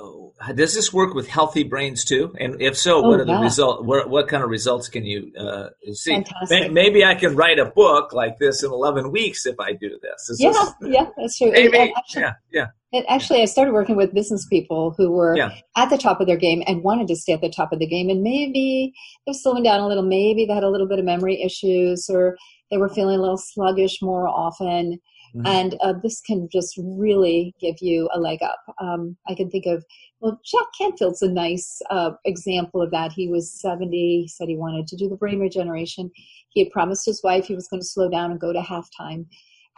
does 0.54 0.74
this 0.74 0.92
work 0.92 1.12
with 1.12 1.26
healthy 1.26 1.64
brains 1.64 2.04
too? 2.04 2.32
And 2.38 2.62
if 2.62 2.76
so, 2.78 3.04
oh, 3.04 3.08
what 3.08 3.20
are 3.20 3.24
the 3.24 3.38
results? 3.38 3.84
What, 3.84 4.08
what, 4.08 4.28
kind 4.28 4.44
of 4.44 4.50
results 4.50 4.88
can 4.88 5.04
you 5.04 5.32
uh, 5.36 5.70
see? 5.92 6.12
Fantastic. 6.12 6.70
Maybe 6.70 7.04
I 7.04 7.16
can 7.16 7.34
write 7.34 7.58
a 7.58 7.64
book 7.64 8.12
like 8.12 8.38
this 8.38 8.62
in 8.62 8.70
11 8.70 9.10
weeks 9.10 9.44
if 9.44 9.58
I 9.58 9.72
do 9.72 9.98
this. 10.00 10.30
Is 10.30 10.40
yeah, 10.40 10.50
this, 10.52 10.74
yeah, 10.82 11.06
that's 11.16 11.38
true. 11.38 11.50
Maybe, 11.50 11.92
actually, 11.96 12.22
yeah, 12.22 12.32
yeah. 12.52 12.66
And 12.92 13.04
actually, 13.08 13.40
I 13.40 13.44
started 13.44 13.72
working 13.72 13.96
with 13.96 14.12
business 14.12 14.46
people 14.48 14.94
who 14.98 15.12
were 15.12 15.36
yeah. 15.36 15.50
at 15.76 15.90
the 15.90 15.98
top 15.98 16.20
of 16.20 16.26
their 16.26 16.36
game 16.36 16.62
and 16.66 16.82
wanted 16.82 17.06
to 17.08 17.16
stay 17.16 17.32
at 17.32 17.40
the 17.40 17.48
top 17.48 17.72
of 17.72 17.78
the 17.78 17.86
game. 17.86 18.10
And 18.10 18.22
maybe 18.22 18.92
they're 19.24 19.34
slowing 19.34 19.62
down 19.62 19.80
a 19.80 19.86
little. 19.86 20.02
Maybe 20.02 20.44
they 20.44 20.54
had 20.54 20.64
a 20.64 20.70
little 20.70 20.88
bit 20.88 20.98
of 20.98 21.04
memory 21.04 21.40
issues 21.40 22.08
or 22.10 22.36
they 22.70 22.78
were 22.78 22.88
feeling 22.88 23.16
a 23.16 23.20
little 23.20 23.38
sluggish 23.38 24.02
more 24.02 24.26
often. 24.26 24.98
Mm-hmm. 25.36 25.46
And 25.46 25.76
uh, 25.80 25.94
this 26.02 26.20
can 26.20 26.48
just 26.50 26.74
really 26.82 27.54
give 27.60 27.76
you 27.80 28.08
a 28.12 28.18
leg 28.18 28.42
up. 28.42 28.58
Um, 28.80 29.16
I 29.28 29.36
can 29.36 29.48
think 29.48 29.66
of, 29.66 29.84
well, 30.18 30.40
Jack 30.44 30.66
Canfield's 30.76 31.22
a 31.22 31.30
nice 31.30 31.80
uh, 31.90 32.10
example 32.24 32.82
of 32.82 32.90
that. 32.90 33.12
He 33.12 33.28
was 33.28 33.60
70, 33.60 33.88
he 33.96 34.28
said 34.28 34.48
he 34.48 34.56
wanted 34.56 34.88
to 34.88 34.96
do 34.96 35.08
the 35.08 35.16
brain 35.16 35.38
regeneration. 35.38 36.10
He 36.48 36.64
had 36.64 36.72
promised 36.72 37.06
his 37.06 37.22
wife 37.22 37.46
he 37.46 37.54
was 37.54 37.68
going 37.68 37.80
to 37.80 37.86
slow 37.86 38.10
down 38.10 38.32
and 38.32 38.40
go 38.40 38.52
to 38.52 38.58
halftime 38.58 39.26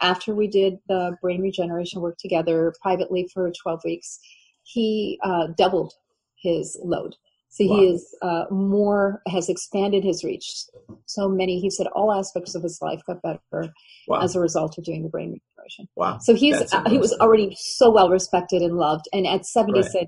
after 0.03 0.35
we 0.35 0.47
did 0.47 0.77
the 0.87 1.17
brain 1.21 1.41
regeneration 1.41 2.01
work 2.01 2.17
together 2.19 2.73
privately 2.81 3.27
for 3.33 3.51
12 3.63 3.81
weeks, 3.85 4.19
he 4.63 5.19
uh, 5.23 5.47
doubled 5.57 5.93
his 6.41 6.77
load. 6.83 7.15
So 7.49 7.65
wow. 7.65 7.75
he 7.75 7.87
is 7.87 8.15
uh, 8.21 8.45
more 8.49 9.21
has 9.27 9.47
expanded 9.47 10.03
his 10.03 10.23
reach. 10.23 10.65
So 11.05 11.29
many, 11.29 11.59
he 11.59 11.69
said, 11.69 11.87
all 11.87 12.11
aspects 12.11 12.55
of 12.55 12.63
his 12.63 12.79
life 12.81 13.01
got 13.05 13.21
better 13.21 13.71
wow. 14.07 14.21
as 14.21 14.35
a 14.35 14.39
result 14.39 14.77
of 14.77 14.83
doing 14.83 15.03
the 15.03 15.09
brain 15.09 15.39
regeneration. 15.39 15.87
Wow! 15.95 16.17
So 16.19 16.33
he's 16.33 16.73
uh, 16.73 16.89
he 16.89 16.97
was 16.97 17.13
already 17.13 17.55
so 17.59 17.91
well 17.91 18.09
respected 18.09 18.63
and 18.63 18.75
loved, 18.75 19.05
and 19.13 19.27
at 19.27 19.45
seventy 19.45 19.81
right. 19.81 19.91
said, 19.91 20.07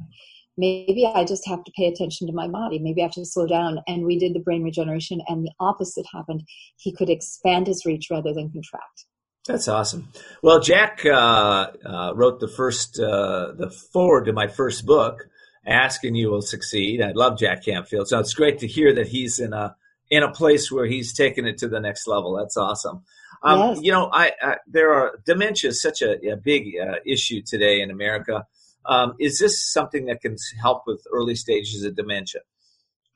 maybe 0.57 1.05
I 1.05 1.23
just 1.23 1.47
have 1.47 1.63
to 1.63 1.71
pay 1.77 1.85
attention 1.85 2.25
to 2.25 2.33
my 2.33 2.47
body. 2.47 2.79
Maybe 2.79 3.01
I 3.01 3.05
have 3.05 3.13
to 3.13 3.25
slow 3.25 3.45
down. 3.45 3.79
And 3.87 4.05
we 4.05 4.17
did 4.17 4.33
the 4.33 4.39
brain 4.39 4.63
regeneration, 4.63 5.21
and 5.27 5.45
the 5.45 5.51
opposite 5.59 6.07
happened. 6.11 6.41
He 6.77 6.91
could 6.91 7.11
expand 7.11 7.67
his 7.67 7.85
reach 7.85 8.07
rather 8.09 8.33
than 8.33 8.51
contract. 8.51 9.05
That's 9.47 9.67
awesome. 9.67 10.09
Well, 10.41 10.59
Jack 10.59 11.05
uh, 11.05 11.67
uh, 11.85 12.13
wrote 12.15 12.39
the 12.39 12.47
first, 12.47 12.99
uh, 12.99 13.51
the 13.55 13.69
forward 13.69 14.25
to 14.25 14.33
my 14.33 14.47
first 14.47 14.85
book, 14.85 15.27
"Ask 15.65 16.03
and 16.03 16.17
You 16.17 16.31
Will 16.31 16.41
Succeed." 16.41 17.01
I 17.01 17.11
love 17.11 17.37
Jack 17.37 17.63
Canfield, 17.63 18.07
so 18.07 18.19
it's 18.19 18.33
great 18.33 18.59
to 18.59 18.67
hear 18.67 18.93
that 18.93 19.07
he's 19.07 19.39
in 19.39 19.53
a 19.53 19.75
in 20.09 20.23
a 20.23 20.31
place 20.31 20.71
where 20.71 20.85
he's 20.85 21.13
taken 21.13 21.45
it 21.45 21.59
to 21.59 21.67
the 21.67 21.79
next 21.79 22.07
level. 22.07 22.35
That's 22.35 22.57
awesome. 22.57 23.03
Um, 23.43 23.59
yes. 23.59 23.79
You 23.81 23.91
know, 23.91 24.09
I, 24.11 24.31
I, 24.41 24.55
there 24.67 24.93
are 24.93 25.19
dementia 25.25 25.69
is 25.69 25.81
such 25.81 26.01
a, 26.01 26.31
a 26.31 26.37
big 26.37 26.73
uh, 26.81 26.95
issue 27.05 27.41
today 27.41 27.81
in 27.81 27.91
America. 27.91 28.47
Um, 28.85 29.13
is 29.19 29.39
this 29.39 29.63
something 29.63 30.05
that 30.05 30.21
can 30.21 30.37
help 30.59 30.83
with 30.87 31.05
early 31.11 31.35
stages 31.35 31.83
of 31.83 31.95
dementia? 31.95 32.41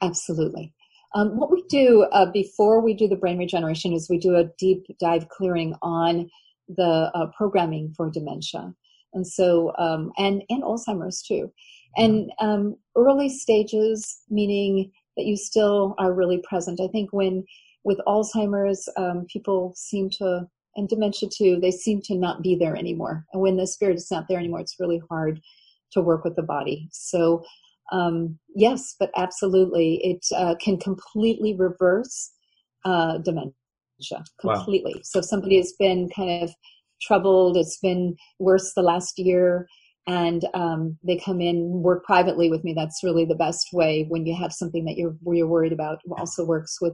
Absolutely. 0.02 0.74
Um, 1.16 1.38
what 1.38 1.52
we 1.52 1.64
do 1.70 2.04
uh, 2.12 2.28
before 2.32 2.82
we 2.82 2.94
do 2.94 3.08
the 3.08 3.16
brain 3.16 3.38
regeneration 3.38 3.94
is 3.94 4.10
we 4.10 4.20
do 4.20 4.36
a 4.36 4.50
deep 4.58 4.86
dive 5.00 5.28
clearing 5.30 5.76
on 5.82 6.30
the 6.68 7.12
uh, 7.14 7.28
programming 7.36 7.94
for 7.98 8.12
dementia, 8.12 8.74
and 9.14 9.26
so 9.26 9.74
um, 9.78 10.12
and 10.18 10.44
and 10.50 10.64
Alzheimer's 10.64 11.22
too, 11.24 11.52
and 11.98 12.32
um, 12.40 12.76
early 12.96 13.30
stages 13.30 14.22
meaning 14.30 14.92
that 15.18 15.26
you 15.26 15.36
still 15.36 15.96
are 15.98 16.14
really 16.14 16.42
present. 16.48 16.80
I 16.80 16.88
think 16.88 17.12
when 17.12 17.44
with 17.84 18.00
Alzheimer's, 18.08 18.88
um, 18.98 19.26
people 19.32 19.74
seem 19.76 20.10
to 20.12 20.48
and 20.76 20.88
dementia 20.88 21.30
too, 21.30 21.60
they 21.60 21.72
seem 21.72 22.02
to 22.04 22.16
not 22.16 22.42
be 22.42 22.56
there 22.56 22.76
anymore. 22.76 23.26
And 23.34 23.42
when 23.42 23.58
the 23.58 23.68
spirit 23.68 23.98
is 23.98 24.12
not 24.12 24.28
there 24.28 24.40
anymore, 24.40 24.62
it's 24.62 24.80
really 24.80 25.02
hard 25.10 25.42
to 25.92 26.02
work 26.02 26.24
with 26.24 26.36
the 26.36 26.44
body. 26.44 26.88
So 26.92 27.44
um, 27.92 28.38
yes, 28.56 28.96
but 29.00 29.12
absolutely, 29.16 29.96
it 30.04 30.26
uh, 30.36 30.56
can 30.62 30.78
completely 30.78 31.56
reverse 31.56 32.32
uh, 32.86 33.18
dementia 33.20 33.54
completely. 34.40 34.94
Wow. 34.96 35.02
So 35.04 35.20
if 35.20 35.26
somebody 35.26 35.58
has 35.58 35.74
been 35.78 36.10
kind 36.16 36.44
of 36.44 36.52
troubled, 37.02 37.58
it's 37.58 37.80
been 37.80 38.16
worse 38.40 38.74
the 38.74 38.82
last 38.82 39.18
year, 39.18 39.68
and 40.08 40.48
um, 40.54 40.98
they 41.04 41.18
come 41.18 41.42
in 41.42 41.82
work 41.84 42.04
privately 42.04 42.50
with 42.50 42.64
me. 42.64 42.74
That's 42.74 43.04
really 43.04 43.26
the 43.26 43.36
best 43.36 43.68
way 43.74 44.06
when 44.10 44.26
you 44.26 44.36
have 44.36 44.54
something 44.54 44.86
that 44.86 44.98
you're 44.98 45.16
you're 45.26 45.48
worried 45.48 45.74
about. 45.74 46.00
It 46.06 46.12
also 46.18 46.46
works 46.46 46.78
with 46.82 46.94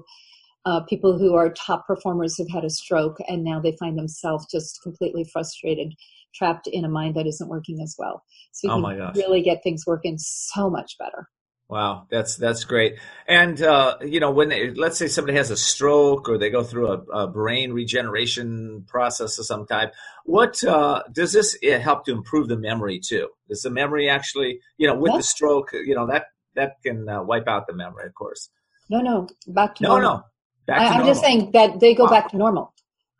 uh, 0.65 0.82
people 0.82 1.17
who 1.17 1.36
are 1.36 1.49
top 1.49 1.86
performers 1.86 2.36
who've 2.36 2.49
had 2.49 2.63
a 2.63 2.69
stroke 2.69 3.17
and 3.28 3.43
now 3.43 3.60
they 3.60 3.75
find 3.80 3.97
themselves 3.97 4.45
just 4.51 4.82
completely 4.82 5.23
frustrated, 5.32 5.93
trapped 6.34 6.67
in 6.67 6.84
a 6.84 6.89
mind 6.89 7.15
that 7.15 7.28
isn't 7.28 7.49
working 7.49 7.80
as 7.82 7.95
well. 7.97 8.23
So 8.51 8.67
you 8.67 8.73
oh 8.73 8.82
can 8.82 9.12
really 9.15 9.41
get 9.41 9.62
things 9.63 9.84
working 9.86 10.17
so 10.17 10.69
much 10.69 10.97
better. 10.97 11.30
Wow, 11.67 12.06
that's 12.12 12.36
that's 12.36 12.63
great. 12.63 12.99
And 13.28 13.60
uh, 13.60 13.97
you 14.01 14.19
know, 14.19 14.30
when 14.30 14.49
they, 14.49 14.69
let's 14.69 14.99
say 14.99 15.08
somebody 15.08 15.36
has 15.36 15.49
a 15.49 15.58
stroke 15.58 16.30
or 16.30 16.38
they 16.38 16.51
go 16.51 16.63
through 16.63 16.91
a, 16.91 16.97
a 17.23 17.28
brain 17.28 17.73
regeneration 17.73 18.86
process 18.88 19.39
of 19.39 19.47
some 19.47 19.65
type, 19.65 19.91
what 20.25 20.63
uh, 20.63 21.01
does 21.12 21.34
this 21.34 21.58
eh, 21.63 21.80
help 21.80 22.06
to 22.06 22.12
improve 22.12 22.49
the 22.49 22.58
memory 22.58 22.99
too? 23.04 23.30
Does 23.49 23.63
the 23.63 23.71
memory 23.71 24.10
actually, 24.10 24.60
you 24.78 24.88
know, 24.88 24.95
with 24.95 25.13
the 25.13 25.23
stroke, 25.23 25.71
you 25.73 25.95
know, 25.95 26.06
that 26.06 26.25
that 26.56 26.82
can 26.84 27.10
uh, 27.10 27.23
wipe 27.23 27.47
out 27.47 27.67
the 27.67 27.73
memory, 27.73 28.06
of 28.08 28.13
course. 28.13 28.49
No, 28.89 29.01
no, 29.01 29.28
back 29.47 29.75
to 29.75 29.84
no, 29.84 29.89
normal. 29.89 30.17
no. 30.17 30.23
Back 30.67 30.80
I, 30.80 30.99
am 30.99 31.06
just 31.06 31.21
saying 31.21 31.51
that 31.54 31.80
they 31.80 31.93
go 31.93 32.06
wow. 32.06 32.10
back 32.10 32.30
to 32.30 32.38
normal. 32.38 32.73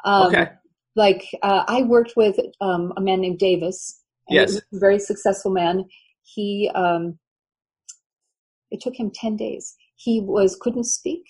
Um, 0.04 0.28
okay. 0.28 0.50
Like 0.96 1.26
uh, 1.44 1.64
I 1.68 1.84
worked 1.84 2.14
with 2.16 2.38
um, 2.62 2.94
a 2.98 3.02
man 3.02 3.22
named 3.22 3.40
Davis. 3.40 4.02
yes. 4.30 4.58
a 4.58 4.62
very 4.74 5.00
successful 5.00 5.52
man. 5.52 5.86
He 6.24 6.72
um, 6.74 7.20
it 8.72 8.82
took 8.82 8.96
him 8.96 9.12
ten 9.12 9.36
days. 9.36 9.76
He 9.96 10.22
was 10.22 10.58
couldn't 10.60 10.86
speak. 10.86 11.24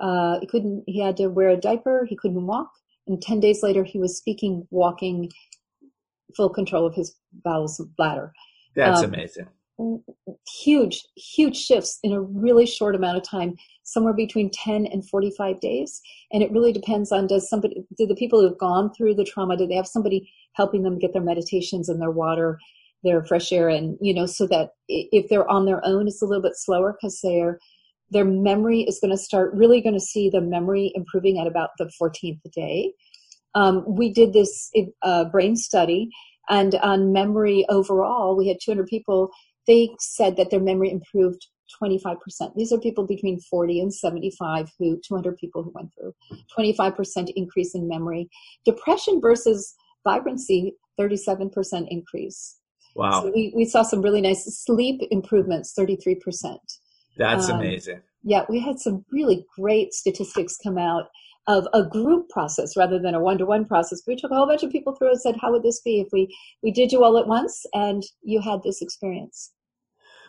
Uh, 0.00 0.40
he 0.40 0.46
couldn't. 0.46 0.84
He 0.86 1.00
had 1.00 1.16
to 1.18 1.28
wear 1.28 1.50
a 1.50 1.56
diaper. 1.56 2.06
He 2.08 2.16
couldn't 2.16 2.46
walk. 2.46 2.70
And 3.06 3.22
ten 3.22 3.38
days 3.38 3.62
later, 3.62 3.84
he 3.84 3.98
was 3.98 4.16
speaking, 4.16 4.66
walking, 4.70 5.30
full 6.36 6.48
control 6.48 6.86
of 6.86 6.94
his 6.94 7.14
bowels, 7.44 7.80
bladder. 7.96 8.32
That's 8.74 9.00
um, 9.00 9.14
amazing 9.14 9.46
huge, 10.46 11.06
huge 11.16 11.56
shifts 11.56 11.98
in 12.02 12.12
a 12.12 12.20
really 12.20 12.66
short 12.66 12.94
amount 12.94 13.16
of 13.16 13.22
time, 13.22 13.56
somewhere 13.82 14.14
between 14.14 14.50
10 14.50 14.86
and 14.86 15.08
45 15.08 15.60
days. 15.60 16.00
And 16.32 16.42
it 16.42 16.50
really 16.50 16.72
depends 16.72 17.12
on 17.12 17.26
does 17.26 17.48
somebody, 17.48 17.84
do 17.96 18.06
the 18.06 18.14
people 18.14 18.40
who've 18.40 18.58
gone 18.58 18.92
through 18.92 19.14
the 19.14 19.24
trauma, 19.24 19.56
do 19.56 19.66
they 19.66 19.74
have 19.74 19.86
somebody 19.86 20.30
helping 20.54 20.82
them 20.82 20.98
get 20.98 21.12
their 21.12 21.22
meditations 21.22 21.88
and 21.88 22.00
their 22.00 22.10
water, 22.10 22.58
their 23.04 23.24
fresh 23.24 23.52
air, 23.52 23.68
and, 23.68 23.98
you 24.00 24.14
know, 24.14 24.26
so 24.26 24.46
that 24.46 24.70
if 24.88 25.28
they're 25.28 25.50
on 25.50 25.66
their 25.66 25.84
own, 25.84 26.08
it's 26.08 26.22
a 26.22 26.26
little 26.26 26.42
bit 26.42 26.56
slower 26.56 26.96
because 26.98 27.20
they're, 27.22 27.58
their 28.10 28.24
memory 28.24 28.82
is 28.82 28.98
going 29.00 29.10
to 29.10 29.18
start 29.18 29.52
really 29.54 29.80
going 29.80 29.94
to 29.94 30.00
see 30.00 30.30
the 30.30 30.40
memory 30.40 30.92
improving 30.94 31.38
at 31.38 31.46
about 31.46 31.70
the 31.76 31.90
14th 32.00 32.40
day. 32.54 32.92
Um, 33.54 33.84
we 33.86 34.12
did 34.12 34.32
this 34.32 34.70
uh, 35.02 35.24
brain 35.24 35.56
study 35.56 36.10
and 36.48 36.74
on 36.76 37.12
memory 37.12 37.66
overall, 37.68 38.36
we 38.36 38.48
had 38.48 38.58
200 38.62 38.86
people 38.86 39.30
they 39.66 39.90
said 39.98 40.36
that 40.36 40.50
their 40.50 40.60
memory 40.60 40.90
improved 40.90 41.46
25%. 41.82 42.16
These 42.54 42.72
are 42.72 42.78
people 42.78 43.06
between 43.06 43.40
40 43.40 43.80
and 43.80 43.92
75 43.92 44.70
who 44.78 45.00
200 45.06 45.36
people 45.36 45.62
who 45.62 45.72
went 45.74 45.90
through 45.94 46.14
25% 46.56 47.32
increase 47.34 47.74
in 47.74 47.88
memory. 47.88 48.28
Depression 48.64 49.20
versus 49.20 49.74
vibrancy 50.04 50.74
37% 50.98 51.86
increase. 51.88 52.58
Wow. 52.94 53.22
So 53.22 53.32
we, 53.34 53.52
we 53.54 53.64
saw 53.64 53.82
some 53.82 54.00
really 54.00 54.20
nice 54.20 54.44
sleep 54.64 55.02
improvements 55.10 55.74
33%. 55.78 56.56
That's 57.18 57.48
um, 57.48 57.60
amazing. 57.60 58.00
Yeah, 58.22 58.44
we 58.48 58.60
had 58.60 58.78
some 58.78 59.04
really 59.10 59.44
great 59.58 59.92
statistics 59.92 60.56
come 60.62 60.78
out 60.78 61.08
of 61.46 61.68
a 61.74 61.84
group 61.84 62.28
process 62.28 62.76
rather 62.76 62.98
than 62.98 63.14
a 63.14 63.20
one-to-one 63.20 63.66
process. 63.66 64.02
We 64.06 64.16
took 64.16 64.30
a 64.30 64.34
whole 64.34 64.46
bunch 64.46 64.64
of 64.64 64.72
people 64.72 64.94
through 64.94 65.10
and 65.10 65.20
said, 65.20 65.36
how 65.40 65.52
would 65.52 65.62
this 65.62 65.80
be 65.80 66.00
if 66.00 66.08
we, 66.12 66.34
we 66.62 66.72
did 66.72 66.90
you 66.90 67.04
all 67.04 67.18
at 67.18 67.28
once 67.28 67.64
and 67.72 68.02
you 68.22 68.40
had 68.40 68.62
this 68.64 68.82
experience? 68.82 69.52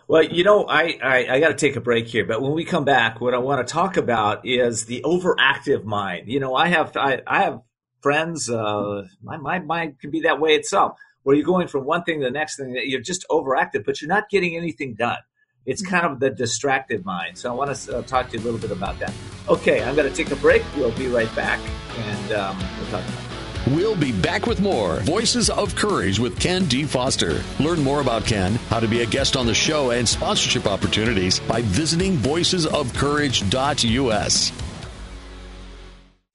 Well, 0.09 0.23
you 0.23 0.45
know, 0.45 0.65
I, 0.65 0.97
I, 1.03 1.27
I 1.29 1.39
got 1.41 1.49
to 1.49 1.53
take 1.53 1.75
a 1.75 1.81
break 1.81 2.07
here, 2.07 2.25
but 2.25 2.41
when 2.41 2.53
we 2.53 2.63
come 2.63 2.85
back, 2.85 3.19
what 3.19 3.33
I 3.33 3.39
want 3.39 3.65
to 3.65 3.71
talk 3.71 3.97
about 3.97 4.45
is 4.45 4.85
the 4.85 5.01
overactive 5.03 5.83
mind. 5.83 6.31
You 6.31 6.39
know, 6.39 6.55
I 6.55 6.69
have 6.69 6.95
I, 6.95 7.21
I 7.27 7.43
have 7.43 7.61
friends. 8.01 8.49
Uh, 8.49 9.03
my 9.21 9.35
my 9.35 9.59
mind 9.59 9.99
can 9.99 10.09
be 10.09 10.21
that 10.21 10.39
way 10.39 10.51
itself, 10.51 10.97
where 11.23 11.35
you're 11.35 11.45
going 11.45 11.67
from 11.67 11.83
one 11.83 12.03
thing 12.03 12.21
to 12.21 12.25
the 12.25 12.31
next 12.31 12.55
thing. 12.55 12.73
That 12.73 12.87
you're 12.87 13.01
just 13.01 13.25
overactive, 13.29 13.83
but 13.85 14.01
you're 14.01 14.07
not 14.07 14.29
getting 14.29 14.55
anything 14.55 14.95
done. 14.95 15.19
It's 15.65 15.81
kind 15.81 16.05
of 16.05 16.21
the 16.21 16.29
distracted 16.29 17.03
mind. 17.03 17.37
So 17.37 17.51
I 17.51 17.53
want 17.53 17.75
to 17.75 17.97
uh, 17.97 18.01
talk 18.03 18.29
to 18.29 18.37
you 18.37 18.43
a 18.43 18.45
little 18.45 18.61
bit 18.61 18.71
about 18.71 18.97
that. 18.99 19.11
Okay, 19.49 19.83
I'm 19.83 19.95
going 19.95 20.09
to 20.09 20.15
take 20.15 20.31
a 20.31 20.37
break. 20.37 20.63
We'll 20.77 20.97
be 20.97 21.07
right 21.07 21.33
back, 21.35 21.59
and 21.97 22.31
um, 22.31 22.57
we'll 22.79 22.89
talk 22.91 23.05
about. 23.05 23.26
We'll 23.71 23.95
be 23.97 24.13
back 24.13 24.47
with 24.47 24.61
more 24.61 25.01
Voices 25.01 25.49
of 25.49 25.75
Courage 25.75 26.19
with 26.19 26.39
Ken 26.39 26.63
D. 26.65 26.85
Foster. 26.85 27.43
Learn 27.59 27.83
more 27.83 27.99
about 27.99 28.25
Ken, 28.25 28.53
how 28.69 28.79
to 28.79 28.87
be 28.87 29.01
a 29.01 29.05
guest 29.05 29.35
on 29.35 29.45
the 29.45 29.53
show, 29.53 29.91
and 29.91 30.07
sponsorship 30.07 30.65
opportunities 30.65 31.41
by 31.41 31.63
visiting 31.63 32.15
voicesofcourage.us. 32.15 34.53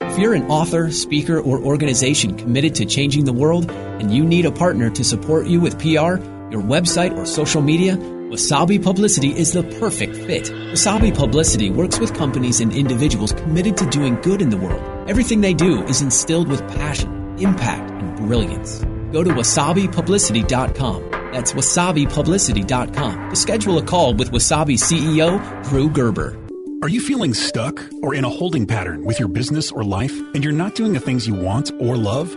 If 0.03 0.19
you're 0.19 0.35
an 0.35 0.51
author, 0.51 0.91
speaker, 0.91 1.41
or 1.41 1.59
organization 1.59 2.37
committed 2.37 2.75
to 2.75 2.85
changing 2.85 3.25
the 3.25 3.33
world 3.33 3.71
and 3.71 4.13
you 4.13 4.25
need 4.25 4.45
a 4.45 4.53
partner 4.53 4.91
to 4.91 5.03
support 5.03 5.47
you 5.47 5.59
with 5.59 5.79
PR, 5.79 6.21
your 6.53 6.61
website, 6.61 7.17
or 7.17 7.25
social 7.25 7.63
media, 7.63 7.97
Wasabi 7.97 8.83
Publicity 8.83 9.35
is 9.35 9.55
the 9.55 9.63
perfect 9.81 10.17
fit. 10.17 10.51
Wasabi 10.51 11.17
Publicity 11.17 11.71
works 11.71 11.99
with 11.99 12.13
companies 12.13 12.61
and 12.61 12.75
individuals 12.75 13.33
committed 13.33 13.79
to 13.79 13.89
doing 13.89 14.21
good 14.21 14.43
in 14.43 14.51
the 14.51 14.59
world. 14.59 14.83
Everything 15.09 15.41
they 15.41 15.55
do 15.55 15.83
is 15.85 16.03
instilled 16.03 16.49
with 16.49 16.61
passion 16.77 17.22
impact, 17.43 17.91
and 17.91 18.17
brilliance. 18.17 18.85
Go 19.13 19.23
to 19.23 19.31
wasabipublicity.com. 19.31 21.11
That's 21.33 21.53
wasabipublicity.com 21.53 23.31
to 23.31 23.37
schedule 23.37 23.79
a 23.79 23.83
call 23.83 24.15
with 24.15 24.33
Wasabi 24.33 24.79
CEO 24.79 25.41
Drew 25.65 25.89
Gerber. 25.91 26.39
Are 26.83 26.89
you 26.89 27.01
feeling 27.01 27.33
stuck 27.33 27.81
or 28.03 28.15
in 28.15 28.25
a 28.25 28.29
holding 28.29 28.67
pattern 28.67 29.05
with 29.05 29.21
your 29.21 29.29
business 29.29 29.71
or 29.71 29.85
life 29.85 30.19
and 30.35 30.43
you're 30.43 30.53
not 30.53 30.75
doing 30.75 30.93
the 30.93 31.01
things 31.01 31.29
you 31.29 31.35
want 31.35 31.71
or 31.79 31.97
love? 31.97 32.37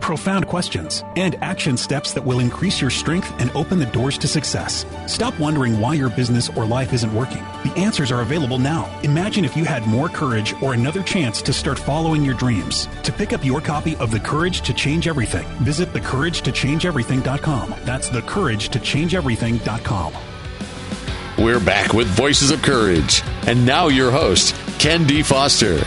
profound 0.11 0.45
questions, 0.45 1.05
and 1.15 1.41
action 1.41 1.77
steps 1.77 2.11
that 2.11 2.25
will 2.25 2.41
increase 2.41 2.81
your 2.81 2.89
strength 2.89 3.33
and 3.39 3.49
open 3.55 3.79
the 3.79 3.85
doors 3.85 4.17
to 4.17 4.27
success. 4.27 4.85
Stop 5.07 5.39
wondering 5.39 5.79
why 5.79 5.93
your 5.93 6.09
business 6.09 6.49
or 6.49 6.65
life 6.65 6.91
isn't 6.91 7.15
working. 7.15 7.41
The 7.63 7.71
answers 7.77 8.11
are 8.11 8.19
available 8.19 8.57
now. 8.57 8.93
Imagine 9.03 9.45
if 9.45 9.55
you 9.55 9.63
had 9.63 9.87
more 9.87 10.09
courage 10.09 10.53
or 10.61 10.73
another 10.73 11.01
chance 11.01 11.41
to 11.43 11.53
start 11.53 11.79
following 11.79 12.25
your 12.25 12.33
dreams. 12.33 12.89
To 13.03 13.13
pick 13.13 13.31
up 13.31 13.45
your 13.45 13.61
copy 13.61 13.95
of 13.97 14.11
The 14.11 14.19
Courage 14.19 14.63
to 14.63 14.73
Change 14.73 15.07
Everything, 15.07 15.47
visit 15.63 15.93
thecouragetochangeeverything.com. 15.93 17.75
That's 17.85 18.09
thecouragetochangeeverything.com. 18.09 20.13
We're 21.37 21.61
back 21.61 21.93
with 21.93 22.07
Voices 22.07 22.51
of 22.51 22.61
Courage. 22.61 23.21
And 23.47 23.65
now 23.65 23.87
your 23.87 24.11
host, 24.11 24.55
Ken 24.77 25.07
D. 25.07 25.23
Foster. 25.23 25.81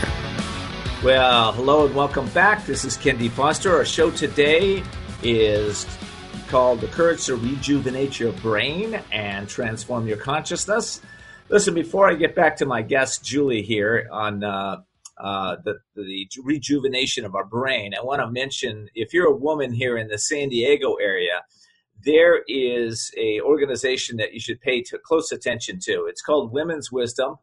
Well, 1.05 1.51
hello 1.51 1.85
and 1.85 1.93
welcome 1.93 2.27
back. 2.29 2.65
This 2.65 2.83
is 2.83 2.97
Ken 2.97 3.15
D. 3.19 3.29
Foster. 3.29 3.75
Our 3.75 3.85
show 3.85 4.09
today 4.09 4.81
is 5.21 5.85
called 6.47 6.81
The 6.81 6.87
Courage 6.87 7.27
to 7.27 7.35
Rejuvenate 7.35 8.19
Your 8.19 8.31
Brain 8.31 8.99
and 9.11 9.47
Transform 9.47 10.07
Your 10.07 10.17
Consciousness. 10.17 11.01
Listen, 11.47 11.75
before 11.75 12.09
I 12.09 12.15
get 12.15 12.33
back 12.33 12.57
to 12.57 12.65
my 12.65 12.81
guest, 12.81 13.23
Julie, 13.23 13.61
here 13.61 14.09
on 14.11 14.43
uh, 14.43 14.77
uh, 15.19 15.57
the, 15.63 15.75
the 15.95 16.27
rejuvenation 16.43 17.23
of 17.23 17.35
our 17.35 17.45
brain, 17.45 17.93
I 17.93 18.03
want 18.03 18.21
to 18.21 18.31
mention 18.31 18.89
if 18.95 19.13
you're 19.13 19.27
a 19.27 19.35
woman 19.35 19.73
here 19.73 19.99
in 19.99 20.07
the 20.07 20.17
San 20.17 20.49
Diego 20.49 20.95
area, 20.95 21.43
there 22.03 22.41
is 22.47 23.11
a 23.15 23.41
organization 23.41 24.17
that 24.17 24.33
you 24.33 24.39
should 24.39 24.59
pay 24.59 24.83
close 25.03 25.31
attention 25.31 25.77
to. 25.83 26.07
It's 26.09 26.23
called 26.23 26.51
Women's 26.51 26.91
Wisdom. 26.91 27.35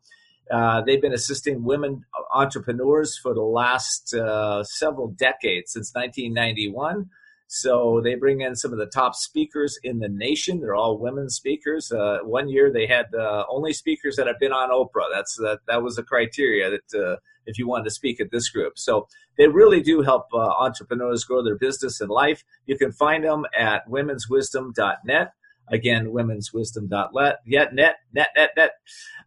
Uh, 0.52 0.82
they've 0.82 1.00
been 1.00 1.14
assisting 1.14 1.64
women 1.64 2.04
entrepreneurs 2.34 3.18
for 3.18 3.32
the 3.32 3.42
last 3.42 4.14
uh, 4.14 4.62
several 4.64 5.08
decades, 5.08 5.72
since 5.72 5.92
1991. 5.94 7.08
So 7.48 8.00
they 8.02 8.14
bring 8.14 8.40
in 8.40 8.56
some 8.56 8.72
of 8.72 8.78
the 8.78 8.86
top 8.86 9.14
speakers 9.14 9.78
in 9.82 9.98
the 9.98 10.08
nation. 10.08 10.60
They're 10.60 10.74
all 10.74 10.96
women 10.98 11.28
speakers. 11.28 11.92
Uh, 11.92 12.18
one 12.22 12.48
year 12.48 12.72
they 12.72 12.86
had 12.86 13.06
only 13.50 13.72
speakers 13.74 14.16
that 14.16 14.26
have 14.26 14.38
been 14.38 14.52
on 14.52 14.70
Oprah. 14.70 15.08
That's 15.12 15.36
that. 15.36 15.60
That 15.68 15.82
was 15.82 15.96
the 15.96 16.02
criteria 16.02 16.70
that 16.70 16.98
uh, 16.98 17.16
if 17.46 17.58
you 17.58 17.68
wanted 17.68 17.84
to 17.84 17.90
speak 17.90 18.20
at 18.20 18.30
this 18.30 18.48
group. 18.48 18.78
So 18.78 19.06
they 19.36 19.48
really 19.48 19.82
do 19.82 20.02
help 20.02 20.26
uh, 20.32 20.38
entrepreneurs 20.38 21.24
grow 21.24 21.42
their 21.42 21.56
business 21.56 22.00
and 22.00 22.10
life. 22.10 22.44
You 22.66 22.78
can 22.78 22.92
find 22.92 23.24
them 23.24 23.44
at 23.58 23.88
womenswisdom.net. 23.88 25.32
Again, 25.68 26.08
womenswisdom.net, 26.08 27.38
net, 27.46 27.74
net, 27.74 27.96
net, 28.12 28.28
net, 28.36 28.50
net. 28.56 28.70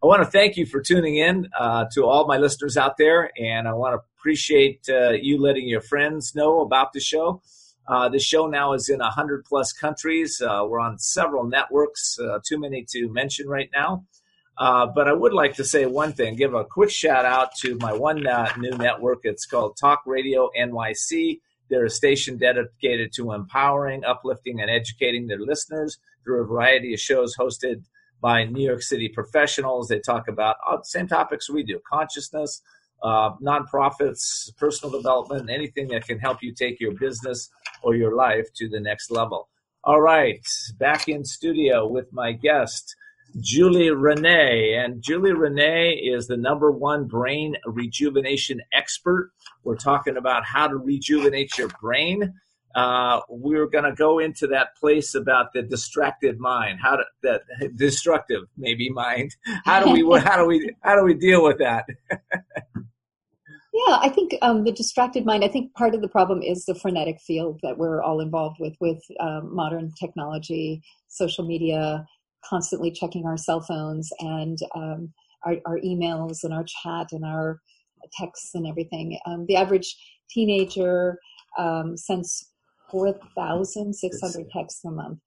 I 0.02 0.06
want 0.06 0.22
to 0.22 0.30
thank 0.30 0.56
you 0.56 0.66
for 0.66 0.80
tuning 0.80 1.16
in 1.16 1.48
uh, 1.58 1.86
to 1.94 2.04
all 2.04 2.26
my 2.26 2.36
listeners 2.36 2.76
out 2.76 2.96
there, 2.98 3.30
and 3.36 3.66
I 3.66 3.72
want 3.72 3.94
to 3.94 4.04
appreciate 4.18 4.86
uh, 4.88 5.10
you 5.10 5.40
letting 5.40 5.66
your 5.68 5.80
friends 5.80 6.34
know 6.34 6.60
about 6.60 6.92
the 6.92 7.00
show. 7.00 7.42
Uh, 7.88 8.08
the 8.08 8.18
show 8.18 8.46
now 8.46 8.72
is 8.72 8.88
in 8.88 8.98
100 8.98 9.44
plus 9.44 9.72
countries. 9.72 10.40
Uh, 10.40 10.64
we're 10.68 10.80
on 10.80 10.98
several 10.98 11.44
networks, 11.44 12.18
uh, 12.18 12.38
too 12.44 12.58
many 12.58 12.84
to 12.90 13.08
mention 13.12 13.48
right 13.48 13.70
now. 13.72 14.04
Uh, 14.58 14.86
but 14.86 15.06
I 15.06 15.12
would 15.12 15.32
like 15.32 15.54
to 15.56 15.64
say 15.64 15.86
one 15.86 16.12
thing, 16.12 16.34
give 16.34 16.54
a 16.54 16.64
quick 16.64 16.90
shout 16.90 17.24
out 17.24 17.54
to 17.56 17.76
my 17.80 17.92
one 17.92 18.26
uh, 18.26 18.50
new 18.58 18.70
network. 18.70 19.20
It's 19.24 19.46
called 19.46 19.76
Talk 19.76 20.02
Radio 20.06 20.50
NYC. 20.58 21.40
They're 21.68 21.84
a 21.84 21.90
station 21.90 22.38
dedicated 22.38 23.12
to 23.14 23.32
empowering, 23.32 24.04
uplifting, 24.04 24.60
and 24.60 24.70
educating 24.70 25.26
their 25.26 25.40
listeners 25.40 25.98
through 26.26 26.42
a 26.42 26.46
variety 26.46 26.92
of 26.92 27.00
shows 27.00 27.34
hosted 27.36 27.84
by 28.20 28.44
New 28.44 28.66
York 28.66 28.82
City 28.82 29.08
professionals. 29.08 29.88
They 29.88 30.00
talk 30.00 30.28
about 30.28 30.56
oh, 30.68 30.80
same 30.82 31.06
topics 31.06 31.48
we 31.48 31.62
do 31.62 31.80
consciousness, 31.90 32.60
uh, 33.02 33.30
nonprofits, 33.36 34.54
personal 34.56 34.94
development, 34.94 35.48
anything 35.48 35.88
that 35.88 36.06
can 36.06 36.18
help 36.18 36.42
you 36.42 36.52
take 36.52 36.80
your 36.80 36.92
business 36.92 37.48
or 37.82 37.94
your 37.94 38.14
life 38.14 38.46
to 38.56 38.68
the 38.68 38.80
next 38.80 39.10
level. 39.10 39.48
All 39.84 40.00
right, 40.00 40.44
back 40.78 41.08
in 41.08 41.24
studio 41.24 41.86
with 41.86 42.12
my 42.12 42.32
guest, 42.32 42.96
Julie 43.40 43.90
Renee. 43.90 44.74
And 44.74 45.02
Julie 45.02 45.32
Renee 45.32 45.92
is 45.92 46.26
the 46.26 46.36
number 46.36 46.72
one 46.72 47.06
brain 47.06 47.54
rejuvenation 47.66 48.60
expert. 48.72 49.30
We're 49.62 49.76
talking 49.76 50.16
about 50.16 50.44
how 50.44 50.66
to 50.66 50.76
rejuvenate 50.76 51.56
your 51.56 51.68
brain 51.80 52.34
uh, 52.76 53.22
we're 53.30 53.66
going 53.66 53.84
to 53.84 53.92
go 53.92 54.18
into 54.18 54.46
that 54.46 54.76
place 54.76 55.14
about 55.14 55.54
the 55.54 55.62
distracted 55.62 56.38
mind, 56.38 56.78
how 56.82 56.96
to 56.96 57.04
that 57.22 57.40
destructive 57.76 58.42
maybe 58.58 58.90
mind. 58.90 59.34
How 59.64 59.82
do 59.82 59.90
we 59.90 60.20
how 60.20 60.36
do 60.36 60.46
we 60.46 60.74
how 60.82 60.94
do 60.94 61.02
we 61.02 61.14
deal 61.14 61.42
with 61.42 61.58
that? 61.58 61.86
yeah, 62.10 63.98
I 64.02 64.10
think 64.10 64.36
um, 64.42 64.64
the 64.64 64.72
distracted 64.72 65.24
mind. 65.24 65.42
I 65.42 65.48
think 65.48 65.72
part 65.72 65.94
of 65.94 66.02
the 66.02 66.08
problem 66.08 66.42
is 66.42 66.66
the 66.66 66.74
frenetic 66.74 67.18
field 67.18 67.60
that 67.62 67.78
we're 67.78 68.02
all 68.02 68.20
involved 68.20 68.58
with 68.60 68.74
with 68.78 69.02
um, 69.20 69.54
modern 69.56 69.90
technology, 69.98 70.82
social 71.08 71.46
media, 71.46 72.06
constantly 72.44 72.90
checking 72.90 73.24
our 73.24 73.38
cell 73.38 73.62
phones 73.62 74.12
and 74.20 74.58
um, 74.74 75.14
our, 75.46 75.56
our, 75.64 75.78
emails 75.78 76.44
and 76.44 76.52
our 76.52 76.64
chat 76.64 77.06
and 77.12 77.24
our 77.24 77.60
texts 78.12 78.54
and 78.54 78.66
everything. 78.66 79.18
Um, 79.26 79.46
the 79.46 79.56
average 79.56 79.96
teenager 80.28 81.18
um, 81.58 81.96
sends 81.96 82.50
4,600 82.90 84.50
texts 84.50 84.84
a 84.84 84.90
month. 84.90 85.18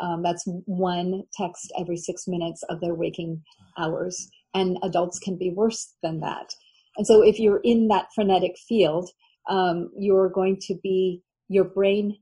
Um, 0.00 0.22
that's 0.22 0.44
one 0.66 1.24
text 1.32 1.72
every 1.78 1.96
six 1.96 2.28
minutes 2.28 2.62
of 2.68 2.80
their 2.80 2.94
waking 2.94 3.42
hours. 3.78 4.30
And 4.54 4.78
adults 4.82 5.18
can 5.18 5.36
be 5.36 5.50
worse 5.50 5.94
than 6.02 6.20
that. 6.20 6.54
And 6.96 7.06
so 7.06 7.22
if 7.22 7.38
you're 7.38 7.60
in 7.64 7.88
that 7.88 8.08
frenetic 8.14 8.56
field, 8.68 9.10
um, 9.48 9.90
you're 9.96 10.28
going 10.28 10.58
to 10.62 10.74
be, 10.82 11.22
your 11.48 11.64
brain 11.64 12.18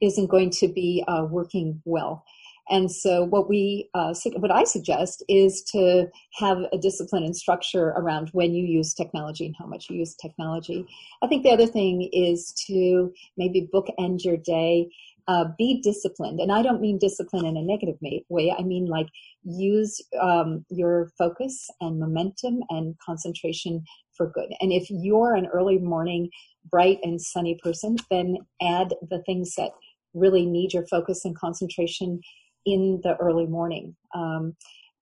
isn't 0.00 0.28
going 0.28 0.50
to 0.50 0.68
be 0.68 1.04
uh, 1.06 1.26
working 1.30 1.82
well. 1.84 2.24
And 2.68 2.90
so 2.90 3.24
what 3.24 3.48
we, 3.48 3.88
uh, 3.94 4.14
what 4.36 4.50
I 4.50 4.64
suggest 4.64 5.22
is 5.28 5.62
to 5.72 6.08
have 6.34 6.58
a 6.72 6.78
discipline 6.78 7.22
and 7.22 7.36
structure 7.36 7.88
around 7.90 8.30
when 8.32 8.54
you 8.54 8.64
use 8.64 8.92
technology 8.92 9.46
and 9.46 9.54
how 9.58 9.66
much 9.66 9.88
you 9.88 9.96
use 9.96 10.14
technology. 10.14 10.86
I 11.22 11.28
think 11.28 11.44
the 11.44 11.50
other 11.50 11.66
thing 11.66 12.08
is 12.12 12.52
to 12.66 13.12
maybe 13.36 13.68
bookend 13.72 14.24
your 14.24 14.36
day. 14.36 14.88
Uh, 15.28 15.46
be 15.58 15.80
disciplined, 15.82 16.38
and 16.38 16.52
I 16.52 16.62
don't 16.62 16.80
mean 16.80 16.98
discipline 16.98 17.46
in 17.46 17.56
a 17.56 17.60
negative 17.60 17.96
way. 18.28 18.54
I 18.56 18.62
mean 18.62 18.86
like 18.86 19.08
use 19.42 20.00
um, 20.20 20.64
your 20.70 21.10
focus 21.18 21.68
and 21.80 21.98
momentum 21.98 22.60
and 22.68 22.94
concentration 23.04 23.82
for 24.16 24.30
good. 24.30 24.52
And 24.60 24.72
if 24.72 24.88
you're 24.88 25.34
an 25.34 25.46
early 25.46 25.78
morning, 25.78 26.30
bright 26.70 27.00
and 27.02 27.20
sunny 27.20 27.58
person, 27.60 27.96
then 28.08 28.36
add 28.62 28.94
the 29.10 29.20
things 29.26 29.56
that 29.56 29.72
really 30.14 30.46
need 30.46 30.72
your 30.72 30.86
focus 30.86 31.24
and 31.24 31.36
concentration 31.36 32.20
in 32.66 33.00
the 33.02 33.16
early 33.16 33.46
morning. 33.46 33.96
Um, 34.14 34.54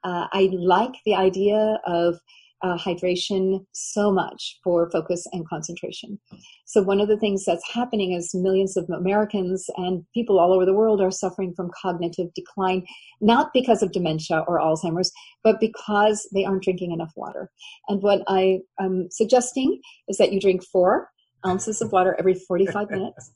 uh, 0.04 0.26
I 0.32 0.50
like 0.52 0.92
the 1.04 1.14
idea 1.14 1.80
of 1.86 2.20
uh, 2.62 2.78
hydration 2.78 3.64
so 3.72 4.10
much 4.10 4.58
for 4.64 4.90
focus 4.90 5.26
and 5.32 5.46
concentration. 5.46 6.18
So, 6.64 6.82
one 6.82 7.00
of 7.00 7.08
the 7.08 7.18
things 7.18 7.44
that's 7.44 7.70
happening 7.70 8.12
is 8.12 8.34
millions 8.34 8.76
of 8.76 8.88
Americans 8.88 9.66
and 9.76 10.02
people 10.14 10.38
all 10.38 10.52
over 10.52 10.64
the 10.64 10.72
world 10.72 11.00
are 11.00 11.10
suffering 11.10 11.52
from 11.54 11.70
cognitive 11.80 12.32
decline, 12.34 12.86
not 13.20 13.50
because 13.52 13.82
of 13.82 13.92
dementia 13.92 14.44
or 14.48 14.58
Alzheimer's, 14.58 15.12
but 15.42 15.60
because 15.60 16.26
they 16.32 16.44
aren't 16.44 16.62
drinking 16.62 16.92
enough 16.92 17.12
water. 17.16 17.50
And 17.88 18.02
what 18.02 18.22
I 18.28 18.60
am 18.80 19.08
suggesting 19.10 19.80
is 20.08 20.16
that 20.16 20.32
you 20.32 20.40
drink 20.40 20.64
four 20.64 21.10
ounces 21.46 21.82
of 21.82 21.92
water 21.92 22.16
every 22.18 22.34
45 22.34 22.90
minutes 22.90 23.30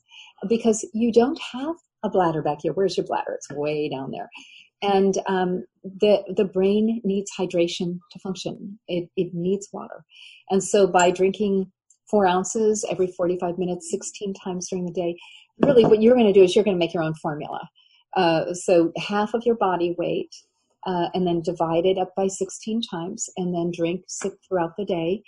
because 0.47 0.87
you 0.93 1.11
don't 1.11 1.39
have 1.53 1.75
a 2.03 2.09
bladder 2.09 2.41
back 2.41 2.59
here. 2.61 2.73
Where's 2.73 2.97
your 2.97 3.05
bladder? 3.05 3.33
It's 3.33 3.49
way 3.51 3.89
down 3.89 4.11
there. 4.11 4.29
And 4.81 5.17
um, 5.27 5.65
the 5.83 6.23
the 6.35 6.45
brain 6.45 7.01
needs 7.03 7.31
hydration 7.37 7.99
to 8.11 8.19
function. 8.19 8.79
It 8.87 9.09
it 9.17 9.33
needs 9.33 9.67
water, 9.73 10.05
and 10.49 10.63
so 10.63 10.87
by 10.87 11.11
drinking 11.11 11.71
four 12.09 12.25
ounces 12.25 12.85
every 12.89 13.07
45 13.07 13.57
minutes, 13.59 13.91
16 13.91 14.33
times 14.33 14.67
during 14.69 14.85
the 14.85 14.91
day, 14.91 15.15
really 15.59 15.85
what 15.85 16.01
you're 16.01 16.15
going 16.15 16.25
to 16.25 16.33
do 16.33 16.43
is 16.43 16.55
you're 16.55 16.63
going 16.63 16.75
to 16.75 16.79
make 16.79 16.93
your 16.93 17.03
own 17.03 17.13
formula. 17.15 17.69
Uh, 18.15 18.53
so 18.53 18.91
half 18.97 19.33
of 19.33 19.43
your 19.45 19.55
body 19.55 19.95
weight, 19.97 20.33
uh, 20.87 21.09
and 21.13 21.27
then 21.27 21.41
divide 21.41 21.85
it 21.85 21.97
up 21.97 22.13
by 22.15 22.27
16 22.27 22.81
times, 22.81 23.29
and 23.37 23.53
then 23.53 23.71
drink 23.75 24.01
sip 24.07 24.33
throughout 24.47 24.71
the 24.77 24.85
day. 24.85 25.21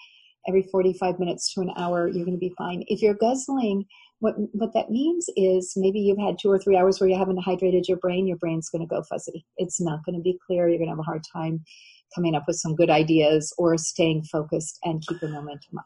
every 0.48 0.64
45 0.72 1.20
minutes 1.20 1.54
to 1.54 1.62
an 1.62 1.72
hour, 1.78 2.08
you're 2.08 2.26
going 2.26 2.38
to 2.38 2.40
be 2.40 2.54
fine. 2.58 2.84
If 2.88 3.02
you're 3.02 3.14
guzzling, 3.14 3.86
what, 4.22 4.36
what 4.54 4.74
that 4.76 4.92
means 4.92 5.26
is 5.36 5.74
maybe 5.76 6.00
you've 6.00 6.20
had 6.20 6.38
two 6.40 6.50
or 6.50 6.60
three 6.60 6.78
hours 6.78 7.00
where 7.00 7.10
you 7.10 7.18
haven't 7.18 7.44
hydrated 7.44 7.88
your 7.88 7.98
brain, 7.98 8.28
your 8.28 8.38
brain's 8.38 8.70
going 8.70 8.88
to 8.88 8.88
go 8.88 9.02
fuzzy. 9.04 9.46
It's 9.58 9.82
not 9.82 10.06
going 10.06 10.16
to 10.16 10.22
be 10.22 10.38
clear. 10.46 10.70
You're 10.70 10.78
going 10.78 10.90
to 10.90 10.96
have 10.96 11.00
a 11.00 11.04
hard 11.04 11.24
time 11.34 11.64
coming 12.14 12.36
up 12.36 12.44
with 12.46 12.58
some 12.58 12.76
good 12.76 12.92
ideas 12.92 13.52
or 13.58 13.76
staying 13.78 14.24
focused 14.32 14.78
and 14.84 15.04
keeping 15.06 15.32
momentum 15.32 15.80
up. 15.80 15.86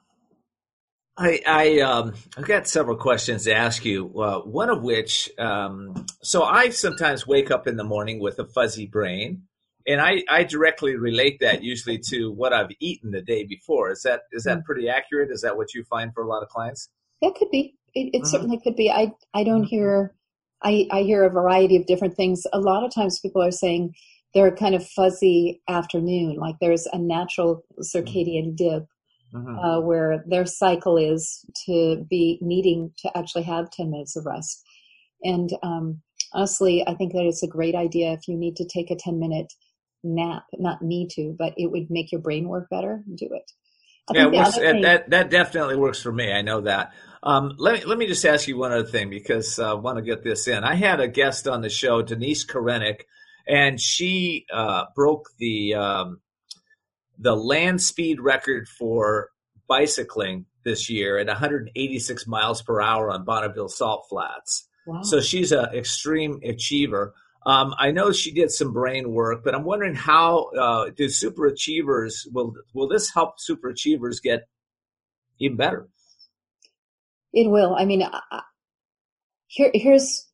I, 1.17 1.39
I 1.47 1.79
um, 1.79 2.13
I've 2.37 2.45
got 2.45 2.67
several 2.67 2.97
questions 2.97 3.45
to 3.45 3.55
ask 3.55 3.85
you. 3.85 4.19
Uh, 4.19 4.39
one 4.39 4.69
of 4.69 4.83
which, 4.83 5.29
um, 5.39 6.05
so 6.21 6.43
I 6.43 6.69
sometimes 6.71 7.25
wake 7.25 7.51
up 7.51 7.67
in 7.67 7.77
the 7.77 7.85
morning 7.85 8.19
with 8.19 8.37
a 8.37 8.45
fuzzy 8.45 8.85
brain, 8.85 9.43
and 9.87 10.01
I, 10.01 10.23
I 10.29 10.43
directly 10.43 10.97
relate 10.97 11.39
that 11.39 11.63
usually 11.63 11.99
to 12.09 12.33
what 12.33 12.51
I've 12.51 12.71
eaten 12.81 13.11
the 13.11 13.21
day 13.21 13.45
before. 13.45 13.91
Is 13.91 14.01
that 14.01 14.23
is 14.33 14.43
that 14.43 14.57
mm. 14.57 14.65
pretty 14.65 14.89
accurate? 14.89 15.31
Is 15.31 15.39
that 15.43 15.55
what 15.55 15.73
you 15.73 15.85
find 15.85 16.13
for 16.13 16.21
a 16.21 16.27
lot 16.27 16.43
of 16.43 16.49
clients? 16.49 16.89
That 17.21 17.35
could 17.35 17.49
be. 17.49 17.75
It, 17.95 18.09
it 18.13 18.19
mm-hmm. 18.19 18.25
certainly 18.25 18.59
could 18.63 18.75
be. 18.75 18.91
I 18.91 19.11
I 19.33 19.43
don't 19.43 19.61
mm-hmm. 19.61 19.69
hear. 19.69 20.15
I 20.63 20.87
I 20.91 21.01
hear 21.01 21.23
a 21.23 21.29
variety 21.29 21.77
of 21.77 21.85
different 21.85 22.15
things. 22.15 22.43
A 22.53 22.59
lot 22.59 22.83
of 22.83 22.93
times 22.93 23.19
people 23.19 23.41
are 23.41 23.51
saying 23.51 23.93
they're 24.33 24.55
kind 24.55 24.75
of 24.75 24.85
fuzzy 24.85 25.61
afternoon, 25.67 26.35
like 26.35 26.55
there's 26.59 26.85
a 26.87 26.97
natural 26.97 27.63
circadian 27.81 28.55
dip. 28.55 28.85
Mm-hmm. 29.33 29.59
Uh, 29.59 29.81
where 29.81 30.23
their 30.27 30.45
cycle 30.45 30.95
is 30.95 31.43
to 31.65 32.05
be 32.09 32.39
needing 32.41 32.93
to 32.99 33.17
actually 33.17 33.43
have 33.43 33.69
10 33.69 33.91
minutes 33.91 34.15
of 34.15 34.25
rest. 34.25 34.63
And 35.23 35.49
um, 35.61 36.01
honestly, 36.31 36.87
I 36.87 36.93
think 36.93 37.11
that 37.11 37.25
it's 37.25 37.43
a 37.43 37.47
great 37.47 37.75
idea 37.75 38.13
if 38.13 38.29
you 38.29 38.37
need 38.37 38.55
to 38.57 38.65
take 38.65 38.91
a 38.91 38.95
10 38.95 39.19
minute 39.19 39.51
nap, 40.05 40.43
not 40.53 40.81
need 40.81 41.09
to, 41.11 41.35
but 41.37 41.53
it 41.57 41.71
would 41.71 41.89
make 41.89 42.11
your 42.11 42.21
brain 42.21 42.47
work 42.47 42.69
better, 42.69 43.03
do 43.15 43.27
it. 43.31 43.51
I 44.07 44.13
yeah, 44.13 44.27
works, 44.27 44.55
thing, 44.55 44.81
that 44.81 45.09
that 45.09 45.31
definitely 45.31 45.77
works 45.77 45.99
for 45.99 46.11
me. 46.11 46.31
I 46.31 46.43
know 46.43 46.61
that. 46.61 46.93
Um, 47.25 47.55
let 47.57 47.73
me 47.73 47.85
let 47.85 47.97
me 47.97 48.05
just 48.05 48.23
ask 48.23 48.47
you 48.47 48.55
one 48.55 48.71
other 48.71 48.85
thing 48.85 49.09
because 49.09 49.57
uh, 49.57 49.71
I 49.71 49.73
want 49.73 49.97
to 49.97 50.03
get 50.03 50.23
this 50.23 50.47
in. 50.47 50.63
I 50.63 50.75
had 50.75 50.99
a 50.99 51.07
guest 51.07 51.47
on 51.47 51.61
the 51.61 51.69
show, 51.69 52.03
Denise 52.03 52.45
Korenek, 52.45 53.01
and 53.47 53.81
she 53.81 54.45
uh, 54.53 54.85
broke 54.95 55.29
the 55.39 55.73
um, 55.73 56.21
the 57.17 57.35
land 57.35 57.81
speed 57.81 58.21
record 58.21 58.67
for 58.67 59.29
bicycling 59.67 60.45
this 60.63 60.89
year 60.89 61.17
at 61.17 61.27
186 61.27 62.27
miles 62.27 62.61
per 62.61 62.79
hour 62.79 63.09
on 63.09 63.25
Bonneville 63.25 63.69
Salt 63.69 64.05
Flats. 64.07 64.67
Wow. 64.85 65.01
So 65.01 65.19
she's 65.19 65.51
an 65.51 65.65
extreme 65.73 66.39
achiever. 66.43 67.15
Um, 67.43 67.73
I 67.77 67.91
know 67.91 68.11
she 68.11 68.31
did 68.31 68.51
some 68.51 68.71
brain 68.71 69.11
work, 69.11 69.43
but 69.43 69.55
I'm 69.55 69.63
wondering 69.63 69.95
how 69.95 70.49
uh, 70.57 70.89
do 70.95 71.09
super 71.09 71.47
achievers 71.47 72.27
will 72.31 72.53
will 72.75 72.87
this 72.87 73.11
help 73.11 73.39
super 73.39 73.69
achievers 73.69 74.19
get 74.19 74.47
even 75.39 75.57
better? 75.57 75.87
It 77.35 77.49
will. 77.49 77.75
I 77.75 77.85
mean, 77.85 78.01
uh, 78.01 78.41
here 79.47 79.69
here's 79.73 80.27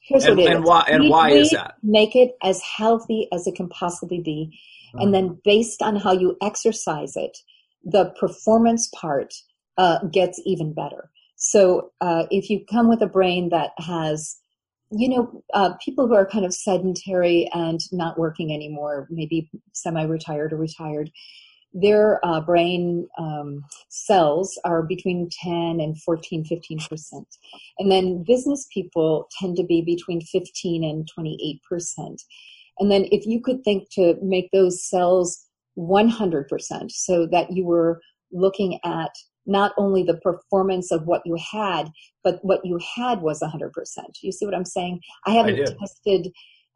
here's 0.00 0.24
and, 0.24 0.38
what 0.38 0.46
it 0.46 0.50
and 0.50 0.64
is. 0.64 0.68
Why, 0.68 0.84
and 0.88 1.02
we, 1.04 1.10
why 1.10 1.32
we 1.32 1.38
is 1.40 1.50
that? 1.50 1.74
Make 1.82 2.16
it 2.16 2.32
as 2.42 2.62
healthy 2.62 3.28
as 3.32 3.46
it 3.46 3.54
can 3.54 3.68
possibly 3.68 4.20
be, 4.20 4.58
mm-hmm. 4.94 5.02
and 5.02 5.14
then 5.14 5.38
based 5.44 5.82
on 5.82 5.96
how 5.96 6.12
you 6.12 6.36
exercise 6.40 7.16
it, 7.16 7.36
the 7.84 8.06
performance 8.18 8.88
part 8.94 9.34
uh, 9.76 9.98
gets 10.10 10.40
even 10.46 10.72
better. 10.72 11.10
So 11.36 11.92
uh, 12.00 12.24
if 12.30 12.48
you 12.48 12.64
come 12.64 12.88
with 12.88 13.02
a 13.02 13.06
brain 13.06 13.50
that 13.50 13.72
has 13.78 14.40
you 14.90 15.08
know, 15.08 15.42
uh, 15.52 15.74
people 15.84 16.06
who 16.06 16.14
are 16.14 16.26
kind 16.26 16.44
of 16.44 16.54
sedentary 16.54 17.48
and 17.52 17.80
not 17.92 18.18
working 18.18 18.52
anymore, 18.52 19.06
maybe 19.10 19.50
semi-retired 19.72 20.52
or 20.52 20.56
retired, 20.56 21.10
their 21.72 22.24
uh, 22.24 22.40
brain 22.40 23.06
um, 23.18 23.64
cells 23.88 24.58
are 24.64 24.82
between 24.82 25.28
10 25.42 25.80
and 25.80 26.00
14, 26.02 26.44
15 26.44 26.78
percent. 26.88 27.26
And 27.78 27.90
then 27.90 28.24
business 28.26 28.66
people 28.72 29.28
tend 29.38 29.56
to 29.56 29.64
be 29.64 29.82
between 29.82 30.20
15 30.20 30.84
and 30.84 31.08
28 31.14 31.60
percent. 31.68 32.22
And 32.78 32.90
then 32.90 33.06
if 33.10 33.26
you 33.26 33.40
could 33.40 33.62
think 33.64 33.90
to 33.92 34.16
make 34.22 34.50
those 34.52 34.88
cells 34.88 35.44
100 35.74 36.48
percent 36.48 36.92
so 36.92 37.26
that 37.26 37.52
you 37.52 37.64
were 37.64 38.00
looking 38.32 38.78
at 38.84 39.10
not 39.48 39.72
only 39.78 40.02
the 40.02 40.18
performance 40.18 40.92
of 40.92 41.06
what 41.06 41.22
you 41.24 41.36
had, 41.52 41.90
but 42.22 42.38
what 42.42 42.60
you 42.64 42.78
had 42.96 43.22
was 43.22 43.40
100%. 43.40 43.70
You 44.22 44.30
see 44.30 44.44
what 44.44 44.54
I'm 44.54 44.66
saying? 44.66 45.00
I 45.26 45.30
haven't 45.30 45.58
I 45.58 45.74
tested 45.80 46.28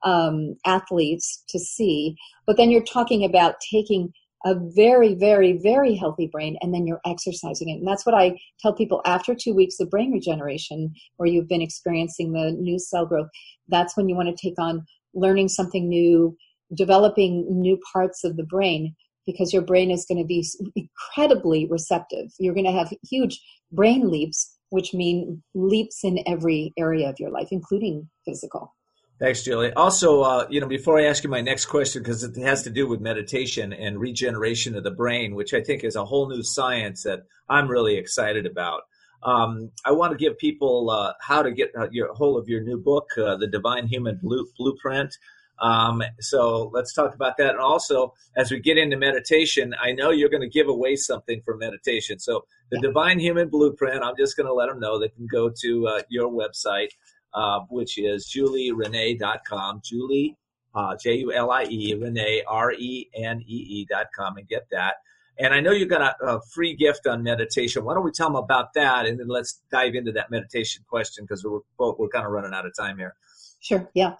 um, 0.05 0.57
athletes 0.64 1.44
to 1.50 1.59
see, 1.59 2.16
but 2.46 2.57
then 2.57 2.70
you're 2.70 2.83
talking 2.83 3.24
about 3.24 3.57
taking 3.70 4.12
a 4.44 4.55
very, 4.74 5.14
very, 5.14 5.59
very 5.62 5.94
healthy 5.94 6.26
brain 6.26 6.57
and 6.61 6.74
then 6.74 6.87
you're 6.87 7.00
exercising 7.07 7.68
it. 7.68 7.74
And 7.74 7.87
that's 7.87 8.05
what 8.05 8.14
I 8.14 8.38
tell 8.61 8.72
people 8.72 9.00
after 9.05 9.35
two 9.35 9.55
weeks 9.55 9.78
of 9.81 9.90
brain 9.90 10.12
regeneration, 10.12 10.92
where 11.16 11.28
you've 11.28 11.48
been 11.48 11.62
experiencing 11.62 12.33
the 12.33 12.52
new 12.52 12.78
cell 12.78 13.07
growth, 13.07 13.28
that's 13.68 13.96
when 13.96 14.09
you 14.09 14.16
want 14.16 14.37
to 14.37 14.48
take 14.48 14.59
on 14.59 14.85
learning 15.14 15.48
something 15.48 15.88
new, 15.88 16.37
developing 16.74 17.46
new 17.48 17.78
parts 17.92 18.24
of 18.24 18.37
the 18.37 18.44
brain 18.44 18.94
because 19.26 19.52
your 19.52 19.62
brain 19.62 19.90
is 19.90 20.05
going 20.05 20.18
to 20.18 20.26
be 20.26 20.44
incredibly 20.74 21.66
receptive. 21.66 22.33
You're 22.38 22.55
going 22.55 22.66
to 22.66 22.72
have 22.72 22.92
huge 23.09 23.40
brain 23.70 24.11
leaps, 24.11 24.57
which 24.70 24.92
mean 24.92 25.42
leaps 25.55 26.02
in 26.02 26.18
every 26.26 26.72
area 26.76 27.09
of 27.09 27.20
your 27.20 27.31
life, 27.31 27.48
including 27.50 28.09
physical. 28.24 28.74
Thanks, 29.23 29.45
Julie. 29.45 29.73
Also, 29.75 30.23
uh, 30.23 30.49
you 30.51 30.61
know, 30.61 30.67
before 30.67 30.99
I 30.99 31.05
ask 31.05 31.23
you 31.23 31.31
my 31.31 31.43
next 31.43 31.67
question, 31.67 32.03
because 32.03 32.25
it 32.25 32.37
has 32.39 32.65
to 32.65 32.71
do 32.71 32.89
with 32.89 33.01
meditation 33.01 33.73
and 33.73 34.01
regeneration 34.01 34.75
of 34.75 34.83
the 34.83 34.91
brain, 34.91 35.37
which 35.37 35.55
I 35.55 35.61
think 35.61 35.85
is 35.85 35.95
a 35.95 36.05
whole 36.05 36.29
new 36.29 36.43
science 36.43 37.05
that 37.05 37.21
I'm 37.49 37.69
really 37.69 37.99
excited 37.99 38.47
about. 38.47 38.81
Um, 39.23 39.71
I 39.85 39.93
want 39.93 40.11
to 40.11 40.19
give 40.19 40.39
people 40.39 40.91
uh, 40.91 41.13
how 41.21 41.41
to 41.41 41.53
get 41.53 41.71
uh, 41.79 41.89
your 41.93 42.13
whole 42.15 42.37
of 42.37 42.49
your 42.49 42.63
new 42.63 42.79
book, 42.79 43.11
uh, 43.17 43.37
The 43.37 43.47
Divine 43.47 43.87
Human 43.87 44.19
Blueprint. 44.21 45.17
Um, 45.61 46.03
so 46.19 46.73
let's 46.75 46.93
talk 46.93 47.15
about 47.15 47.37
that. 47.37 47.51
And 47.51 47.61
also, 47.61 48.15
as 48.37 48.51
we 48.51 48.59
get 48.59 48.77
into 48.77 48.97
meditation, 48.97 49.73
I 49.81 49.93
know 49.93 50.11
you're 50.11 50.31
going 50.31 50.43
to 50.43 50.49
give 50.49 50.67
away 50.67 50.97
something 50.97 51.41
for 51.45 51.57
meditation. 51.57 52.19
So 52.19 52.47
the 52.73 52.81
Divine 52.81 53.21
Human 53.21 53.49
Blueprint, 53.49 54.03
I'm 54.03 54.17
just 54.19 54.37
going 54.37 54.49
to 54.49 54.53
let 54.53 54.69
them 54.69 54.81
know 54.81 54.99
they 54.99 55.11
can 55.11 55.29
go 55.31 55.53
to 55.61 55.87
uh, 55.87 56.03
your 56.09 56.29
website, 56.29 56.89
uh, 57.35 57.61
which 57.68 57.99
is 57.99 58.27
julierenee.com. 58.27 59.81
Julie, 59.85 60.37
uh, 60.75 60.97
J 60.97 61.16
U 61.18 61.33
L 61.33 61.51
I 61.51 61.64
E, 61.64 61.95
Renee, 61.95 62.42
R 62.47 62.73
E 62.73 63.09
N 63.14 63.42
E 63.47 63.87
E.com, 63.90 64.37
and 64.37 64.49
get 64.49 64.66
that. 64.71 64.97
And 65.38 65.55
I 65.55 65.61
know 65.61 65.73
you 65.73 65.87
got 65.87 66.03
a, 66.03 66.25
a, 66.25 66.40
free 66.53 66.77
gift 66.77 67.07
on 67.07 67.23
meditation. 67.23 67.85
Why 67.85 67.95
don't 67.95 68.05
we 68.05 68.11
tell 68.11 68.29
them 68.29 68.37
about 68.37 68.75
that, 68.75 69.07
and 69.07 69.18
then 69.18 69.29
let's 69.29 69.61
dive 69.71 69.95
into 69.95 70.12
that 70.12 70.31
meditation 70.31 70.85
question 70.88 71.25
because 71.25 71.45
we're 71.45 71.61
we're 71.79 72.09
kind 72.09 72.27
of 72.27 72.33
running 72.33 72.53
out 72.53 72.66
of 72.66 72.77
time 72.77 72.99
here. 72.99 73.14
Sure. 73.61 73.88
Yeah. 73.95 74.14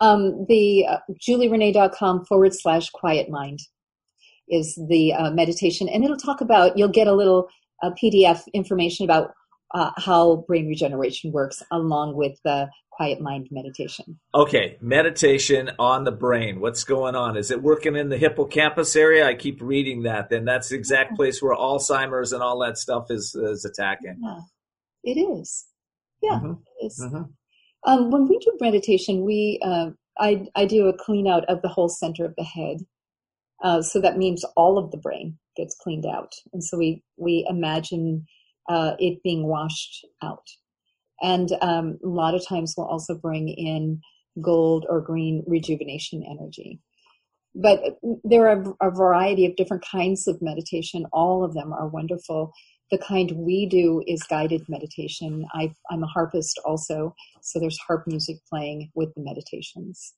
Um, 0.00 0.46
the 0.48 0.86
uh, 0.86 0.98
julierenee.com 1.14 2.24
forward 2.26 2.54
slash 2.54 2.90
quiet 2.90 3.28
mind 3.28 3.60
is 4.48 4.78
the 4.88 5.12
uh, 5.12 5.30
meditation. 5.30 5.88
And 5.88 6.04
it'll 6.04 6.16
talk 6.16 6.40
about, 6.40 6.76
you'll 6.78 6.88
get 6.88 7.06
a 7.06 7.12
little 7.12 7.48
uh, 7.82 7.90
PDF 7.90 8.42
information 8.52 9.04
about 9.04 9.32
uh, 9.74 9.90
how 9.96 10.44
brain 10.46 10.66
regeneration 10.66 11.32
works 11.32 11.62
along 11.70 12.16
with 12.16 12.38
the 12.44 12.68
quiet 12.90 13.20
mind 13.20 13.48
meditation. 13.50 14.18
Okay, 14.34 14.76
meditation 14.80 15.70
on 15.78 16.04
the 16.04 16.10
brain. 16.10 16.60
What's 16.60 16.82
going 16.84 17.14
on? 17.14 17.36
Is 17.36 17.50
it 17.50 17.62
working 17.62 17.94
in 17.94 18.08
the 18.08 18.18
hippocampus 18.18 18.96
area? 18.96 19.26
I 19.26 19.34
keep 19.34 19.62
reading 19.62 20.02
that. 20.02 20.30
Then 20.30 20.44
that's 20.44 20.70
the 20.70 20.76
exact 20.76 21.14
place 21.14 21.40
where 21.40 21.54
Alzheimer's 21.54 22.32
and 22.32 22.42
all 22.42 22.58
that 22.60 22.76
stuff 22.76 23.06
is, 23.10 23.34
is 23.34 23.64
attacking. 23.64 24.16
Yeah, 24.20 24.40
it 25.04 25.20
is. 25.20 25.66
Yeah, 26.22 26.40
mm-hmm. 26.40 26.52
it 26.80 26.86
is. 26.86 27.00
Mm-hmm. 27.00 27.22
Um, 27.90 28.10
when 28.10 28.28
we 28.28 28.38
do 28.38 28.52
meditation, 28.60 29.24
we 29.24 29.60
uh, 29.64 29.90
I, 30.18 30.46
I 30.56 30.64
do 30.64 30.88
a 30.88 30.96
clean 30.96 31.28
out 31.28 31.44
of 31.44 31.62
the 31.62 31.68
whole 31.68 31.88
center 31.88 32.24
of 32.24 32.34
the 32.36 32.44
head. 32.44 32.78
Uh, 33.62 33.82
so 33.82 34.00
that 34.00 34.18
means 34.18 34.44
all 34.56 34.78
of 34.78 34.90
the 34.90 34.98
brain 34.98 35.38
gets 35.56 35.76
cleaned 35.80 36.06
out, 36.06 36.32
and 36.52 36.62
so 36.62 36.76
we 36.76 37.02
we 37.16 37.46
imagine 37.48 38.26
uh, 38.68 38.94
it 38.98 39.22
being 39.22 39.46
washed 39.46 40.06
out. 40.22 40.46
And 41.20 41.50
um, 41.62 41.98
a 42.04 42.08
lot 42.08 42.34
of 42.34 42.46
times 42.46 42.74
we'll 42.76 42.86
also 42.86 43.14
bring 43.14 43.48
in 43.48 44.00
gold 44.40 44.86
or 44.88 45.00
green 45.00 45.42
rejuvenation 45.46 46.22
energy. 46.22 46.80
But 47.54 47.98
there 48.22 48.48
are 48.48 48.76
a 48.80 48.90
variety 48.90 49.46
of 49.46 49.56
different 49.56 49.84
kinds 49.90 50.28
of 50.28 50.40
meditation. 50.40 51.06
All 51.12 51.42
of 51.42 51.54
them 51.54 51.72
are 51.72 51.88
wonderful 51.88 52.52
the 52.90 52.98
kind 52.98 53.30
we 53.32 53.66
do 53.66 54.02
is 54.06 54.22
guided 54.22 54.68
meditation. 54.68 55.46
I, 55.52 55.72
am 55.90 56.02
a 56.02 56.06
harpist 56.06 56.60
also, 56.64 57.14
so 57.42 57.60
there's 57.60 57.78
harp 57.78 58.06
music 58.06 58.36
playing 58.48 58.90
with 58.94 59.14
the 59.14 59.22
meditations. 59.22 60.14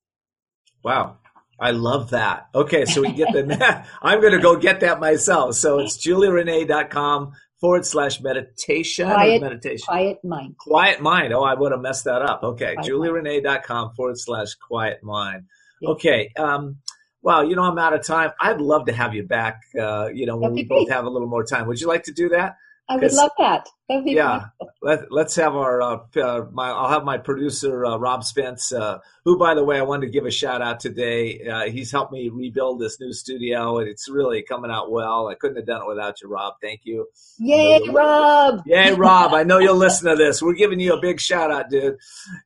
Wow. 0.85 1.19
I 1.59 1.73
love 1.73 2.11
that. 2.11 2.49
Okay, 2.55 2.87
so 2.87 3.03
we 3.03 3.13
get 3.13 3.33
the. 3.33 3.85
I'm 4.03 4.21
going 4.21 4.33
to 4.33 4.39
go 4.39 4.57
get 4.57 4.81
that 4.81 4.99
myself. 4.99 5.57
So 5.57 5.81
it's 5.81 5.99
julierenee.com 6.07 7.33
forward 7.61 7.85
slash 7.85 8.21
meditation. 8.21 9.07
Quiet, 9.07 9.43
meditation. 9.43 9.85
quiet 9.87 10.25
mind. 10.25 10.57
Quiet 10.59 11.01
mind. 11.01 11.33
Oh, 11.33 11.43
I 11.43 11.55
would 11.55 11.73
have 11.73 11.81
messed 11.81 12.05
that 12.05 12.23
up. 12.23 12.43
Okay, 12.43 12.77
julierenee.com 12.77 13.95
forward 13.95 14.19
slash 14.19 14.55
quiet 14.55 15.03
mind. 15.03 15.45
Okay. 15.85 16.33
Um, 16.37 16.79
Wow, 17.23 17.43
you 17.43 17.55
know, 17.55 17.63
I'm 17.65 17.79
out 17.79 17.93
of 17.93 18.03
time. 18.03 18.31
I'd 18.41 18.63
love 18.63 18.87
to 18.87 18.93
have 18.93 19.15
you 19.15 19.23
back, 19.25 19.61
uh, 19.79 20.09
you 20.13 20.25
know, 20.25 20.39
when 20.39 20.55
we 20.55 20.65
both 20.65 20.89
have 20.89 21.05
a 21.05 21.11
little 21.11 21.29
more 21.29 21.45
time. 21.45 21.67
Would 21.67 21.79
you 21.81 21.87
like 21.87 22.05
to 22.05 22.13
do 22.13 22.31
that? 22.31 22.57
I 22.91 22.97
would 22.97 23.13
love 23.13 23.31
that. 23.39 23.69
That'd 23.89 24.05
be 24.05 24.13
yeah. 24.13 24.47
Let, 24.83 25.13
us 25.13 25.37
have 25.37 25.55
our 25.55 25.81
uh, 25.81 25.99
uh, 26.17 26.47
my. 26.51 26.71
I'll 26.71 26.89
have 26.89 27.05
my 27.05 27.19
producer 27.19 27.87
uh, 27.87 27.97
Rob 27.99 28.25
Spence, 28.25 28.73
uh, 28.73 28.99
who, 29.25 29.39
by 29.39 29.55
the 29.55 29.63
way, 29.63 29.79
I 29.79 29.83
wanted 29.83 30.07
to 30.07 30.13
give 30.13 30.27
a 30.27 30.31
shout 30.33 30.61
out 30.61 30.81
today. 30.81 31.47
Uh, 31.47 31.71
he's 31.71 31.93
helped 31.93 32.13
me 32.13 32.31
rebuild 32.31 32.81
this 32.81 32.99
new 32.99 33.13
studio, 33.13 33.79
and 33.79 33.89
it's 33.89 34.09
really 34.09 34.43
coming 34.43 34.73
out 34.73 34.91
well. 34.91 35.29
I 35.29 35.37
couldn't 35.37 35.57
have 35.57 35.67
done 35.67 35.83
it 35.83 35.89
without 35.89 36.21
you, 36.21 36.29
Rob. 36.29 36.55
Thank 36.61 36.81
you. 36.83 37.07
Yay, 37.39 37.81
Rob! 37.91 38.63
Yay, 38.67 38.93
Rob! 38.95 39.35
I 39.35 39.45
know 39.45 39.59
you'll 39.59 39.77
listen 39.77 40.11
to 40.11 40.17
this. 40.17 40.43
We're 40.43 40.55
giving 40.55 40.81
you 40.81 40.95
a 40.95 41.01
big 41.01 41.21
shout 41.21 41.53
out, 41.53 41.71
dude. 41.71 41.97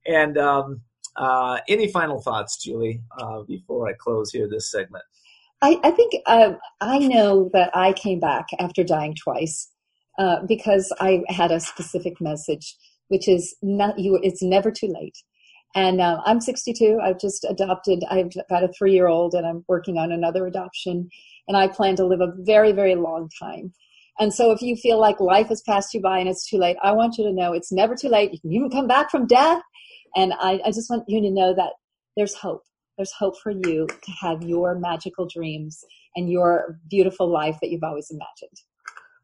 And 0.07 0.37
um, 0.37 0.83
uh, 1.17 1.61
any 1.69 1.91
final 1.91 2.21
thoughts, 2.21 2.63
Julie, 2.63 3.01
before 3.47 3.89
I 3.89 3.95
close 3.95 4.31
here 4.31 4.47
this 4.47 4.71
segment? 4.71 5.05
I, 5.63 5.81
I 5.83 5.91
think 5.93 6.13
I 6.27 6.99
know 6.99 7.49
that 7.55 7.75
I 7.75 7.95
came 7.95 8.21
back 8.21 8.49
after 8.59 8.85
dying 8.85 9.15
twice 9.15 9.71
uh, 10.19 10.37
because 10.47 10.93
I 11.01 11.23
had 11.29 11.51
a 11.51 11.61
specific 11.61 12.21
message, 12.21 12.77
which 13.09 13.29
is 13.29 13.55
not 13.63 13.99
you. 13.99 14.19
It's 14.23 14.43
never 14.43 14.71
too 14.71 14.89
late. 14.89 15.17
And 15.75 16.01
uh, 16.01 16.21
I'm 16.25 16.41
62. 16.41 17.01
I've 17.03 17.19
just 17.19 17.45
adopted. 17.49 18.05
I've 18.09 18.33
got 18.49 18.63
a 18.63 18.73
three 18.79 18.93
year 18.93 19.09
old, 19.09 19.35
and 19.35 19.47
I'm 19.47 19.65
working 19.69 19.99
on 19.99 20.13
another 20.13 20.47
adoption. 20.47 21.09
And 21.49 21.57
I 21.57 21.69
plan 21.69 21.97
to 21.97 22.07
live 22.07 22.21
a 22.21 22.33
very, 22.39 22.73
very 22.73 22.95
long 22.95 23.29
time. 23.41 23.73
And 24.21 24.33
so, 24.33 24.53
if 24.53 24.63
you 24.63 24.77
feel 24.77 25.01
like 25.01 25.19
life 25.19 25.49
has 25.49 25.63
passed 25.63 25.93
you 25.93 26.01
by 26.01 26.21
and 26.21 26.29
it's 26.29 26.49
too 26.49 26.59
late, 26.59 26.77
I 26.83 26.93
want 26.93 27.19
you 27.19 27.25
to 27.25 27.33
know 27.33 27.53
it's 27.53 27.73
never 27.73 27.97
too 27.97 28.09
late. 28.09 28.33
You 28.33 28.41
can 28.41 28.53
even 28.53 28.71
come 28.71 28.87
back 28.87 29.11
from 29.11 29.27
death. 29.27 29.63
And 30.15 30.33
I, 30.35 30.61
I 30.65 30.71
just 30.71 30.89
want 30.89 31.05
you 31.09 31.21
to 31.21 31.31
know 31.31 31.55
that 31.55 31.73
there's 32.17 32.35
hope. 32.35 32.63
There's 32.97 33.13
hope 33.13 33.35
for 33.43 33.51
you 33.51 33.89
to 33.89 34.13
have 34.21 34.43
your 34.43 34.79
magical 34.79 35.27
dreams 35.27 35.85
and 36.15 36.31
your 36.31 36.79
beautiful 36.89 37.29
life 37.29 37.59
that 37.61 37.71
you've 37.71 37.83
always 37.83 38.09
imagined. 38.11 38.57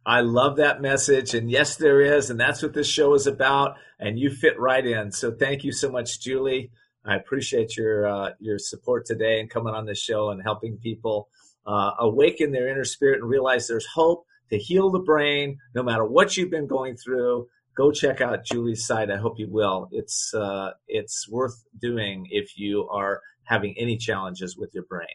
I 0.05 0.21
love 0.21 0.57
that 0.57 0.81
message. 0.81 1.35
And 1.35 1.51
yes, 1.51 1.77
there 1.77 2.01
is. 2.01 2.31
And 2.31 2.41
that's 2.41 2.63
what 2.63 2.75
this 2.75 2.89
show 2.89 3.15
is 3.15 3.27
about. 3.27 3.77
And 3.99 4.19
you 4.19 4.31
fit 4.31 4.59
right 4.59 4.85
in. 4.85 5.13
So 5.13 5.31
thank 5.31 5.65
you 5.65 5.73
so 5.73 5.91
much, 5.91 6.21
Julie. 6.21 6.71
I 7.05 7.17
appreciate 7.17 7.77
your 7.77 8.07
uh, 8.07 8.31
your 8.41 8.59
support 8.59 9.07
today 9.07 9.41
and 9.41 9.49
coming 9.49 9.75
on 9.75 9.87
this 9.87 10.01
show 10.01 10.31
and 10.31 10.43
helping 10.43 10.77
people 10.77 11.29
uh, 11.67 11.93
awaken 11.99 12.53
their 12.53 12.69
inner 12.69 12.85
spirit 12.85 13.21
and 13.21 13.29
realize 13.29 13.67
there's 13.67 13.87
hope 13.87 14.27
to 14.51 14.59
heal 14.59 14.91
the 14.91 14.99
brain 14.99 15.59
no 15.75 15.83
matter 15.83 16.05
what 16.05 16.37
you've 16.37 16.51
been 16.51 16.67
going 16.67 16.97
through. 16.97 17.47
Go 17.77 17.91
check 17.91 18.21
out 18.21 18.45
Julie's 18.45 18.87
site. 18.87 19.11
I 19.11 19.17
hope 19.17 19.39
you 19.39 19.49
will. 19.51 19.89
It's 19.93 20.35
uh, 20.35 20.73
it's 20.89 21.29
worth 21.29 21.65
doing 21.81 22.27
if 22.31 22.59
you 22.59 22.87
are 22.91 23.23
having 23.45 23.75
any 23.79 23.97
challenges 23.97 24.57
with 24.57 24.71
your 24.75 24.85
brain. 24.85 25.09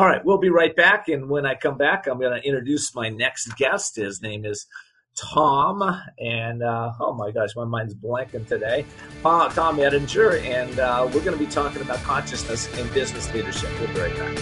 All 0.00 0.06
right, 0.06 0.24
we'll 0.24 0.38
be 0.38 0.48
right 0.48 0.74
back. 0.74 1.10
And 1.10 1.28
when 1.28 1.44
I 1.44 1.54
come 1.54 1.76
back, 1.76 2.06
I'm 2.06 2.18
going 2.18 2.32
to 2.32 2.40
introduce 2.42 2.94
my 2.94 3.10
next 3.10 3.54
guest. 3.58 3.96
His 3.96 4.22
name 4.22 4.46
is 4.46 4.66
Tom, 5.14 5.82
and 6.18 6.62
uh, 6.62 6.92
oh 6.98 7.12
my 7.12 7.30
gosh, 7.32 7.50
my 7.54 7.66
mind's 7.66 7.94
blanking 7.94 8.48
today. 8.48 8.86
Uh, 9.22 9.50
Tom 9.50 9.78
Ettinger, 9.78 10.38
and 10.38 10.80
uh, 10.80 11.06
we're 11.12 11.22
going 11.22 11.38
to 11.38 11.44
be 11.44 11.50
talking 11.50 11.82
about 11.82 11.98
consciousness 11.98 12.74
and 12.78 12.90
business 12.94 13.30
leadership. 13.34 13.68
We'll 13.78 13.92
be 13.92 14.00
right 14.00 14.16
back. 14.16 14.38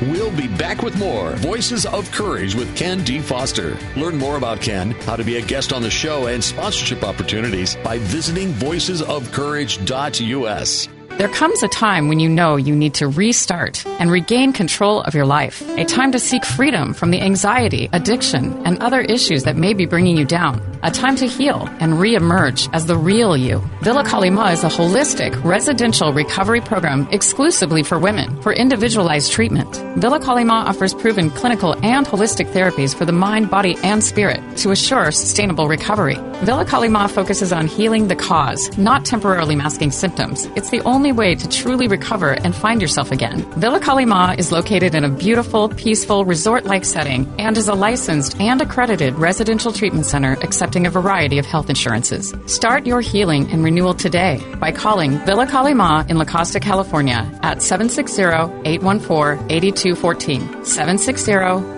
We'll 0.00 0.34
be 0.34 0.48
back 0.48 0.80
with 0.80 0.98
more 0.98 1.32
Voices 1.32 1.84
of 1.84 2.10
Courage 2.12 2.54
with 2.54 2.74
Ken 2.74 3.04
D. 3.04 3.20
Foster. 3.20 3.76
Learn 3.96 4.16
more 4.16 4.38
about 4.38 4.62
Ken, 4.62 4.92
how 4.92 5.16
to 5.16 5.24
be 5.24 5.36
a 5.36 5.42
guest 5.42 5.74
on 5.74 5.82
the 5.82 5.90
show, 5.90 6.28
and 6.28 6.42
sponsorship 6.42 7.04
opportunities 7.04 7.76
by 7.84 7.98
visiting 7.98 8.52
voicesofcourage.us. 8.52 10.88
There 11.18 11.28
comes 11.28 11.62
a 11.62 11.68
time 11.68 12.08
when 12.08 12.20
you 12.20 12.28
know 12.28 12.56
you 12.56 12.76
need 12.76 12.92
to 12.94 13.08
restart 13.08 13.86
and 13.86 14.10
regain 14.10 14.52
control 14.52 15.00
of 15.00 15.14
your 15.14 15.24
life. 15.24 15.62
A 15.78 15.84
time 15.86 16.12
to 16.12 16.18
seek 16.18 16.44
freedom 16.44 16.92
from 16.92 17.10
the 17.10 17.22
anxiety, 17.22 17.88
addiction, 17.94 18.52
and 18.66 18.82
other 18.82 19.00
issues 19.00 19.44
that 19.44 19.56
may 19.56 19.72
be 19.72 19.86
bringing 19.86 20.18
you 20.18 20.26
down. 20.26 20.60
A 20.82 20.90
time 20.90 21.16
to 21.16 21.26
heal 21.26 21.66
and 21.80 21.94
reemerge 21.94 22.68
as 22.74 22.84
the 22.84 22.98
real 22.98 23.34
you. 23.34 23.62
Villa 23.80 24.04
Kali 24.04 24.28
Ma 24.28 24.48
is 24.48 24.62
a 24.62 24.68
holistic 24.68 25.42
residential 25.42 26.12
recovery 26.12 26.60
program 26.60 27.08
exclusively 27.10 27.82
for 27.82 27.98
women 27.98 28.42
for 28.42 28.52
individualized 28.52 29.32
treatment. 29.32 29.74
Villa 29.96 30.20
Kali 30.20 30.44
Ma 30.44 30.66
offers 30.66 30.92
proven 30.92 31.30
clinical 31.30 31.72
and 31.82 32.06
holistic 32.06 32.52
therapies 32.52 32.94
for 32.94 33.06
the 33.06 33.12
mind, 33.12 33.50
body, 33.50 33.74
and 33.82 34.04
spirit 34.04 34.42
to 34.58 34.70
assure 34.70 35.10
sustainable 35.10 35.66
recovery. 35.66 36.16
Villa 36.44 36.66
Kali 36.66 36.90
Ma 36.90 37.06
focuses 37.06 37.54
on 37.54 37.66
healing 37.66 38.08
the 38.08 38.16
cause, 38.16 38.76
not 38.76 39.06
temporarily 39.06 39.56
masking 39.56 39.90
symptoms. 39.90 40.44
It's 40.56 40.68
the 40.68 40.82
only 40.82 41.05
only 41.06 41.16
way 41.16 41.36
to 41.36 41.48
truly 41.48 41.86
recover 41.86 42.32
and 42.32 42.52
find 42.52 42.82
yourself 42.82 43.12
again. 43.12 43.42
Villa 43.52 43.78
Kali 43.78 44.04
Ma 44.04 44.34
is 44.36 44.50
located 44.50 44.92
in 44.96 45.04
a 45.04 45.08
beautiful, 45.08 45.68
peaceful, 45.68 46.24
resort 46.24 46.64
like 46.64 46.84
setting 46.84 47.32
and 47.38 47.56
is 47.56 47.68
a 47.68 47.74
licensed 47.74 48.40
and 48.40 48.60
accredited 48.60 49.14
residential 49.14 49.72
treatment 49.72 50.04
center 50.04 50.32
accepting 50.42 50.84
a 50.84 50.90
variety 50.90 51.38
of 51.38 51.46
health 51.46 51.70
insurances. 51.70 52.34
Start 52.46 52.86
your 52.86 53.00
healing 53.00 53.48
and 53.52 53.62
renewal 53.62 53.94
today 53.94 54.42
by 54.58 54.72
calling 54.72 55.18
Villa 55.24 55.46
Kali 55.46 55.74
Ma 55.74 56.04
in 56.08 56.18
La 56.18 56.24
Costa, 56.24 56.58
California 56.58 57.22
at 57.44 57.62
760 57.62 58.22
814 58.68 59.48
8214. 59.48 60.64
760 60.64 61.32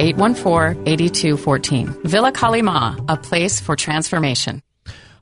814 0.07 0.89
8214. 0.89 2.01
Villa 2.05 2.33
Kali 2.33 2.63
Ma, 2.63 2.97
a 3.09 3.17
place 3.19 3.61
for 3.61 3.77
transformation. 3.77 4.63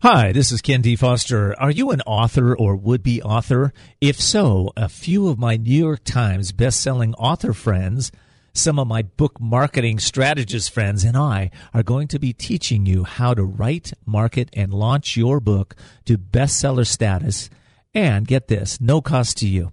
Hi, 0.02 0.30
this 0.30 0.52
is 0.52 0.60
Ken 0.60 0.82
D. 0.82 0.94
Foster. 0.94 1.58
Are 1.58 1.70
you 1.70 1.90
an 1.90 2.02
author 2.02 2.54
or 2.54 2.76
would 2.76 3.02
be 3.02 3.22
author? 3.22 3.72
If 3.98 4.20
so, 4.20 4.70
a 4.76 4.90
few 4.90 5.28
of 5.28 5.38
my 5.38 5.56
New 5.56 5.74
York 5.74 6.04
Times 6.04 6.52
best-selling 6.52 7.14
author 7.14 7.54
friends, 7.54 8.12
some 8.52 8.78
of 8.78 8.88
my 8.88 9.00
book 9.00 9.40
marketing 9.40 9.98
strategist 9.98 10.70
friends, 10.70 11.02
and 11.02 11.16
I 11.16 11.50
are 11.72 11.82
going 11.82 12.08
to 12.08 12.18
be 12.18 12.34
teaching 12.34 12.84
you 12.84 13.04
how 13.04 13.32
to 13.32 13.42
write, 13.42 13.94
market, 14.04 14.50
and 14.52 14.74
launch 14.74 15.16
your 15.16 15.40
book 15.40 15.74
to 16.04 16.18
bestseller 16.18 16.86
status. 16.86 17.48
And 17.94 18.26
get 18.26 18.48
this, 18.48 18.78
no 18.78 19.00
cost 19.00 19.38
to 19.38 19.48
you. 19.48 19.72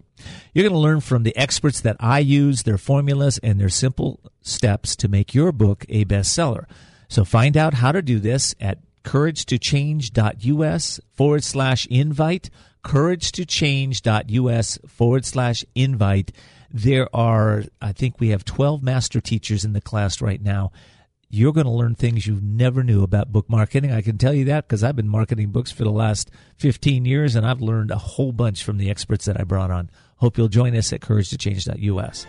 You're 0.53 0.63
going 0.63 0.71
to 0.71 0.79
learn 0.79 1.01
from 1.01 1.23
the 1.23 1.35
experts 1.35 1.81
that 1.81 1.97
I 1.99 2.19
use, 2.19 2.63
their 2.63 2.77
formulas, 2.77 3.41
and 3.43 3.59
their 3.59 3.67
simple 3.67 4.21
steps 4.41 4.95
to 4.95 5.09
make 5.09 5.35
your 5.35 5.51
book 5.51 5.85
a 5.89 6.05
bestseller. 6.05 6.63
So 7.09 7.25
find 7.25 7.57
out 7.57 7.73
how 7.73 7.91
to 7.91 8.01
do 8.01 8.19
this 8.19 8.55
at 8.61 8.77
couragetochange.us 9.03 10.99
forward 11.11 11.43
slash 11.43 11.85
invite, 11.87 12.49
couragetochange.us 12.83 14.79
forward 14.87 15.25
slash 15.25 15.65
invite. 15.75 16.31
There 16.71 17.07
are, 17.15 17.63
I 17.81 17.91
think 17.91 18.19
we 18.19 18.29
have 18.29 18.45
12 18.45 18.81
master 18.81 19.21
teachers 19.21 19.63
in 19.63 19.73
the 19.73 19.81
class 19.81 20.21
right 20.21 20.41
now. 20.41 20.71
You're 21.29 21.53
going 21.53 21.65
to 21.65 21.71
learn 21.71 21.95
things 21.95 22.27
you 22.27 22.39
never 22.43 22.83
knew 22.83 23.01
about 23.01 23.31
book 23.31 23.49
marketing. 23.49 23.91
I 23.91 24.01
can 24.01 24.19
tell 24.19 24.33
you 24.33 24.45
that 24.45 24.67
because 24.67 24.83
I've 24.83 24.95
been 24.95 25.07
marketing 25.07 25.49
books 25.49 25.71
for 25.71 25.83
the 25.83 25.91
last 25.91 26.29
15 26.57 27.05
years 27.05 27.35
and 27.35 27.45
I've 27.45 27.61
learned 27.61 27.89
a 27.91 27.97
whole 27.97 28.31
bunch 28.31 28.63
from 28.63 28.77
the 28.77 28.91
experts 28.91 29.25
that 29.25 29.39
I 29.39 29.43
brought 29.43 29.71
on. 29.71 29.89
Hope 30.17 30.37
you'll 30.37 30.47
join 30.47 30.75
us 30.75 30.93
at 30.93 31.01
couragetochange.us. 31.01 32.27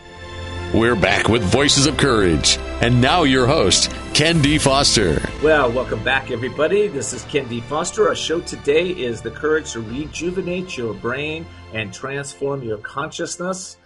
We're 0.74 0.96
back 0.96 1.28
with 1.28 1.44
Voices 1.44 1.86
of 1.86 1.96
Courage. 1.96 2.58
And 2.80 3.00
now 3.00 3.22
your 3.22 3.46
host, 3.46 3.92
Ken 4.12 4.42
D. 4.42 4.58
Foster. 4.58 5.22
Well, 5.40 5.70
welcome 5.70 6.02
back, 6.02 6.32
everybody. 6.32 6.88
This 6.88 7.12
is 7.12 7.22
Ken 7.26 7.46
D. 7.46 7.60
Foster. 7.60 8.08
Our 8.08 8.16
show 8.16 8.40
today 8.40 8.88
is 8.88 9.22
The 9.22 9.30
Courage 9.30 9.70
to 9.74 9.80
Rejuvenate 9.82 10.76
Your 10.76 10.92
Brain 10.92 11.46
and 11.72 11.94
Transform 11.94 12.64
Your 12.64 12.78
Consciousness. 12.78 13.76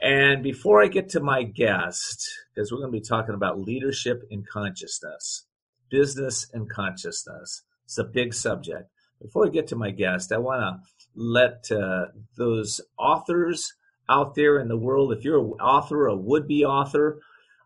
And 0.00 0.44
before 0.44 0.80
I 0.80 0.86
get 0.86 1.08
to 1.08 1.20
my 1.20 1.42
guest, 1.42 2.30
because 2.54 2.70
we're 2.70 2.78
going 2.78 2.92
to 2.92 3.00
be 3.00 3.04
talking 3.04 3.34
about 3.34 3.58
leadership 3.58 4.22
and 4.30 4.46
consciousness, 4.46 5.44
business 5.90 6.46
and 6.54 6.70
consciousness, 6.70 7.64
it's 7.84 7.98
a 7.98 8.04
big 8.04 8.32
subject. 8.32 8.88
Before 9.20 9.44
I 9.44 9.48
get 9.48 9.66
to 9.68 9.76
my 9.76 9.90
guest, 9.90 10.30
I 10.30 10.38
want 10.38 10.60
to 10.60 10.78
let 11.16 11.68
uh, 11.72 12.12
those 12.36 12.80
authors 12.96 13.72
out 14.08 14.34
there 14.34 14.58
in 14.58 14.68
the 14.68 14.76
world, 14.76 15.12
if 15.12 15.24
you're 15.24 15.38
an 15.38 15.52
author, 15.60 16.06
a 16.06 16.16
would 16.16 16.46
be 16.46 16.64
author, 16.64 17.20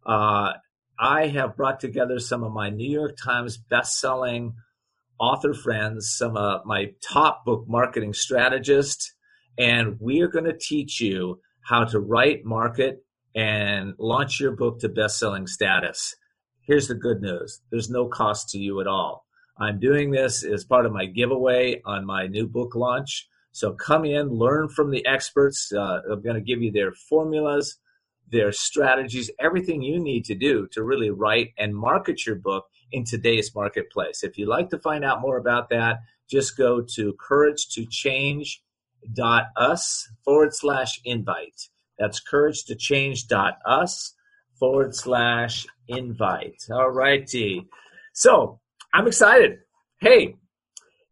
uh, 0.04 0.52
I 0.98 1.26
have 1.28 1.56
brought 1.56 1.80
together 1.80 2.18
some 2.18 2.42
of 2.44 2.52
my 2.52 2.70
New 2.70 2.90
York 2.90 3.16
Times 3.16 3.56
best-selling 3.56 4.54
author 5.18 5.54
friends, 5.54 6.14
some 6.16 6.36
of 6.36 6.64
my 6.64 6.92
top 7.02 7.44
book 7.44 7.64
marketing 7.68 8.12
strategists, 8.12 9.14
and 9.58 9.96
we 10.00 10.20
are 10.20 10.28
going 10.28 10.44
to 10.44 10.56
teach 10.58 11.00
you 11.00 11.40
how 11.62 11.84
to 11.84 12.00
write, 12.00 12.44
market, 12.44 13.04
and 13.34 13.94
launch 13.98 14.40
your 14.40 14.52
book 14.52 14.80
to 14.80 14.88
best-selling 14.88 15.46
status. 15.46 16.14
Here's 16.66 16.88
the 16.88 16.94
good 16.94 17.20
news. 17.20 17.60
There's 17.70 17.90
no 17.90 18.06
cost 18.06 18.50
to 18.50 18.58
you 18.58 18.80
at 18.80 18.86
all. 18.86 19.24
I'm 19.58 19.78
doing 19.78 20.10
this 20.10 20.44
as 20.44 20.64
part 20.64 20.86
of 20.86 20.92
my 20.92 21.06
giveaway 21.06 21.82
on 21.84 22.04
my 22.06 22.26
new 22.26 22.46
book 22.46 22.74
launch. 22.74 23.28
So 23.52 23.72
come 23.72 24.04
in, 24.04 24.28
learn 24.30 24.68
from 24.68 24.90
the 24.90 25.06
experts. 25.06 25.72
Uh, 25.72 26.00
I'm 26.10 26.22
going 26.22 26.34
to 26.36 26.40
give 26.40 26.60
you 26.62 26.72
their 26.72 26.92
formulas, 26.92 27.76
their 28.30 28.50
strategies, 28.50 29.30
everything 29.38 29.82
you 29.82 30.00
need 30.00 30.24
to 30.24 30.34
do 30.34 30.66
to 30.72 30.82
really 30.82 31.10
write 31.10 31.52
and 31.58 31.76
market 31.76 32.26
your 32.26 32.36
book 32.36 32.64
in 32.90 33.04
today's 33.04 33.54
marketplace. 33.54 34.24
If 34.24 34.38
you'd 34.38 34.48
like 34.48 34.70
to 34.70 34.78
find 34.78 35.04
out 35.04 35.20
more 35.20 35.36
about 35.36 35.68
that, 35.68 35.98
just 36.30 36.56
go 36.56 36.80
to 36.94 37.12
couragetochange.us 37.14 40.08
forward 40.24 40.54
slash 40.54 41.00
invite. 41.04 41.68
That's 41.98 42.22
couragetochange.us 42.22 44.14
forward 44.58 44.94
slash 44.94 45.66
invite. 45.88 46.64
All 46.70 46.90
righty. 46.90 47.66
So 48.14 48.60
I'm 48.94 49.06
excited. 49.06 49.58
Hey, 50.00 50.36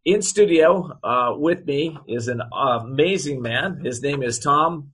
in 0.04 0.22
studio 0.22 0.98
uh, 1.04 1.34
with 1.36 1.66
me 1.66 1.98
is 2.08 2.28
an 2.28 2.42
amazing 2.52 3.42
man. 3.42 3.80
His 3.84 4.02
name 4.02 4.22
is 4.22 4.38
Tom 4.38 4.92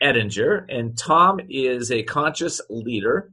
Ettinger, 0.00 0.66
and 0.68 0.96
Tom 0.96 1.40
is 1.48 1.90
a 1.90 2.02
conscious 2.04 2.60
leader. 2.70 3.32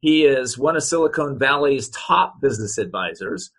He 0.00 0.24
is 0.24 0.56
one 0.56 0.76
of 0.76 0.82
Silicon 0.82 1.38
Valley's 1.38 1.88
top 1.90 2.40
business 2.40 2.78
advisors 2.78 3.50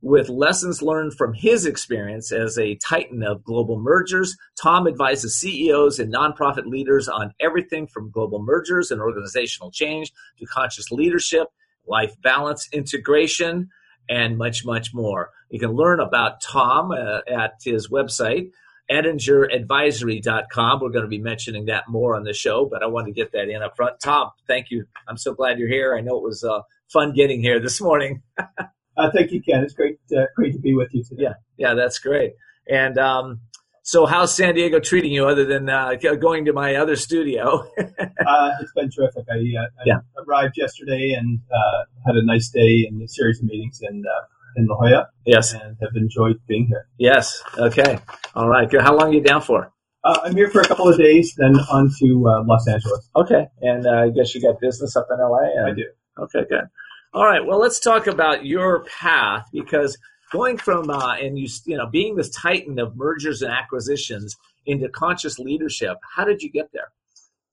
with 0.00 0.28
lessons 0.28 0.80
learned 0.80 1.14
from 1.14 1.34
his 1.34 1.66
experience 1.66 2.30
as 2.30 2.56
a 2.56 2.76
titan 2.76 3.24
of 3.24 3.42
global 3.42 3.80
mergers. 3.80 4.36
Tom 4.60 4.86
advises 4.86 5.34
CEOs 5.34 5.98
and 5.98 6.12
nonprofit 6.12 6.66
leaders 6.66 7.08
on 7.08 7.32
everything 7.40 7.88
from 7.88 8.10
global 8.10 8.40
mergers 8.40 8.92
and 8.92 9.00
organizational 9.00 9.72
change 9.72 10.12
to 10.38 10.46
conscious 10.46 10.92
leadership, 10.92 11.48
life 11.86 12.14
balance, 12.22 12.68
integration, 12.72 13.70
and 14.08 14.38
much, 14.38 14.64
much 14.64 14.94
more. 14.94 15.30
You 15.50 15.58
can 15.58 15.72
learn 15.72 16.00
about 16.00 16.40
Tom 16.40 16.90
uh, 16.90 17.20
at 17.28 17.54
his 17.64 17.88
website, 17.88 18.50
ettingeradvisory.com. 18.90 20.80
We're 20.80 20.90
going 20.90 21.04
to 21.04 21.08
be 21.08 21.18
mentioning 21.18 21.66
that 21.66 21.88
more 21.88 22.16
on 22.16 22.24
the 22.24 22.32
show, 22.32 22.66
but 22.66 22.82
I 22.82 22.86
want 22.86 23.06
to 23.06 23.12
get 23.12 23.32
that 23.32 23.48
in 23.48 23.62
up 23.62 23.76
front. 23.76 24.00
Tom, 24.00 24.30
thank 24.46 24.70
you. 24.70 24.86
I'm 25.06 25.18
so 25.18 25.34
glad 25.34 25.58
you're 25.58 25.68
here. 25.68 25.94
I 25.96 26.00
know 26.00 26.16
it 26.16 26.22
was 26.22 26.44
uh, 26.44 26.60
fun 26.92 27.12
getting 27.12 27.42
here 27.42 27.60
this 27.60 27.80
morning. 27.80 28.22
uh, 28.38 29.10
thank 29.12 29.32
you, 29.32 29.42
Ken. 29.42 29.62
It's 29.62 29.74
great, 29.74 29.98
uh, 30.16 30.24
great 30.36 30.52
to 30.52 30.58
be 30.58 30.74
with 30.74 30.88
you 30.92 31.04
today. 31.04 31.24
Yeah, 31.24 31.34
yeah, 31.56 31.74
that's 31.74 31.98
great. 31.98 32.32
And 32.68 32.98
um, 32.98 33.40
so, 33.88 34.04
how's 34.04 34.36
San 34.36 34.54
Diego 34.54 34.80
treating 34.80 35.12
you, 35.12 35.26
other 35.26 35.46
than 35.46 35.70
uh, 35.70 35.94
going 36.20 36.44
to 36.44 36.52
my 36.52 36.74
other 36.74 36.94
studio? 36.94 37.72
uh, 37.78 38.50
it's 38.60 38.72
been 38.76 38.90
terrific. 38.90 39.24
I, 39.30 39.36
uh, 39.36 39.62
I 39.62 39.82
yeah. 39.86 40.00
arrived 40.26 40.58
yesterday 40.58 41.16
and 41.18 41.40
uh, 41.50 41.84
had 42.04 42.14
a 42.14 42.22
nice 42.22 42.50
day 42.50 42.84
and 42.86 43.00
a 43.00 43.08
series 43.08 43.38
of 43.38 43.46
meetings 43.46 43.80
in 43.80 44.04
uh, 44.04 44.26
in 44.56 44.66
La 44.66 44.76
Jolla. 44.76 45.08
Yes, 45.24 45.54
and 45.54 45.78
have 45.80 45.96
enjoyed 45.96 46.36
being 46.46 46.66
here. 46.66 46.86
Yes. 46.98 47.42
Okay. 47.56 47.98
All 48.34 48.46
right. 48.46 48.68
How 48.78 48.94
long 48.94 49.08
are 49.08 49.14
you 49.14 49.22
down 49.22 49.40
for? 49.40 49.72
Uh, 50.04 50.18
I'm 50.22 50.36
here 50.36 50.50
for 50.50 50.60
a 50.60 50.68
couple 50.68 50.86
of 50.86 50.98
days, 50.98 51.34
then 51.38 51.54
on 51.54 51.90
to 51.98 52.44
Los 52.46 52.68
Angeles. 52.68 53.08
Okay. 53.16 53.46
And 53.62 53.88
I 53.88 54.10
guess 54.10 54.34
you 54.34 54.42
got 54.42 54.60
business 54.60 54.96
up 54.96 55.08
in 55.10 55.18
LA. 55.18 55.44
And... 55.56 55.66
I 55.66 55.74
do. 55.74 55.86
Okay. 56.24 56.46
Good. 56.46 56.68
All 57.14 57.24
right. 57.24 57.40
Well, 57.42 57.58
let's 57.58 57.80
talk 57.80 58.06
about 58.06 58.44
your 58.44 58.84
path 58.84 59.46
because 59.50 59.96
going 60.30 60.56
from 60.56 60.90
uh, 60.90 61.14
and 61.14 61.38
you 61.38 61.48
you 61.64 61.76
know 61.76 61.86
being 61.86 62.16
this 62.16 62.30
titan 62.30 62.78
of 62.78 62.96
mergers 62.96 63.42
and 63.42 63.52
acquisitions 63.52 64.36
into 64.66 64.88
conscious 64.88 65.38
leadership. 65.38 65.96
How 66.14 66.24
did 66.24 66.42
you 66.42 66.50
get 66.50 66.70
there? 66.72 66.92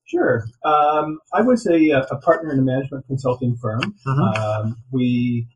Sure. 0.04 0.46
Um, 0.64 1.18
I 1.34 1.42
was 1.42 1.66
a, 1.66 1.90
a, 1.90 2.16
partner 2.18 2.52
in 2.52 2.60
a 2.60 2.62
management 2.62 3.06
consulting 3.08 3.56
firm. 3.56 3.80
Uh-huh. 4.06 4.60
Um, 4.60 4.76
we 4.92 5.48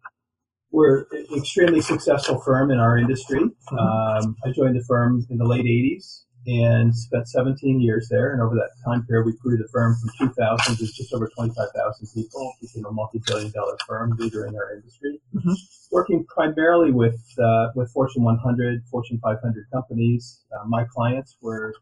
were 0.72 1.06
an 1.12 1.26
extremely 1.36 1.80
successful 1.80 2.40
firm 2.40 2.72
in 2.72 2.78
our 2.78 2.98
industry. 2.98 3.44
Uh-huh. 3.44 4.18
Um, 4.24 4.36
I 4.44 4.50
joined 4.50 4.74
the 4.74 4.84
firm 4.88 5.24
in 5.30 5.38
the 5.38 5.44
late 5.44 5.66
80s 5.66 6.24
and 6.46 6.94
spent 6.94 7.28
17 7.28 7.80
years 7.80 8.08
there. 8.08 8.32
And 8.32 8.42
over 8.42 8.54
that 8.54 8.70
time 8.84 9.04
period, 9.06 9.26
we 9.26 9.32
grew 9.36 9.56
the 9.56 9.68
firm 9.68 9.96
from 9.96 10.28
2,000 10.28 10.76
to 10.76 10.86
just 10.86 11.12
over 11.12 11.28
25,000 11.28 12.08
people, 12.14 12.54
became 12.60 12.86
a 12.86 12.92
multi-billion 12.92 13.50
dollar 13.52 13.76
firm, 13.86 14.16
leader 14.18 14.46
in 14.46 14.56
our 14.56 14.74
industry, 14.74 15.20
mm-hmm. 15.34 15.52
working 15.90 16.24
primarily 16.34 16.92
with, 16.92 17.20
uh, 17.38 17.68
with 17.74 17.90
Fortune 17.92 18.22
100, 18.22 18.84
Fortune 18.90 19.20
500 19.22 19.66
companies. 19.72 20.40
Uh, 20.52 20.66
my 20.66 20.84
clients 20.84 21.36
were 21.42 21.74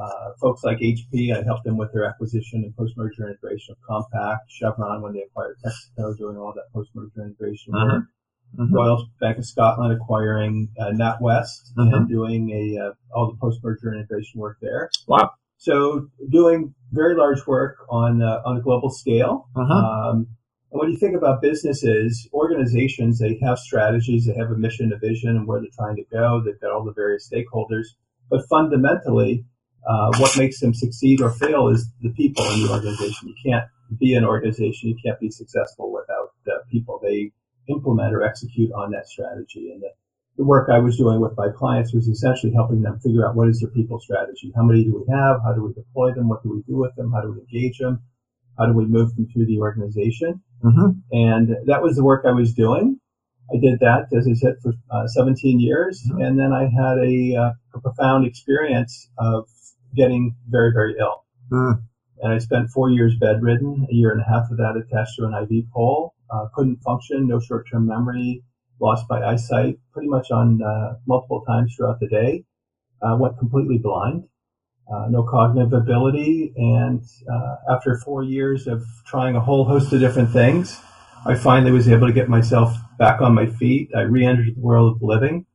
uh, 0.00 0.32
folks 0.40 0.64
like 0.64 0.78
HP. 0.78 1.36
I 1.36 1.44
helped 1.44 1.64
them 1.64 1.76
with 1.76 1.92
their 1.92 2.04
acquisition 2.04 2.64
and 2.64 2.76
post-merger 2.76 3.28
integration 3.28 3.76
of 3.76 4.06
Compaq, 4.12 4.38
Chevron 4.48 5.02
when 5.02 5.12
they 5.12 5.20
acquired 5.20 5.56
Texaco, 5.64 6.16
doing 6.16 6.36
all 6.36 6.52
that 6.54 6.72
post-merger 6.72 7.22
integration 7.22 7.74
uh-huh. 7.74 7.86
work 7.96 8.04
mm-hmm. 8.58 8.74
Royal 8.74 9.06
Bank 9.20 9.38
of 9.38 9.46
Scotland 9.46 9.92
acquiring 9.92 10.68
uh, 10.78 10.90
NatWest 10.92 11.72
mm-hmm. 11.78 11.94
and 11.94 12.08
doing 12.08 12.50
a 12.50 12.86
uh, 12.86 12.92
all 13.14 13.30
the 13.30 13.36
post 13.40 13.60
merger 13.62 13.94
integration 13.94 14.40
work 14.40 14.58
there. 14.60 14.90
Wow! 15.06 15.30
So 15.58 16.08
doing 16.30 16.74
very 16.92 17.16
large 17.16 17.46
work 17.46 17.78
on 17.88 18.22
uh, 18.22 18.42
on 18.44 18.56
a 18.56 18.60
global 18.60 18.90
scale. 18.90 19.48
Uh-huh. 19.56 19.72
Um, 19.72 20.26
and 20.70 20.80
when 20.80 20.90
you 20.90 20.98
think 20.98 21.16
about 21.16 21.40
businesses, 21.40 22.28
organizations, 22.32 23.20
they 23.20 23.38
have 23.42 23.58
strategies, 23.58 24.26
they 24.26 24.34
have 24.34 24.50
a 24.50 24.56
mission, 24.56 24.92
a 24.92 24.98
vision, 24.98 25.30
and 25.30 25.46
where 25.46 25.60
they're 25.60 25.70
trying 25.76 25.96
to 25.96 26.04
go. 26.12 26.42
They've 26.44 26.60
got 26.60 26.72
all 26.72 26.84
the 26.84 26.92
various 26.92 27.30
stakeholders, 27.30 27.86
but 28.28 28.40
fundamentally, 28.50 29.44
uh, 29.88 30.10
what 30.18 30.36
makes 30.36 30.60
them 30.60 30.74
succeed 30.74 31.20
or 31.20 31.30
fail 31.30 31.68
is 31.68 31.88
the 32.00 32.10
people 32.10 32.44
in 32.50 32.62
the 32.62 32.72
organization. 32.72 33.28
You 33.28 33.52
can't 33.52 33.64
be 33.98 34.14
an 34.14 34.24
organization, 34.24 34.88
you 34.88 34.96
can't 35.04 35.20
be 35.20 35.30
successful 35.30 35.92
without 35.92 36.30
uh, 36.48 36.58
people. 36.70 36.98
They 37.02 37.32
implement 37.68 38.14
or 38.14 38.22
execute 38.22 38.72
on 38.72 38.90
that 38.92 39.06
strategy. 39.06 39.70
And 39.72 39.82
the, 39.82 39.90
the 40.36 40.44
work 40.44 40.68
I 40.70 40.78
was 40.78 40.96
doing 40.96 41.20
with 41.20 41.36
my 41.36 41.48
clients 41.54 41.94
was 41.94 42.08
essentially 42.08 42.52
helping 42.52 42.82
them 42.82 42.98
figure 43.00 43.26
out 43.26 43.36
what 43.36 43.48
is 43.48 43.60
their 43.60 43.70
people 43.70 44.00
strategy? 44.00 44.52
How 44.56 44.62
many 44.62 44.84
do 44.84 44.94
we 44.94 45.14
have? 45.14 45.40
How 45.44 45.52
do 45.52 45.62
we 45.62 45.72
deploy 45.72 46.12
them? 46.12 46.28
What 46.28 46.42
do 46.42 46.50
we 46.50 46.62
do 46.62 46.76
with 46.76 46.94
them? 46.96 47.12
How 47.12 47.22
do 47.22 47.32
we 47.32 47.40
engage 47.40 47.78
them? 47.78 48.02
How 48.58 48.66
do 48.66 48.72
we 48.72 48.86
move 48.86 49.14
them 49.16 49.28
through 49.32 49.46
the 49.46 49.58
organization? 49.58 50.42
Mm-hmm. 50.62 50.90
And 51.12 51.56
that 51.66 51.82
was 51.82 51.96
the 51.96 52.04
work 52.04 52.24
I 52.26 52.32
was 52.32 52.54
doing. 52.54 53.00
I 53.52 53.58
did 53.60 53.80
that, 53.80 54.08
as 54.16 54.26
I 54.26 54.32
said, 54.34 54.54
for 54.62 54.72
uh, 54.90 55.06
17 55.06 55.60
years. 55.60 56.02
Mm-hmm. 56.08 56.20
And 56.20 56.38
then 56.38 56.52
I 56.52 56.62
had 56.62 56.98
a, 56.98 57.36
uh, 57.36 57.52
a, 57.74 57.80
profound 57.80 58.26
experience 58.26 59.10
of 59.18 59.48
getting 59.94 60.34
very, 60.48 60.72
very 60.72 60.96
ill. 60.98 61.24
Mm. 61.52 61.82
And 62.22 62.32
I 62.32 62.38
spent 62.38 62.70
four 62.70 62.90
years 62.90 63.14
bedridden, 63.20 63.86
a 63.90 63.94
year 63.94 64.12
and 64.12 64.20
a 64.20 64.24
half 64.24 64.50
of 64.50 64.56
that 64.56 64.80
attached 64.80 65.16
to 65.18 65.26
an 65.26 65.34
IV 65.34 65.70
pole 65.72 66.13
uh, 66.34 66.46
couldn't 66.54 66.82
function, 66.82 67.28
no 67.28 67.38
short-term 67.40 67.86
memory, 67.86 68.42
lost 68.80 69.06
my 69.08 69.24
eyesight 69.24 69.78
pretty 69.92 70.08
much 70.08 70.30
on 70.30 70.60
uh, 70.62 70.94
multiple 71.06 71.42
times 71.46 71.74
throughout 71.74 72.00
the 72.00 72.08
day. 72.08 72.44
Uh, 73.02 73.16
went 73.16 73.38
completely 73.38 73.78
blind, 73.78 74.24
uh, 74.92 75.06
no 75.10 75.22
cognitive 75.22 75.72
ability, 75.72 76.52
and 76.56 77.02
uh, 77.30 77.56
after 77.70 77.98
four 77.98 78.22
years 78.22 78.66
of 78.66 78.82
trying 79.06 79.36
a 79.36 79.40
whole 79.40 79.64
host 79.64 79.92
of 79.92 80.00
different 80.00 80.30
things, 80.30 80.80
I 81.26 81.34
finally 81.34 81.72
was 81.72 81.88
able 81.88 82.06
to 82.06 82.12
get 82.12 82.28
myself 82.28 82.74
back 82.98 83.20
on 83.20 83.34
my 83.34 83.46
feet. 83.46 83.90
I 83.94 84.02
re-entered 84.02 84.56
the 84.56 84.60
world 84.60 84.96
of 84.96 85.02
living 85.02 85.46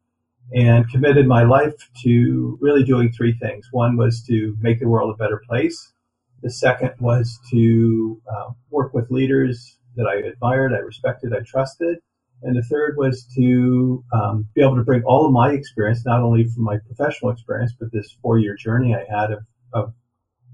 and 0.53 0.89
committed 0.89 1.27
my 1.27 1.43
life 1.43 1.73
to 2.03 2.57
really 2.61 2.83
doing 2.83 3.11
three 3.11 3.33
things. 3.33 3.67
One 3.71 3.97
was 3.97 4.23
to 4.23 4.55
make 4.61 4.79
the 4.79 4.87
world 4.87 5.13
a 5.13 5.17
better 5.17 5.41
place. 5.47 5.91
The 6.41 6.49
second 6.49 6.93
was 6.99 7.39
to 7.51 8.21
uh, 8.31 8.51
work 8.69 8.93
with 8.93 9.11
leaders 9.11 9.77
that 9.95 10.07
I 10.07 10.15
admired, 10.27 10.73
I 10.73 10.77
respected, 10.77 11.33
I 11.33 11.41
trusted. 11.41 11.97
And 12.41 12.55
the 12.55 12.63
third 12.63 12.95
was 12.97 13.25
to 13.35 14.03
um, 14.13 14.47
be 14.55 14.61
able 14.61 14.77
to 14.77 14.83
bring 14.83 15.03
all 15.03 15.25
of 15.25 15.31
my 15.33 15.51
experience, 15.51 16.05
not 16.05 16.21
only 16.21 16.45
from 16.45 16.63
my 16.63 16.77
professional 16.77 17.31
experience, 17.31 17.73
but 17.77 17.91
this 17.91 18.15
four 18.21 18.39
year 18.39 18.55
journey 18.55 18.95
I 18.95 19.03
had 19.09 19.31
of, 19.31 19.39
of 19.73 19.93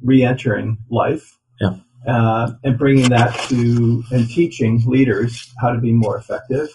re 0.01 0.23
entering 0.23 0.77
life. 0.89 1.37
Yeah. 1.61 1.77
Uh, 2.07 2.53
and 2.63 2.77
bringing 2.77 3.09
that 3.09 3.33
to 3.49 4.03
and 4.11 4.29
teaching 4.29 4.83
leaders 4.85 5.51
how 5.59 5.71
to 5.71 5.79
be 5.79 5.91
more 5.91 6.17
effective 6.17 6.69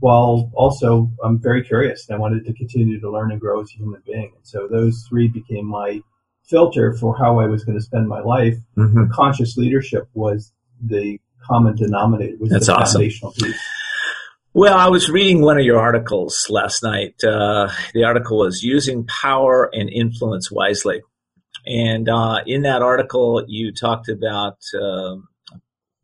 while 0.00 0.50
also 0.54 1.10
I'm 1.22 1.38
very 1.38 1.62
curious 1.62 2.08
and 2.08 2.16
I 2.16 2.18
wanted 2.18 2.44
to 2.46 2.54
continue 2.54 2.98
to 2.98 3.10
learn 3.10 3.30
and 3.30 3.40
grow 3.40 3.60
as 3.60 3.70
a 3.70 3.78
human 3.78 4.02
being. 4.04 4.32
And 4.34 4.46
so 4.46 4.66
those 4.66 5.06
three 5.08 5.28
became 5.28 5.66
my 5.66 6.00
filter 6.48 6.94
for 6.94 7.16
how 7.16 7.38
I 7.38 7.46
was 7.46 7.64
going 7.64 7.78
to 7.78 7.84
spend 7.84 8.08
my 8.08 8.20
life. 8.20 8.56
Mm-hmm. 8.76 9.12
Conscious 9.12 9.56
leadership 9.56 10.08
was 10.14 10.52
the 10.82 11.20
common 11.50 11.76
denominator 11.76 12.36
That's 12.42 12.68
awesome. 12.68 13.00
foundational 13.00 13.32
piece. 13.32 13.60
Well, 14.52 14.76
I 14.76 14.88
was 14.88 15.08
reading 15.10 15.42
one 15.42 15.58
of 15.58 15.64
your 15.64 15.78
articles 15.78 16.48
last 16.50 16.82
night. 16.82 17.22
Uh, 17.22 17.70
the 17.94 18.04
article 18.04 18.38
was 18.38 18.62
Using 18.62 19.06
Power 19.06 19.70
and 19.72 19.88
Influence 19.88 20.50
Wisely. 20.50 21.02
And 21.66 22.08
uh, 22.08 22.40
in 22.46 22.62
that 22.62 22.82
article, 22.82 23.44
you 23.46 23.72
talked 23.72 24.08
about 24.08 24.58
uh, 24.74 25.16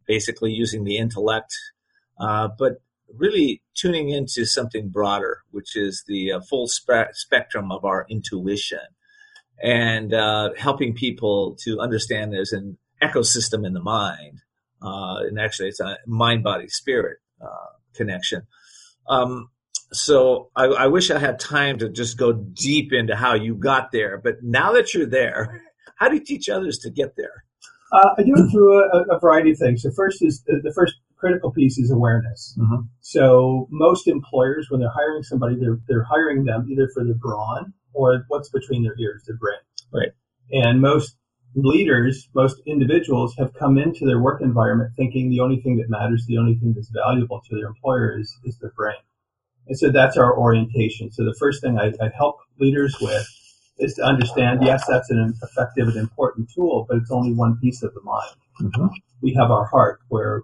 basically 0.07 0.53
using 0.53 0.85
the 0.85 0.97
intellect, 0.97 1.55
uh, 2.21 2.49
but 2.57 2.83
really 3.13 3.63
tuning 3.75 4.11
into 4.11 4.45
something 4.45 4.91
broader, 4.91 5.41
which 5.51 5.75
is 5.75 6.05
the 6.07 6.33
uh, 6.33 6.41
full 6.41 6.69
spe- 6.69 7.15
spectrum 7.15 7.73
of 7.73 7.85
our 7.85 8.07
intuition 8.09 8.79
and 9.63 10.13
uh, 10.13 10.51
helping 10.57 10.95
people 10.95 11.57
to 11.65 11.81
understand 11.81 12.33
there's 12.33 12.53
an 12.53 12.79
ecosystem 13.03 13.67
in 13.67 13.73
the 13.73 13.83
mind 13.83 14.43
uh, 14.87 15.19
and 15.27 15.41
actually 15.41 15.69
it's 15.69 15.81
a 15.81 15.99
mind 16.07 16.45
body 16.45 16.69
spirit 16.69 17.19
uh, 17.43 17.73
connection. 17.95 18.43
Um, 19.09 19.51
so 19.93 20.51
I, 20.55 20.65
I, 20.65 20.87
wish 20.89 21.11
I 21.11 21.19
had 21.19 21.39
time 21.39 21.79
to 21.79 21.89
just 21.89 22.19
go 22.19 22.33
deep 22.33 22.93
into 22.93 23.15
how 23.15 23.35
you 23.35 23.55
got 23.55 23.93
there. 23.93 24.19
But 24.19 24.37
now 24.43 24.73
that 24.73 24.95
you're 24.95 25.07
there, 25.07 25.63
how 25.97 26.09
do 26.09 26.15
you 26.17 26.25
teach 26.25 26.49
others 26.49 26.79
to 26.79 26.91
get 26.91 27.17
there? 27.17 27.45
Uh, 27.93 28.11
I 28.19 28.23
do 28.23 28.35
it 28.35 28.51
through 28.51 28.79
a, 28.79 29.17
a, 29.17 29.21
variety 29.21 29.53
of 29.53 29.59
things. 29.59 29.83
The 29.83 29.93
first 29.93 30.23
is 30.23 30.43
the 30.45 30.73
first 30.75 30.95
critical 31.17 31.53
piece 31.53 31.79
is 31.79 31.91
awareness. 31.91 32.57
Mm-hmm. 32.59 32.83
So 33.01 33.69
most 33.71 34.09
employers, 34.09 34.67
when 34.71 34.81
they're 34.81 34.91
hiring 34.91 35.23
somebody, 35.23 35.57
they're 35.59 35.79
they're 35.89 36.05
hiring 36.05 36.45
them 36.45 36.67
either 36.69 36.89
for 36.93 37.05
their 37.05 37.15
brawn 37.15 37.73
or 37.93 38.25
what's 38.29 38.49
between 38.49 38.83
their 38.83 38.99
ears, 38.99 39.23
their 39.27 39.37
brain. 39.37 39.61
Right. 39.93 40.11
And 40.51 40.81
most 40.81 41.17
leaders, 41.55 42.29
most 42.35 42.61
individuals 42.67 43.35
have 43.39 43.55
come 43.55 43.79
into 43.79 44.05
their 44.05 44.21
work 44.21 44.43
environment 44.43 44.93
thinking 44.97 45.31
the 45.31 45.41
only 45.41 45.61
thing 45.61 45.77
that 45.79 45.89
matters, 45.89 46.27
the 46.27 46.39
only 46.39 46.55
thing 46.57 46.75
that's 46.75 46.91
valuable 46.91 47.41
to 47.49 47.57
their 47.57 47.67
employer 47.67 48.19
is, 48.19 48.37
is 48.45 48.59
their 48.59 48.73
brain. 48.77 48.97
And 49.69 49.79
so 49.79 49.91
that's 49.91 50.17
our 50.17 50.37
orientation. 50.37 51.11
So 51.11 51.25
the 51.25 51.35
first 51.39 51.63
thing 51.63 51.79
I, 51.79 51.93
I 52.01 52.11
help 52.17 52.39
leaders 52.59 52.97
with 53.01 53.27
is 53.79 53.95
to 53.95 54.03
understand, 54.03 54.61
yes, 54.63 54.85
that's 54.89 55.11
an 55.11 55.35
effective 55.43 55.89
and 55.89 55.97
important 55.97 56.51
tool, 56.55 56.87
but 56.89 56.99
it's 56.99 57.11
only 57.11 57.33
one 57.33 57.59
piece 57.59 57.83
of 57.83 57.93
the 57.95 58.03
mind. 58.03 58.37
Mm-hmm. 58.61 58.87
We 59.23 59.35
have 59.35 59.51
our 59.51 59.67
heart 59.67 60.01
where 60.09 60.43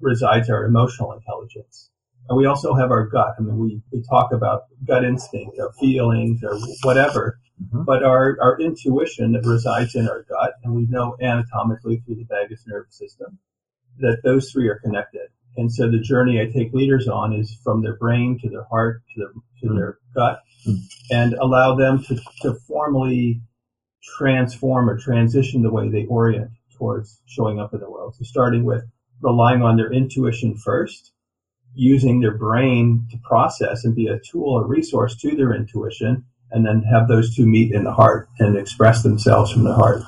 resides 0.00 0.48
our 0.50 0.64
emotional 0.64 1.12
intelligence. 1.12 1.89
And 2.28 2.38
we 2.38 2.46
also 2.46 2.74
have 2.74 2.90
our 2.90 3.06
gut. 3.06 3.34
I 3.38 3.42
mean, 3.42 3.58
we, 3.58 3.82
we 3.92 4.02
talk 4.08 4.32
about 4.32 4.62
gut 4.86 5.04
instinct, 5.04 5.58
our 5.58 5.72
feelings, 5.72 6.42
or 6.44 6.56
whatever, 6.84 7.40
mm-hmm. 7.60 7.82
but 7.84 8.04
our, 8.04 8.36
our 8.40 8.60
intuition 8.60 9.32
that 9.32 9.44
resides 9.44 9.94
in 9.94 10.08
our 10.08 10.24
gut, 10.28 10.52
and 10.62 10.74
we 10.74 10.86
know 10.88 11.16
anatomically 11.20 12.02
through 12.04 12.16
the 12.16 12.26
vagus 12.28 12.62
nerve 12.66 12.86
system 12.90 13.38
that 13.98 14.18
those 14.22 14.50
three 14.50 14.68
are 14.68 14.78
connected. 14.78 15.28
And 15.56 15.72
so 15.72 15.90
the 15.90 15.98
journey 15.98 16.40
I 16.40 16.46
take 16.46 16.72
leaders 16.72 17.08
on 17.08 17.32
is 17.32 17.58
from 17.64 17.82
their 17.82 17.96
brain 17.96 18.38
to 18.42 18.48
their 18.48 18.64
heart 18.64 19.02
to 19.14 19.20
their, 19.20 19.32
to 19.32 19.66
mm-hmm. 19.66 19.76
their 19.76 19.98
gut 20.14 20.40
mm-hmm. 20.66 20.80
and 21.10 21.34
allow 21.34 21.74
them 21.74 22.02
to, 22.04 22.20
to 22.42 22.54
formally 22.68 23.42
transform 24.02 24.88
or 24.88 24.98
transition 24.98 25.62
the 25.62 25.72
way 25.72 25.90
they 25.90 26.06
orient 26.06 26.50
towards 26.78 27.20
showing 27.26 27.58
up 27.60 27.74
in 27.74 27.80
the 27.80 27.90
world. 27.90 28.14
So 28.16 28.24
starting 28.24 28.64
with 28.64 28.84
relying 29.20 29.62
on 29.62 29.76
their 29.76 29.92
intuition 29.92 30.56
first, 30.56 31.12
using 31.74 32.20
their 32.20 32.36
brain 32.36 33.06
to 33.10 33.18
process 33.18 33.84
and 33.84 33.94
be 33.94 34.06
a 34.06 34.18
tool, 34.30 34.58
a 34.58 34.66
resource 34.66 35.16
to 35.16 35.34
their 35.36 35.54
intuition, 35.54 36.24
and 36.50 36.66
then 36.66 36.82
have 36.82 37.08
those 37.08 37.34
two 37.34 37.46
meet 37.46 37.72
in 37.72 37.84
the 37.84 37.92
heart 37.92 38.28
and 38.38 38.56
express 38.56 39.02
themselves 39.02 39.52
from 39.52 39.64
the 39.64 39.74
heart. 39.74 40.02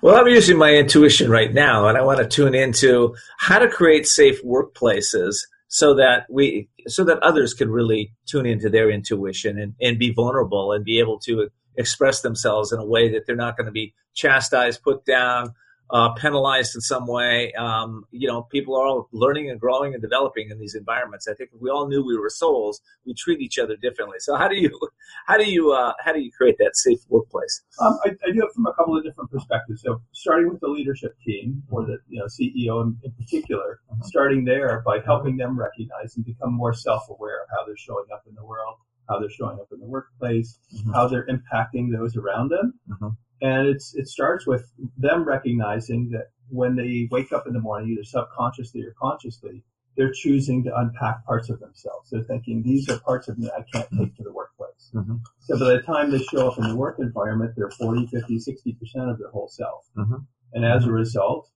Well, 0.00 0.16
I'm 0.16 0.28
using 0.28 0.56
my 0.56 0.74
intuition 0.74 1.30
right 1.30 1.52
now, 1.52 1.88
and 1.88 1.98
I 1.98 2.02
want 2.02 2.18
to 2.18 2.26
tune 2.26 2.54
into 2.54 3.14
how 3.38 3.58
to 3.58 3.68
create 3.68 4.06
safe 4.06 4.42
workplaces 4.44 5.36
so 5.68 5.94
that 5.94 6.26
we, 6.30 6.68
so 6.86 7.04
that 7.04 7.18
others 7.22 7.52
can 7.52 7.70
really 7.70 8.12
tune 8.26 8.46
into 8.46 8.70
their 8.70 8.90
intuition 8.90 9.58
and, 9.58 9.74
and 9.80 9.98
be 9.98 10.12
vulnerable 10.12 10.72
and 10.72 10.84
be 10.84 11.00
able 11.00 11.18
to 11.20 11.50
express 11.76 12.22
themselves 12.22 12.72
in 12.72 12.78
a 12.78 12.84
way 12.84 13.12
that 13.12 13.26
they're 13.26 13.36
not 13.36 13.56
going 13.56 13.66
to 13.66 13.72
be 13.72 13.94
chastised, 14.14 14.82
put 14.82 15.04
down, 15.04 15.54
uh, 15.90 16.12
penalized 16.14 16.74
in 16.74 16.80
some 16.80 17.06
way. 17.06 17.52
Um, 17.54 18.04
you 18.10 18.28
know, 18.28 18.42
people 18.42 18.76
are 18.76 18.86
all 18.86 19.08
learning 19.12 19.50
and 19.50 19.58
growing 19.58 19.94
and 19.94 20.02
developing 20.02 20.50
in 20.50 20.58
these 20.58 20.74
environments. 20.74 21.26
I 21.28 21.34
think 21.34 21.50
if 21.54 21.60
we 21.60 21.70
all 21.70 21.88
knew 21.88 22.04
we 22.04 22.18
were 22.18 22.30
souls, 22.30 22.80
we 23.06 23.14
treat 23.14 23.40
each 23.40 23.58
other 23.58 23.76
differently. 23.76 24.18
So 24.20 24.36
how 24.36 24.48
do 24.48 24.56
you, 24.56 24.78
how 25.26 25.38
do 25.38 25.50
you, 25.50 25.72
uh, 25.72 25.92
how 26.04 26.12
do 26.12 26.20
you 26.20 26.30
create 26.30 26.56
that 26.58 26.72
safe 26.74 27.00
workplace? 27.08 27.62
Um, 27.80 27.98
I, 28.04 28.10
I, 28.26 28.32
do 28.32 28.44
it 28.44 28.52
from 28.54 28.66
a 28.66 28.74
couple 28.74 28.96
of 28.96 29.04
different 29.04 29.30
perspectives. 29.30 29.82
So 29.82 30.02
starting 30.12 30.50
with 30.50 30.60
the 30.60 30.68
leadership 30.68 31.16
team 31.24 31.62
or 31.70 31.84
the 31.86 31.98
you 32.08 32.20
know 32.20 32.26
CEO 32.26 32.82
in, 32.82 32.98
in 33.02 33.12
particular, 33.12 33.80
mm-hmm. 33.90 34.02
starting 34.02 34.44
there 34.44 34.82
by 34.84 35.00
helping 35.04 35.36
them 35.36 35.58
recognize 35.58 36.16
and 36.16 36.24
become 36.24 36.52
more 36.52 36.74
self-aware 36.74 37.42
of 37.42 37.48
how 37.50 37.64
they're 37.66 37.76
showing 37.76 38.06
up 38.12 38.24
in 38.28 38.34
the 38.34 38.44
world, 38.44 38.76
how 39.08 39.18
they're 39.18 39.30
showing 39.30 39.58
up 39.58 39.68
in 39.72 39.80
the 39.80 39.86
workplace, 39.86 40.58
mm-hmm. 40.74 40.92
how 40.92 41.08
they're 41.08 41.26
impacting 41.26 41.90
those 41.90 42.16
around 42.16 42.50
them. 42.50 42.74
Mm-hmm 42.90 43.08
and 43.40 43.68
it's 43.68 43.94
it 43.94 44.08
starts 44.08 44.46
with 44.46 44.70
them 44.96 45.24
recognizing 45.24 46.10
that 46.10 46.28
when 46.48 46.76
they 46.76 47.08
wake 47.10 47.32
up 47.32 47.46
in 47.46 47.52
the 47.52 47.60
morning, 47.60 47.90
either 47.90 48.04
subconsciously 48.04 48.82
or 48.82 48.94
consciously, 49.00 49.62
they're 49.96 50.12
choosing 50.12 50.64
to 50.64 50.76
unpack 50.76 51.24
parts 51.26 51.50
of 51.50 51.60
themselves. 51.60 52.10
They're 52.10 52.22
thinking, 52.22 52.62
these 52.62 52.88
are 52.88 52.98
parts 53.00 53.28
of 53.28 53.38
me 53.38 53.50
I 53.50 53.64
can't 53.72 53.88
take 53.98 54.16
to 54.16 54.22
the 54.22 54.32
workplace. 54.32 54.90
Mm-hmm. 54.94 55.16
So 55.40 55.58
by 55.58 55.72
the 55.72 55.82
time 55.82 56.10
they 56.10 56.22
show 56.22 56.48
up 56.48 56.58
in 56.58 56.68
the 56.68 56.76
work 56.76 56.98
environment, 57.00 57.54
they're 57.56 57.70
40, 57.70 58.06
50, 58.06 58.36
60% 58.36 59.10
of 59.10 59.18
their 59.18 59.30
whole 59.30 59.48
self. 59.48 59.84
Mm-hmm. 59.96 60.16
And 60.54 60.64
as 60.64 60.84
a 60.86 60.92
result, 60.92 61.50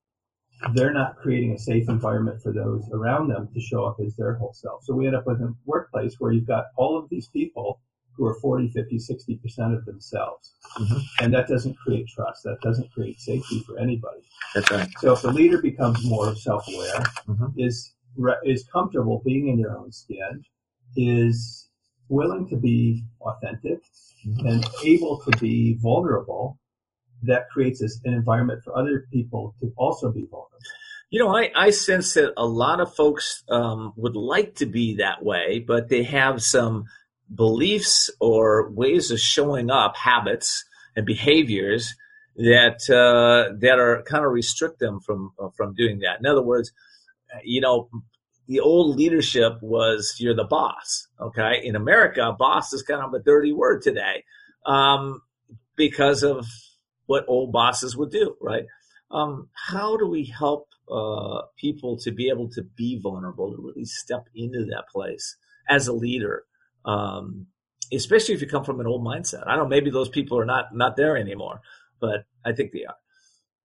they're 0.75 0.93
not 0.93 1.17
creating 1.17 1.53
a 1.53 1.59
safe 1.59 1.89
environment 1.89 2.43
for 2.43 2.53
those 2.53 2.89
around 2.93 3.29
them 3.29 3.49
to 3.55 3.61
show 3.61 3.85
up 3.85 3.97
as 4.05 4.15
their 4.17 4.35
whole 4.35 4.53
self. 4.53 4.85
So 4.85 4.95
we 4.95 5.07
end 5.07 5.17
up 5.17 5.27
with 5.27 5.41
a 5.41 5.55
workplace 5.65 6.17
where 6.19 6.33
you've 6.33 6.47
got 6.47 6.67
all 6.77 6.99
of 6.99 7.09
these 7.11 7.29
people 7.29 7.81
who 8.17 8.27
are 8.27 8.35
40, 8.35 8.69
50, 8.69 8.99
60% 8.99 9.77
of 9.77 9.85
themselves. 9.85 10.53
Mm-hmm. 10.79 11.25
And 11.25 11.35
that 11.35 11.49
doesn't 11.49 11.77
create 11.79 12.09
trust. 12.09 12.43
That 12.45 12.59
doesn't 12.63 12.91
create 12.93 13.19
safety 13.21 13.61
for 13.67 13.79
anybody. 13.79 14.23
That's 14.55 14.71
right. 14.71 14.89
So 14.99 15.13
if 15.13 15.23
the 15.23 15.33
leader 15.33 15.61
becomes 15.61 16.05
more 16.05 16.35
self-aware, 16.35 17.01
mm-hmm. 17.29 17.47
is, 17.59 17.95
is 18.45 18.65
comfortable 18.73 19.23
being 19.25 19.49
in 19.49 19.61
their 19.61 19.77
own 19.77 19.93
skin, 19.93 20.45
is 20.97 21.69
willing 22.09 22.49
to 22.49 22.57
be 22.57 23.05
authentic 23.23 23.81
mm-hmm. 24.27 24.47
and 24.47 24.67
able 24.85 25.21
to 25.21 25.31
be 25.39 25.79
vulnerable, 25.81 26.59
that 27.23 27.49
creates 27.51 27.81
an 28.05 28.13
environment 28.13 28.63
for 28.65 28.77
other 28.77 29.07
people 29.13 29.55
to 29.61 29.73
also 29.77 30.11
be 30.11 30.27
vulnerable. 30.31 30.59
You 31.11 31.19
know, 31.19 31.37
I, 31.37 31.51
I 31.55 31.71
sense 31.71 32.15
that 32.15 32.33
a 32.37 32.47
lot 32.47 32.81
of 32.81 32.95
folks 32.95 33.45
um, 33.49 33.93
would 33.97 34.17
like 34.17 34.57
to 34.57 34.67
be 34.67 34.97
that 34.97 35.23
way, 35.23 35.63
but 35.67 35.89
they 35.89 36.05
have 36.05 36.43
some 36.43 36.87
beliefs 37.35 38.11
or 38.21 38.71
ways 38.71 39.11
of 39.11 39.21
showing 39.21 39.71
up, 39.71 39.97
habits 39.97 40.65
and 40.97 41.07
behaviors 41.07 41.95
that 42.37 42.89
uh, 42.91 43.55
that 43.61 43.79
are 43.79 44.03
kind 44.03 44.25
of 44.25 44.33
restrict 44.33 44.79
them 44.79 45.01
from 45.01 45.33
uh, 45.39 45.49
from 45.57 45.75
doing 45.75 46.01
that. 46.01 46.19
In 46.21 46.27
other 46.27 46.43
words, 46.43 46.73
you 47.45 47.61
know, 47.61 47.89
the 48.47 48.61
old 48.61 48.97
leadership 48.97 49.55
was 49.63 50.17
you're 50.19 50.35
the 50.35 50.45
boss. 50.45 51.07
Okay, 51.21 51.61
in 51.63 51.77
America, 51.77 52.35
boss 52.39 52.73
is 52.73 52.83
kind 52.83 53.03
of 53.03 53.13
a 53.15 53.21
dirty 53.21 53.53
word 53.53 53.83
today 53.83 54.25
um, 54.67 55.23
because 55.77 56.23
of 56.23 56.47
what 57.07 57.25
old 57.29 57.53
bosses 57.53 57.97
would 57.97 58.11
do. 58.11 58.37
Right? 58.41 58.65
Um, 59.11 59.49
how 59.69 59.97
do 59.99 60.07
we 60.07 60.25
help 60.25 60.69
uh, 60.91 61.43
people 61.59 61.99
to 61.99 62.11
be 62.11 62.31
able 62.31 62.49
to 62.51 62.63
be 62.63 62.99
vulnerable 62.99 63.55
to 63.55 63.63
really 63.63 63.85
step 63.85 64.25
into 64.35 64.65
that 64.67 64.85
place 64.91 65.37
as 65.69 65.87
a 65.87 65.93
leader? 65.93 66.45
Um, 66.85 67.47
especially 67.93 68.35
if 68.35 68.41
you 68.41 68.49
come 68.49 68.65
from 68.65 68.81
an 68.81 68.87
old 68.87 69.03
mindset. 69.03 69.47
I 69.47 69.57
don't 69.57 69.65
know, 69.65 69.69
maybe 69.69 69.91
those 69.91 70.09
people 70.09 70.39
are 70.39 70.45
not 70.45 70.75
not 70.75 70.97
there 70.97 71.17
anymore, 71.17 71.61
but 72.01 72.25
I 72.45 72.53
think 72.53 72.73
they 72.73 72.85
are. 72.85 72.97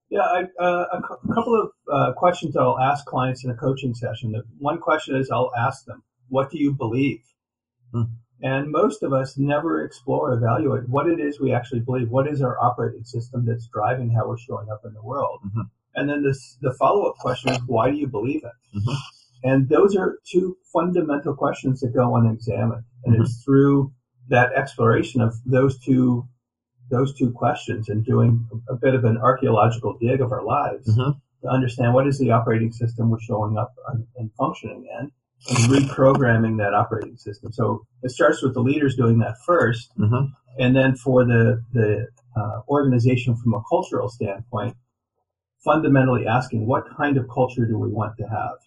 Yeah, 0.09 0.21
I, 0.21 0.43
uh, 0.61 0.85
a 0.93 1.33
couple 1.33 1.61
of 1.61 1.71
uh, 1.91 2.13
questions 2.13 2.55
I'll 2.55 2.79
ask 2.79 3.05
clients 3.05 3.43
in 3.43 3.51
a 3.51 3.55
coaching 3.55 3.93
session. 3.93 4.31
The 4.31 4.43
one 4.57 4.79
question 4.79 5.17
is 5.17 5.29
I'll 5.29 5.51
ask 5.57 5.85
them, 5.85 6.03
"What 6.29 6.49
do 6.49 6.57
you 6.57 6.73
believe?" 6.73 7.21
Hmm. 7.91 8.03
And 8.41 8.71
most 8.71 9.01
of 9.01 9.13
us 9.13 9.37
never 9.37 9.83
explore, 9.83 10.33
evaluate 10.33 10.87
what 10.87 11.07
it 11.07 11.19
is 11.19 11.39
we 11.39 11.53
actually 11.53 11.79
believe. 11.79 12.09
What 12.09 12.27
is 12.27 12.41
our 12.41 12.59
operating 12.63 13.03
system 13.03 13.45
that's 13.45 13.67
driving 13.67 14.11
how 14.11 14.27
we're 14.27 14.37
showing 14.37 14.69
up 14.69 14.81
in 14.85 14.93
the 14.93 15.01
world? 15.01 15.39
Mm-hmm. 15.45 15.61
And 15.95 16.09
then 16.09 16.23
this, 16.23 16.57
the 16.61 16.73
follow 16.73 17.07
up 17.07 17.15
question 17.15 17.49
is, 17.49 17.59
why 17.65 17.89
do 17.89 17.97
you 17.97 18.07
believe 18.07 18.43
it? 18.43 18.77
Mm-hmm. 18.77 18.93
And 19.43 19.69
those 19.69 19.95
are 19.95 20.17
two 20.29 20.57
fundamental 20.73 21.35
questions 21.35 21.81
that 21.81 21.93
go 21.93 22.15
unexamined. 22.15 22.83
And 23.05 23.13
mm-hmm. 23.13 23.23
it's 23.23 23.43
through 23.43 23.93
that 24.29 24.53
exploration 24.53 25.21
of 25.21 25.35
those 25.45 25.79
two 25.79 26.27
those 26.89 27.13
two 27.17 27.31
questions 27.31 27.89
and 27.89 28.05
doing 28.05 28.47
a 28.69 28.75
bit 28.75 28.95
of 28.95 29.03
an 29.03 29.17
archaeological 29.17 29.97
dig 29.99 30.21
of 30.21 30.31
our 30.31 30.43
lives 30.43 30.87
mm-hmm. 30.87 31.11
to 31.41 31.49
understand 31.49 31.93
what 31.93 32.07
is 32.07 32.17
the 32.17 32.31
operating 32.31 32.71
system 32.71 33.09
we're 33.09 33.19
showing 33.19 33.57
up 33.57 33.73
and 34.15 34.31
functioning 34.37 34.87
in 34.97 35.11
and 35.49 35.57
reprogramming 35.73 36.57
that 36.57 36.73
operating 36.73 37.17
system. 37.17 37.51
So 37.51 37.85
it 38.03 38.11
starts 38.11 38.41
with 38.41 38.53
the 38.53 38.61
leaders 38.61 38.95
doing 38.95 39.19
that 39.19 39.35
1st 39.47 39.97
mm-hmm. 39.99 40.25
and 40.59 40.75
then 40.75 40.95
for 40.95 41.25
the 41.25 41.61
the 41.73 42.07
uh, 42.37 42.61
organization 42.69 43.35
from 43.35 43.53
a 43.53 43.61
cultural 43.67 44.09
standpoint, 44.09 44.75
fundamentally 45.63 46.27
asking 46.27 46.67
what 46.67 46.83
kind 46.95 47.17
of 47.17 47.27
culture 47.33 47.65
do 47.65 47.77
we 47.77 47.89
want 47.89 48.15
to 48.17 48.23
have? 48.23 48.57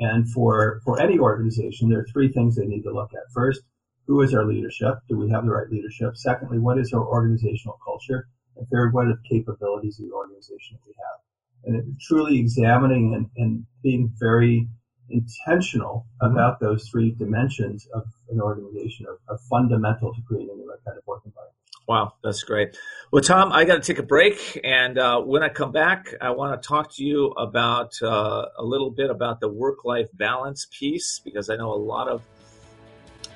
And 0.00 0.28
for, 0.30 0.80
for 0.84 1.00
any 1.00 1.18
organization, 1.18 1.88
there 1.88 2.00
are 2.00 2.06
three 2.12 2.32
things 2.32 2.56
they 2.56 2.66
need 2.66 2.82
to 2.82 2.92
look 2.92 3.10
at. 3.12 3.30
First, 3.32 3.60
who 4.06 4.22
is 4.22 4.34
our 4.34 4.46
leadership? 4.46 4.94
Do 5.08 5.18
we 5.18 5.30
have 5.30 5.44
the 5.44 5.52
right 5.52 5.70
leadership? 5.70 6.16
Secondly, 6.16 6.58
what 6.58 6.78
is 6.78 6.92
our 6.92 7.06
organizational 7.06 7.78
culture? 7.84 8.26
And 8.56 8.66
third, 8.68 8.92
what 8.92 9.06
are 9.06 9.14
the 9.14 9.28
capabilities 9.28 10.00
of 10.00 10.06
the 10.06 10.12
organization 10.12 10.78
that 10.78 10.86
we 10.86 10.94
have? 10.98 11.76
And 11.82 12.00
truly 12.00 12.38
examining 12.38 13.14
and, 13.14 13.26
and 13.36 13.66
being 13.82 14.12
very 14.18 14.66
intentional 15.10 16.06
mm-hmm. 16.22 16.32
about 16.32 16.60
those 16.60 16.88
three 16.88 17.10
dimensions 17.12 17.86
of 17.94 18.04
an 18.30 18.40
organization 18.40 19.06
are, 19.06 19.18
are 19.28 19.38
fundamental 19.50 20.14
to 20.14 20.20
creating 20.26 20.58
the 20.58 20.66
right 20.66 20.78
kind 20.86 20.96
of 20.96 21.06
work 21.06 21.22
environment. 21.26 21.56
Wow, 21.88 22.14
that's 22.22 22.42
great. 22.44 22.76
Well, 23.10 23.22
Tom, 23.22 23.50
I 23.52 23.64
got 23.64 23.74
to 23.74 23.80
take 23.80 23.98
a 23.98 24.06
break, 24.06 24.60
and 24.62 24.96
uh, 24.96 25.20
when 25.20 25.42
I 25.42 25.48
come 25.48 25.72
back, 25.72 26.14
I 26.20 26.30
want 26.30 26.60
to 26.60 26.68
talk 26.68 26.94
to 26.94 27.04
you 27.04 27.32
about 27.32 28.00
uh, 28.00 28.46
a 28.56 28.62
little 28.62 28.90
bit 28.90 29.10
about 29.10 29.40
the 29.40 29.48
work-life 29.48 30.06
balance 30.14 30.68
piece 30.70 31.20
because 31.24 31.50
I 31.50 31.56
know 31.56 31.72
a 31.72 31.74
lot 31.74 32.06
of 32.08 32.22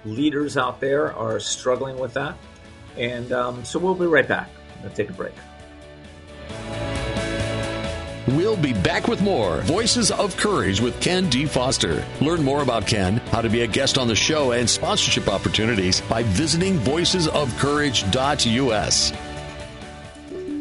leaders 0.05 0.57
out 0.57 0.80
there 0.80 1.12
are 1.12 1.40
struggling 1.40 1.99
with 1.99 2.14
that, 2.14 2.36
and 2.97 3.32
um, 3.32 3.64
so 3.64 3.80
we'll 3.80 3.95
be 3.95 4.07
right 4.07 4.28
back. 4.28 4.51
I'll 4.84 4.90
take 4.90 5.11
a 5.11 5.14
break. 5.14 5.34
We'll 8.29 8.57
be 8.57 8.72
back 8.72 9.07
with 9.07 9.20
more 9.20 9.61
Voices 9.62 10.11
of 10.11 10.35
Courage 10.39 10.81
with 10.81 10.99
Ken 11.01 11.29
D. 11.29 11.45
Foster. 11.45 12.03
Learn 12.22 12.43
more 12.43 12.62
about 12.62 12.87
Ken, 12.87 13.18
how 13.31 13.43
to 13.43 13.51
be 13.51 13.61
a 13.62 13.66
guest 13.66 13.99
on 13.99 14.09
the 14.09 14.16
show, 14.16 14.53
and 14.53 14.68
sponsorship 14.68 15.29
opportunities 15.29 16.01
by 16.03 16.22
visiting 16.22 16.79
voicesofcourage.us. 16.79 19.12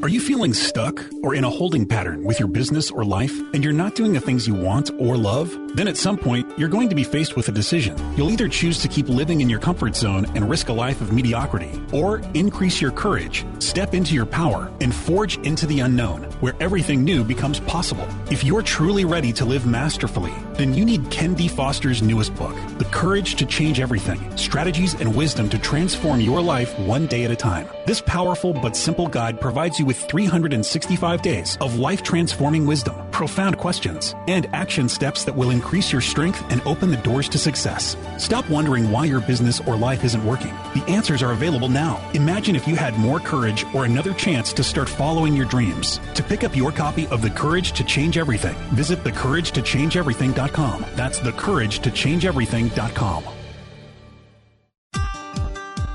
Are 0.03 0.09
you 0.09 0.19
feeling 0.19 0.53
stuck 0.53 1.01
or 1.23 1.33
in 1.33 1.45
a 1.45 1.49
holding 1.49 1.85
pattern 1.85 2.25
with 2.25 2.37
your 2.37 2.49
business 2.49 2.91
or 2.91 3.05
life 3.05 3.31
and 3.53 3.63
you're 3.63 3.71
not 3.71 3.95
doing 3.95 4.11
the 4.11 4.19
things 4.19 4.45
you 4.45 4.53
want 4.53 4.91
or 4.99 5.15
love? 5.15 5.57
Then 5.75 5.87
at 5.87 5.95
some 5.95 6.17
point, 6.17 6.45
you're 6.59 6.67
going 6.67 6.89
to 6.89 6.95
be 6.95 7.05
faced 7.05 7.37
with 7.37 7.47
a 7.47 7.53
decision. 7.53 7.95
You'll 8.17 8.29
either 8.29 8.49
choose 8.49 8.79
to 8.79 8.89
keep 8.89 9.07
living 9.07 9.39
in 9.39 9.49
your 9.49 9.61
comfort 9.61 9.95
zone 9.95 10.25
and 10.35 10.49
risk 10.49 10.67
a 10.67 10.73
life 10.73 10.99
of 10.99 11.13
mediocrity, 11.13 11.81
or 11.91 12.21
increase 12.35 12.79
your 12.79 12.91
courage, 12.91 13.43
step 13.57 13.95
into 13.95 14.13
your 14.13 14.25
power, 14.27 14.71
and 14.81 14.93
forge 14.93 15.37
into 15.37 15.65
the 15.65 15.79
unknown, 15.79 16.23
where 16.41 16.53
everything 16.59 17.03
new 17.03 17.23
becomes 17.23 17.59
possible. 17.61 18.07
If 18.29 18.43
you're 18.43 18.61
truly 18.61 19.03
ready 19.05 19.33
to 19.33 19.45
live 19.45 19.65
masterfully, 19.65 20.33
then 20.53 20.75
you 20.75 20.85
need 20.85 21.09
Ken 21.09 21.33
D. 21.33 21.47
Foster's 21.47 22.03
newest 22.03 22.35
book, 22.35 22.55
The 22.77 22.85
Courage 22.85 23.33
to 23.35 23.45
Change 23.45 23.79
Everything 23.79 24.19
Strategies 24.37 24.93
and 24.93 25.15
Wisdom 25.15 25.49
to 25.49 25.57
Transform 25.57 26.19
Your 26.19 26.41
Life 26.41 26.77
One 26.79 27.07
Day 27.07 27.23
at 27.23 27.31
a 27.31 27.35
Time. 27.35 27.67
This 27.87 28.01
powerful 28.01 28.53
but 28.53 28.75
simple 28.75 29.07
guide 29.07 29.41
provides 29.41 29.79
you 29.79 29.87
with 29.87 29.92
365 30.01 31.21
days 31.21 31.57
of 31.61 31.79
life 31.79 32.03
transforming 32.03 32.65
wisdom, 32.65 32.95
profound 33.11 33.57
questions, 33.57 34.15
and 34.27 34.47
action 34.53 34.89
steps 34.89 35.23
that 35.23 35.35
will 35.35 35.51
increase 35.51 35.91
your 35.91 36.01
strength 36.01 36.43
and 36.51 36.61
open 36.65 36.89
the 36.89 36.97
doors 36.97 37.29
to 37.29 37.37
success. 37.37 37.95
Stop 38.17 38.49
wondering 38.49 38.89
why 38.91 39.05
your 39.05 39.21
business 39.21 39.59
or 39.61 39.75
life 39.75 40.03
isn't 40.03 40.25
working. 40.25 40.53
The 40.73 40.83
answers 40.87 41.21
are 41.21 41.33
available 41.33 41.69
now. 41.69 42.01
Imagine 42.13 42.55
if 42.55 42.67
you 42.67 42.75
had 42.75 42.97
more 42.97 43.19
courage 43.19 43.65
or 43.73 43.85
another 43.85 44.13
chance 44.13 44.53
to 44.53 44.63
start 44.63 44.89
following 44.89 45.35
your 45.35 45.45
dreams. 45.45 45.99
To 46.15 46.23
pick 46.23 46.43
up 46.43 46.55
your 46.55 46.71
copy 46.71 47.07
of 47.07 47.21
The 47.21 47.29
Courage 47.29 47.73
to 47.73 47.83
Change 47.83 48.17
Everything, 48.17 48.55
visit 48.75 49.03
thecouragetochangeeverything.com. 49.03 50.85
That's 50.95 51.19
thecouragetochangeeverything.com. 51.19 53.42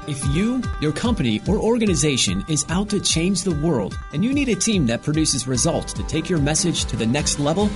If 0.08 0.26
you, 0.34 0.62
your 0.80 0.92
company, 0.92 1.42
or 1.46 1.58
organization 1.58 2.42
is 2.48 2.64
out 2.70 2.88
to 2.88 2.98
change 2.98 3.42
the 3.42 3.54
world 3.54 3.98
and 4.14 4.24
you 4.24 4.32
need 4.32 4.48
a 4.48 4.54
team 4.54 4.86
that 4.86 5.02
produces 5.02 5.46
results 5.46 5.92
to 5.92 6.02
take 6.04 6.30
your 6.30 6.38
message 6.38 6.86
to 6.86 6.96
the 6.96 7.04
next 7.04 7.38
level, 7.38 7.68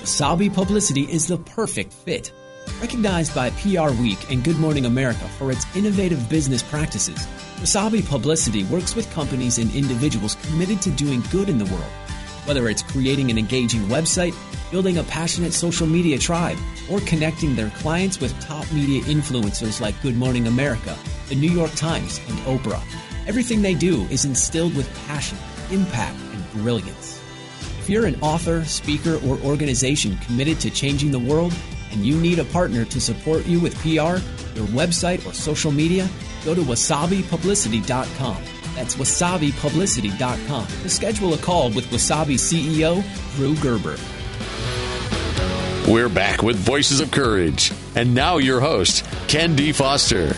Wasabi 0.00 0.52
Publicity 0.52 1.10
is 1.10 1.26
the 1.26 1.38
perfect 1.38 1.94
fit. 1.94 2.30
Recognized 2.82 3.34
by 3.34 3.48
PR 3.48 3.90
Week 4.02 4.30
and 4.30 4.44
Good 4.44 4.58
Morning 4.58 4.84
America 4.84 5.26
for 5.38 5.50
its 5.50 5.64
innovative 5.74 6.28
business 6.28 6.62
practices, 6.62 7.26
Wasabi 7.56 8.06
Publicity 8.06 8.64
works 8.64 8.94
with 8.94 9.10
companies 9.12 9.56
and 9.56 9.74
individuals 9.74 10.34
committed 10.42 10.82
to 10.82 10.90
doing 10.90 11.22
good 11.32 11.48
in 11.48 11.56
the 11.56 11.64
world. 11.64 11.92
Whether 12.48 12.70
it's 12.70 12.80
creating 12.80 13.30
an 13.30 13.36
engaging 13.36 13.82
website, 13.88 14.34
building 14.70 14.96
a 14.96 15.02
passionate 15.04 15.52
social 15.52 15.86
media 15.86 16.16
tribe, 16.16 16.56
or 16.90 16.98
connecting 17.00 17.54
their 17.54 17.68
clients 17.68 18.20
with 18.22 18.40
top 18.40 18.64
media 18.72 19.02
influencers 19.02 19.82
like 19.82 20.00
Good 20.00 20.16
Morning 20.16 20.46
America, 20.46 20.96
the 21.28 21.34
New 21.34 21.50
York 21.50 21.72
Times, 21.74 22.22
and 22.26 22.38
Oprah. 22.46 22.82
Everything 23.26 23.60
they 23.60 23.74
do 23.74 24.04
is 24.04 24.24
instilled 24.24 24.74
with 24.74 24.88
passion, 25.06 25.36
impact, 25.70 26.16
and 26.32 26.52
brilliance. 26.52 27.22
If 27.80 27.90
you're 27.90 28.06
an 28.06 28.18
author, 28.22 28.64
speaker, 28.64 29.20
or 29.26 29.36
organization 29.40 30.16
committed 30.16 30.58
to 30.60 30.70
changing 30.70 31.10
the 31.10 31.18
world 31.18 31.52
and 31.90 32.06
you 32.06 32.16
need 32.18 32.38
a 32.38 32.44
partner 32.46 32.86
to 32.86 32.98
support 32.98 33.44
you 33.44 33.60
with 33.60 33.78
PR, 33.82 34.24
your 34.56 34.66
website, 34.72 35.26
or 35.26 35.34
social 35.34 35.70
media, 35.70 36.08
go 36.46 36.54
to 36.54 36.62
wasabipublicity.com. 36.62 38.57
That's 38.78 38.94
wasabipublicity.com 38.94 40.66
to 40.66 40.88
schedule 40.88 41.34
a 41.34 41.38
call 41.38 41.70
with 41.70 41.86
Wasabi 41.86 42.36
CEO 42.36 43.02
Drew 43.34 43.56
Gerber. 43.56 43.96
We're 45.92 46.08
back 46.08 46.44
with 46.44 46.54
Voices 46.54 47.00
of 47.00 47.10
Courage. 47.10 47.72
And 47.96 48.14
now 48.14 48.36
your 48.36 48.60
host, 48.60 49.04
Ken 49.26 49.56
D. 49.56 49.72
Foster. 49.72 50.32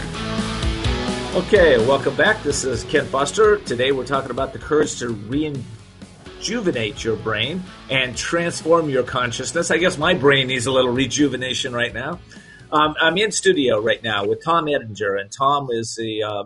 Okay, 1.34 1.86
welcome 1.86 2.16
back. 2.16 2.42
This 2.42 2.64
is 2.64 2.82
Ken 2.84 3.04
Foster. 3.04 3.58
Today 3.58 3.92
we're 3.92 4.06
talking 4.06 4.30
about 4.30 4.54
the 4.54 4.58
courage 4.58 4.98
to 5.00 5.08
rejuvenate 6.38 7.04
your 7.04 7.16
brain 7.16 7.62
and 7.90 8.16
transform 8.16 8.88
your 8.88 9.02
consciousness. 9.02 9.70
I 9.70 9.76
guess 9.76 9.98
my 9.98 10.14
brain 10.14 10.46
needs 10.46 10.64
a 10.64 10.72
little 10.72 10.92
rejuvenation 10.92 11.74
right 11.74 11.92
now. 11.92 12.18
Um, 12.72 12.94
I'm 13.02 13.18
in 13.18 13.32
studio 13.32 13.82
right 13.82 14.02
now 14.02 14.26
with 14.26 14.42
Tom 14.42 14.64
Edinger, 14.64 15.20
and 15.20 15.30
Tom 15.30 15.68
is 15.70 15.94
the 15.94 16.22
uh, 16.22 16.44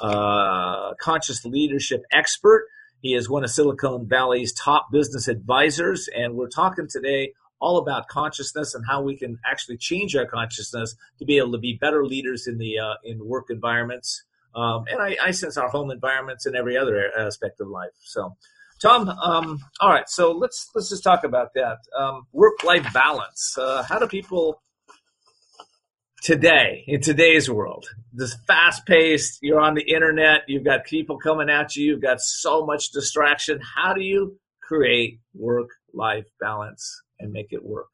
uh, 0.00 0.94
conscious 1.00 1.44
leadership 1.44 2.02
expert. 2.12 2.66
He 3.00 3.14
is 3.14 3.28
one 3.28 3.44
of 3.44 3.50
Silicon 3.50 4.06
Valley's 4.08 4.52
top 4.52 4.90
business 4.90 5.28
advisors, 5.28 6.08
and 6.14 6.34
we're 6.34 6.48
talking 6.48 6.88
today 6.90 7.32
all 7.60 7.78
about 7.78 8.08
consciousness 8.08 8.74
and 8.74 8.84
how 8.86 9.02
we 9.02 9.16
can 9.16 9.38
actually 9.46 9.76
change 9.76 10.14
our 10.16 10.26
consciousness 10.26 10.96
to 11.18 11.24
be 11.24 11.38
able 11.38 11.52
to 11.52 11.58
be 11.58 11.78
better 11.80 12.04
leaders 12.04 12.46
in 12.46 12.58
the 12.58 12.78
uh, 12.78 12.94
in 13.04 13.26
work 13.26 13.46
environments, 13.50 14.24
um, 14.54 14.84
and 14.90 15.00
I, 15.00 15.16
I, 15.22 15.30
sense 15.30 15.56
our 15.56 15.68
home 15.68 15.90
environments 15.90 16.46
and 16.46 16.56
every 16.56 16.76
other 16.76 17.10
aspect 17.18 17.60
of 17.60 17.68
life. 17.68 17.90
So, 18.02 18.36
Tom, 18.80 19.08
um, 19.08 19.60
all 19.80 19.90
right, 19.90 20.08
so 20.08 20.32
let's 20.32 20.70
let's 20.74 20.90
just 20.90 21.04
talk 21.04 21.24
about 21.24 21.54
that 21.54 21.78
um, 21.98 22.26
work 22.32 22.62
life 22.64 22.86
balance. 22.92 23.56
Uh, 23.58 23.82
how 23.82 23.98
do 23.98 24.06
people 24.06 24.62
today 26.24 26.82
in 26.88 27.00
today's 27.00 27.48
world 27.48 27.86
this 28.12 28.34
fast 28.46 28.84
paced 28.86 29.38
you're 29.42 29.60
on 29.60 29.74
the 29.74 29.94
internet 29.94 30.40
you've 30.48 30.64
got 30.64 30.84
people 30.84 31.18
coming 31.18 31.48
at 31.48 31.76
you 31.76 31.84
you've 31.84 32.02
got 32.02 32.20
so 32.20 32.64
much 32.64 32.90
distraction 32.90 33.60
how 33.76 33.92
do 33.92 34.02
you 34.02 34.36
create 34.66 35.20
work 35.34 35.68
life 35.92 36.26
balance 36.40 37.02
and 37.20 37.32
make 37.32 37.48
it 37.50 37.64
work. 37.64 37.88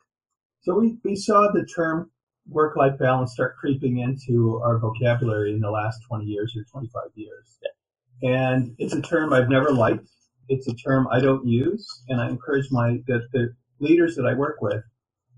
So 0.62 0.78
we, 0.78 0.98
we 1.04 1.16
saw 1.16 1.50
the 1.52 1.66
term 1.66 2.10
work 2.48 2.76
life 2.76 2.98
balance 2.98 3.32
start 3.32 3.56
creeping 3.56 3.98
into 3.98 4.60
our 4.64 4.78
vocabulary 4.78 5.52
in 5.52 5.60
the 5.60 5.70
last 5.70 6.00
20 6.08 6.24
years 6.24 6.54
or 6.56 6.64
25 6.70 7.02
years. 7.14 7.58
And 8.22 8.74
it's 8.78 8.94
a 8.94 9.02
term 9.02 9.32
I've 9.32 9.48
never 9.48 9.72
liked. 9.72 10.08
It's 10.48 10.68
a 10.68 10.74
term 10.74 11.06
I 11.10 11.20
don't 11.20 11.46
use. 11.46 11.86
And 12.08 12.20
I 12.20 12.28
encourage 12.28 12.66
my, 12.70 12.98
the, 13.06 13.20
the 13.32 13.54
leaders 13.78 14.16
that 14.16 14.26
I 14.26 14.34
work 14.34 14.60
with, 14.60 14.82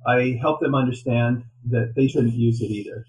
I 0.06 0.38
help 0.40 0.60
them 0.60 0.74
understand 0.74 1.44
that 1.70 1.92
they 1.96 2.08
shouldn't 2.08 2.34
use 2.34 2.60
it 2.60 2.70
either. 2.70 3.04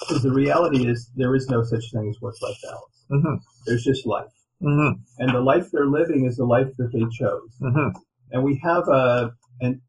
Because 0.00 0.22
the 0.22 0.32
reality 0.32 0.88
is 0.88 1.10
there 1.14 1.34
is 1.34 1.48
no 1.48 1.62
such 1.62 1.84
thing 1.92 2.08
as 2.08 2.20
work 2.20 2.34
life 2.42 2.56
balance. 2.62 3.04
Mm-hmm. 3.10 3.34
There's 3.66 3.84
just 3.84 4.06
life. 4.06 4.32
Mm-hmm. 4.62 5.00
And 5.18 5.34
the 5.34 5.40
life 5.40 5.70
they're 5.72 5.86
living 5.86 6.24
is 6.24 6.36
the 6.36 6.44
life 6.44 6.68
that 6.78 6.92
they 6.92 7.00
chose. 7.00 7.50
Mm-hmm. 7.60 7.98
And 8.32 8.42
we 8.42 8.60
have 8.62 8.88
a, 8.88 9.30
an 9.60 9.80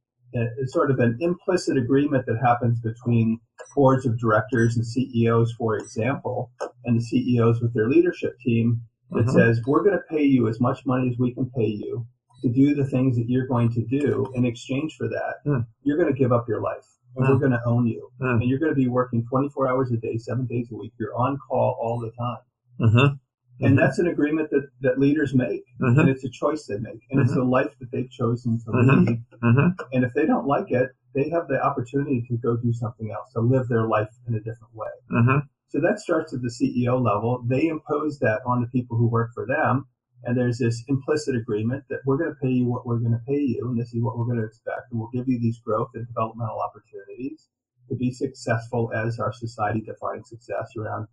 sort 0.68 0.92
of 0.92 1.00
an 1.00 1.18
implicit 1.20 1.78
agreement 1.78 2.26
that 2.28 2.38
happens 2.44 2.80
between 2.82 3.40
boards 3.76 4.06
of 4.06 4.20
directors 4.20 4.76
and 4.76 4.86
CEOs, 4.86 5.54
for 5.58 5.76
example, 5.76 6.52
and 6.86 6.98
the 6.98 7.04
CEOs 7.04 7.62
with 7.62 7.74
their 7.74 7.90
leadership 7.90 8.34
team 8.46 8.82
that 9.12 9.26
mm-hmm. 9.26 9.38
says, 9.38 9.62
we're 9.66 9.84
going 9.84 9.98
to 9.98 10.16
pay 10.16 10.24
you 10.24 10.48
as 10.48 10.60
much 10.60 10.86
money 10.86 11.10
as 11.10 11.18
we 11.18 11.34
can 11.34 11.50
pay 11.58 11.66
you 11.66 12.06
to 12.42 12.50
do 12.50 12.76
the 12.76 12.86
things 12.86 13.18
that 13.18 13.26
you're 13.28 13.48
going 13.48 13.72
to 13.74 13.82
do. 13.86 14.32
In 14.36 14.46
exchange 14.46 14.96
for 14.98 15.08
that, 15.08 15.36
mm. 15.46 15.66
you're 15.84 15.98
going 15.98 16.12
to 16.12 16.18
give 16.18 16.32
up 16.32 16.48
your 16.48 16.62
life 16.62 16.86
and 17.16 17.26
mm. 17.26 17.30
we're 17.30 17.40
going 17.40 17.52
to 17.52 17.62
own 17.66 17.88
you. 17.88 18.10
Mm. 18.22 18.42
And 18.42 18.50
you're 18.50 18.60
going 18.60 18.72
to 18.72 18.76
be 18.76 18.88
working 18.88 19.26
24 19.30 19.70
hours 19.70 19.92
a 19.92 19.98
day, 19.98 20.18
seven 20.18 20.46
days 20.46 20.70
a 20.72 20.76
week. 20.76 20.94
You're 21.00 21.16
on 21.16 21.38
call 21.38 21.78
all 21.82 22.00
the 22.00 22.12
time. 22.12 22.40
Mm-hmm. 22.80 23.16
And 23.62 23.76
mm-hmm. 23.76 23.76
that's 23.76 24.00
an 24.00 24.08
agreement 24.08 24.50
that, 24.52 24.70
that 24.82 25.00
leaders 25.00 25.34
make, 25.34 25.66
mm-hmm. 25.82 26.00
and 26.00 26.10
it's 26.10 26.24
a 26.24 26.30
choice 26.30 26.66
they 26.66 26.78
make, 26.78 27.02
and 27.12 27.20
mm-hmm. 27.20 27.30
it's 27.30 27.36
a 27.36 27.44
life 27.44 27.72
that 27.82 27.92
they've 27.92 28.10
chosen 28.10 28.58
to 28.60 28.72
mm-hmm. 28.72 29.04
lead. 29.04 29.24
Mm-hmm. 29.44 29.84
And 29.92 30.06
if 30.06 30.14
they 30.14 30.26
don't 30.26 30.48
like 30.48 30.72
it, 30.72 30.92
they 31.14 31.30
have 31.30 31.48
the 31.50 31.62
opportunity 31.62 32.24
to 32.30 32.38
go 32.38 32.56
do 32.56 32.72
something 32.72 33.12
else, 33.12 33.34
to 33.34 33.42
live 33.42 33.68
their 33.68 33.88
life 33.88 34.08
in 34.28 34.36
a 34.36 34.40
different 34.40 34.74
way. 34.74 34.88
Mm-hmm. 35.12 35.40
So 35.70 35.80
that 35.82 36.00
starts 36.00 36.34
at 36.34 36.42
the 36.42 36.50
CEO 36.50 37.04
level. 37.04 37.44
They 37.46 37.68
impose 37.68 38.20
that 38.20 38.40
on 38.46 38.62
the 38.62 38.68
people 38.68 38.98
who 38.98 39.08
work 39.08 39.32
for 39.34 39.46
them, 39.46 39.88
and 40.24 40.38
there's 40.38 40.58
this 40.58 40.84
implicit 40.88 41.36
agreement 41.36 41.84
that 41.90 42.00
we're 42.06 42.18
going 42.18 42.32
to 42.32 42.40
pay 42.42 42.52
you 42.52 42.68
what 42.68 42.86
we're 42.86 43.00
going 43.00 43.12
to 43.12 43.26
pay 43.28 43.40
you, 43.40 43.68
and 43.70 43.80
this 43.80 43.94
is 43.94 44.02
what 44.02 44.18
we're 44.18 44.26
going 44.26 44.40
to 44.40 44.46
expect, 44.46 44.92
and 44.92 45.00
we'll 45.00 45.10
give 45.14 45.28
you 45.28 45.40
these 45.40 45.60
growth 45.60 45.90
and 45.94 46.08
developmental 46.08 46.60
opportunities 46.60 47.48
to 47.90 47.96
be 47.96 48.12
successful 48.12 48.92
as 48.94 49.20
our 49.20 49.34
society 49.34 49.82
defines 49.82 50.30
success 50.30 50.68
around 50.78 51.08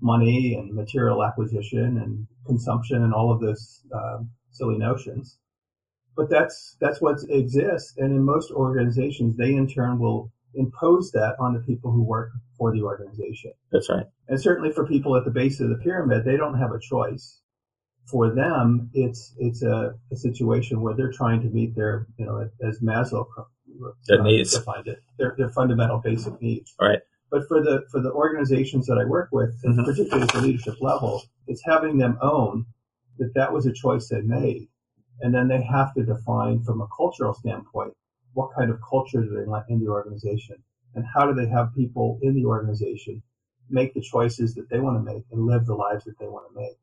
money 0.00 0.54
and 0.54 0.74
material 0.74 1.24
acquisition 1.24 1.98
and 2.02 2.26
consumption 2.46 3.02
and 3.02 3.14
all 3.14 3.32
of 3.32 3.40
those 3.40 3.82
uh, 3.94 4.18
silly 4.50 4.76
notions. 4.76 5.38
But 6.16 6.30
that's 6.30 6.76
that's 6.80 7.00
what 7.00 7.18
exists, 7.28 7.94
and 7.98 8.10
in 8.10 8.24
most 8.24 8.50
organizations, 8.50 9.36
they 9.36 9.52
in 9.52 9.68
turn 9.68 9.98
will 9.98 10.32
impose 10.54 11.10
that 11.12 11.36
on 11.38 11.52
the 11.52 11.60
people 11.60 11.92
who 11.92 12.02
work 12.02 12.30
for 12.56 12.72
the 12.72 12.82
organization. 12.82 13.52
That's 13.70 13.90
right. 13.90 14.06
And 14.28 14.40
certainly 14.40 14.72
for 14.72 14.86
people 14.86 15.14
at 15.16 15.26
the 15.26 15.30
base 15.30 15.60
of 15.60 15.68
the 15.68 15.76
pyramid, 15.76 16.24
they 16.24 16.38
don't 16.38 16.58
have 16.58 16.72
a 16.72 16.80
choice. 16.80 17.40
For 18.10 18.32
them, 18.32 18.90
it's 18.94 19.34
it's 19.38 19.62
a, 19.62 19.94
a 20.12 20.16
situation 20.16 20.80
where 20.80 20.94
they're 20.94 21.12
trying 21.12 21.42
to 21.42 21.48
meet 21.48 21.74
their 21.74 22.06
you 22.18 22.26
know 22.26 22.48
as 22.62 22.80
Maslow 22.80 23.26
their 24.08 24.22
needs 24.22 24.54
defined 24.56 24.86
it 24.86 25.02
their 25.18 25.34
their 25.36 25.50
fundamental 25.50 25.98
basic 25.98 26.40
needs. 26.40 26.74
Right. 26.80 27.00
But 27.30 27.48
for 27.48 27.60
the 27.60 27.82
for 27.90 28.00
the 28.00 28.12
organizations 28.12 28.86
that 28.86 28.98
I 28.98 29.04
work 29.04 29.30
with, 29.32 29.60
mm-hmm. 29.62 29.84
particularly 29.84 30.22
at 30.22 30.32
the 30.32 30.40
leadership 30.40 30.76
level, 30.80 31.22
it's 31.46 31.62
having 31.64 31.98
them 31.98 32.18
own 32.22 32.66
that 33.18 33.34
that 33.34 33.52
was 33.52 33.66
a 33.66 33.72
choice 33.72 34.08
they 34.08 34.20
made, 34.20 34.68
and 35.20 35.34
then 35.34 35.48
they 35.48 35.62
have 35.62 35.92
to 35.94 36.04
define 36.04 36.62
from 36.62 36.80
a 36.80 36.88
cultural 36.96 37.34
standpoint 37.34 37.94
what 38.34 38.50
kind 38.56 38.70
of 38.70 38.78
culture 38.88 39.22
do 39.22 39.30
they 39.30 39.44
want 39.44 39.64
in 39.68 39.80
the 39.80 39.88
organization, 39.88 40.56
and 40.94 41.04
how 41.14 41.26
do 41.26 41.34
they 41.34 41.48
have 41.48 41.74
people 41.74 42.18
in 42.22 42.34
the 42.34 42.44
organization 42.44 43.22
make 43.68 43.94
the 43.94 44.00
choices 44.00 44.54
that 44.54 44.68
they 44.70 44.78
want 44.78 44.96
to 44.96 45.12
make 45.12 45.24
and 45.32 45.46
live 45.46 45.66
the 45.66 45.74
lives 45.74 46.04
that 46.04 46.18
they 46.18 46.26
want 46.26 46.46
to 46.52 46.60
make. 46.60 46.76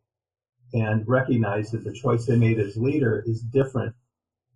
And 0.73 1.07
recognize 1.07 1.71
that 1.71 1.83
the 1.83 1.93
choice 1.93 2.25
they 2.25 2.35
made 2.35 2.59
as 2.59 2.75
leader 2.75 3.23
is 3.25 3.41
different 3.41 3.93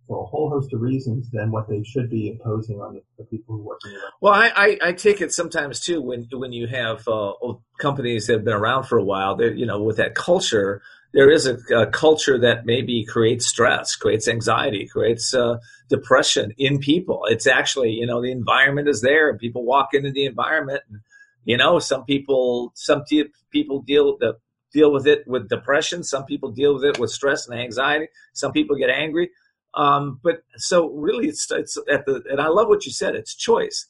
for 0.08 0.22
a 0.22 0.26
whole 0.26 0.48
host 0.48 0.72
of 0.72 0.80
reasons 0.80 1.30
than 1.30 1.52
what 1.52 1.68
they 1.68 1.82
should 1.84 2.10
be 2.10 2.30
imposing 2.30 2.80
on 2.80 2.94
the, 2.94 3.02
the 3.18 3.24
people 3.24 3.56
who 3.56 3.62
work 3.62 3.80
in 3.84 3.94
Well, 4.20 4.32
I, 4.32 4.48
I, 4.48 4.78
I, 4.88 4.92
take 4.92 5.20
it 5.20 5.32
sometimes 5.32 5.80
too 5.80 6.00
when 6.00 6.26
when 6.32 6.52
you 6.52 6.66
have 6.66 7.06
uh, 7.06 7.34
companies 7.78 8.26
that 8.26 8.32
have 8.34 8.44
been 8.44 8.54
around 8.54 8.84
for 8.84 8.98
a 8.98 9.04
while. 9.04 9.40
You 9.40 9.66
know 9.66 9.82
with 9.82 9.98
that 9.98 10.14
culture, 10.14 10.80
there 11.12 11.30
is 11.30 11.46
a, 11.46 11.58
a, 11.76 11.86
culture 11.86 12.38
that 12.38 12.64
maybe 12.64 13.04
creates 13.04 13.46
stress, 13.46 13.94
creates 13.94 14.26
anxiety, 14.26 14.88
creates 14.90 15.34
uh, 15.34 15.58
depression 15.88 16.52
in 16.56 16.78
people. 16.78 17.22
It's 17.26 17.46
actually 17.46 17.90
you 17.90 18.06
know 18.06 18.22
the 18.22 18.32
environment 18.32 18.88
is 18.88 19.02
there, 19.02 19.28
and 19.28 19.38
people 19.38 19.64
walk 19.64 19.90
into 19.92 20.10
the 20.10 20.24
environment. 20.24 20.80
And, 20.88 21.00
you 21.44 21.58
know, 21.58 21.78
some 21.78 22.04
people 22.04 22.72
some 22.74 23.04
people 23.52 23.82
deal 23.82 24.06
with 24.12 24.20
the 24.20 24.38
deal 24.72 24.92
with 24.92 25.06
it 25.06 25.26
with 25.26 25.48
depression. 25.48 26.02
Some 26.02 26.24
people 26.24 26.50
deal 26.50 26.74
with 26.74 26.84
it 26.84 26.98
with 26.98 27.10
stress 27.10 27.48
and 27.48 27.58
anxiety. 27.58 28.08
Some 28.34 28.52
people 28.52 28.76
get 28.76 28.90
angry 28.90 29.30
um, 29.74 30.20
but 30.22 30.42
so 30.56 30.90
really, 30.90 31.28
it's, 31.28 31.50
it's 31.50 31.78
at 31.90 32.06
the, 32.06 32.22
and 32.30 32.40
I 32.40 32.48
love 32.48 32.68
what 32.68 32.86
you 32.86 32.92
said. 32.92 33.14
It's 33.14 33.34
choice. 33.34 33.86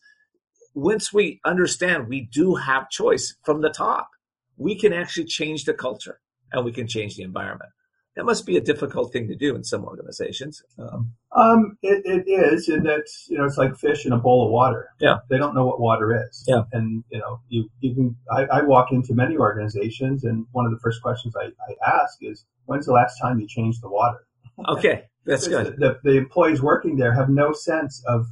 Once 0.74 1.12
we 1.12 1.41
understand 1.45 2.09
we 2.09 2.29
do 2.33 2.57
have 2.57 2.91
choice 2.91 3.35
from 3.43 3.62
the 3.62 3.70
top, 3.70 4.11
we 4.57 4.79
can 4.79 4.93
actually 4.93 5.24
change 5.24 5.64
the 5.64 5.74
culture 5.74 6.20
and 6.53 6.64
we 6.64 6.72
can 6.72 6.87
change 6.87 7.16
the 7.16 7.22
environment. 7.22 7.70
That 8.19 8.25
must 8.25 8.47
be 8.47 8.57
a 8.57 8.61
difficult 8.61 9.12
thing 9.12 9.29
to 9.29 9.37
do 9.37 9.55
in 9.55 9.62
some 9.62 9.85
organizations. 9.85 10.64
Um, 10.77 11.12
um, 11.37 11.79
it, 11.83 12.03
it 12.05 12.29
is, 12.29 12.69
and 12.69 12.85
that's 12.85 13.29
you 13.31 13.39
know, 13.39 13.45
it's 13.45 13.57
like 13.57 13.77
fish 13.77 14.05
in 14.05 14.11
a 14.11 14.19
bowl 14.19 14.45
of 14.45 14.51
water. 14.51 14.89
Yeah, 14.99 15.19
they 15.31 15.39
don't 15.39 15.55
know 15.55 15.64
what 15.64 15.79
water 15.79 16.27
is. 16.27 16.45
Yeah, 16.49 16.62
and 16.73 17.05
you 17.12 17.21
know, 17.21 17.39
you, 17.49 17.69
you 17.79 17.95
can. 17.95 18.16
I, 18.29 18.59
I 18.59 18.62
walk 18.62 18.91
into 18.91 19.14
many 19.14 19.37
organizations, 19.37 20.25
and 20.25 20.47
one 20.51 20.66
of 20.66 20.73
the 20.73 20.81
first 20.81 21.01
questions 21.01 21.37
I, 21.37 21.45
I 21.45 22.01
ask 22.03 22.19
is, 22.21 22.45
"When's 22.64 22.87
the 22.87 22.93
last 22.93 23.21
time 23.21 23.39
you 23.39 23.47
changed 23.47 23.83
the 23.83 23.89
water?" 23.89 24.27
Okay, 24.69 25.05
that's 25.25 25.47
good. 25.47 25.77
The, 25.79 26.01
the, 26.03 26.16
employees 26.16 26.61
working 26.61 26.97
there 26.97 27.14
have 27.14 27.29
no 27.29 27.53
sense 27.53 28.03
of 28.09 28.27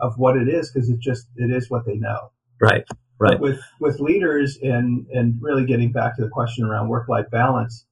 of 0.00 0.18
what 0.18 0.36
it 0.36 0.50
is 0.50 0.70
because 0.70 0.90
it 0.90 1.00
just 1.00 1.28
it 1.36 1.50
is 1.50 1.70
what 1.70 1.86
they 1.86 1.96
know. 1.96 2.30
Right. 2.60 2.84
Right. 3.18 3.32
But 3.32 3.40
with 3.40 3.60
with 3.80 4.00
leaders 4.00 4.58
and 4.60 5.06
and 5.14 5.38
really 5.40 5.64
getting 5.64 5.92
back 5.92 6.16
to 6.16 6.22
the 6.22 6.28
question 6.28 6.66
around 6.66 6.90
work 6.90 7.08
life 7.08 7.30
balance, 7.30 7.86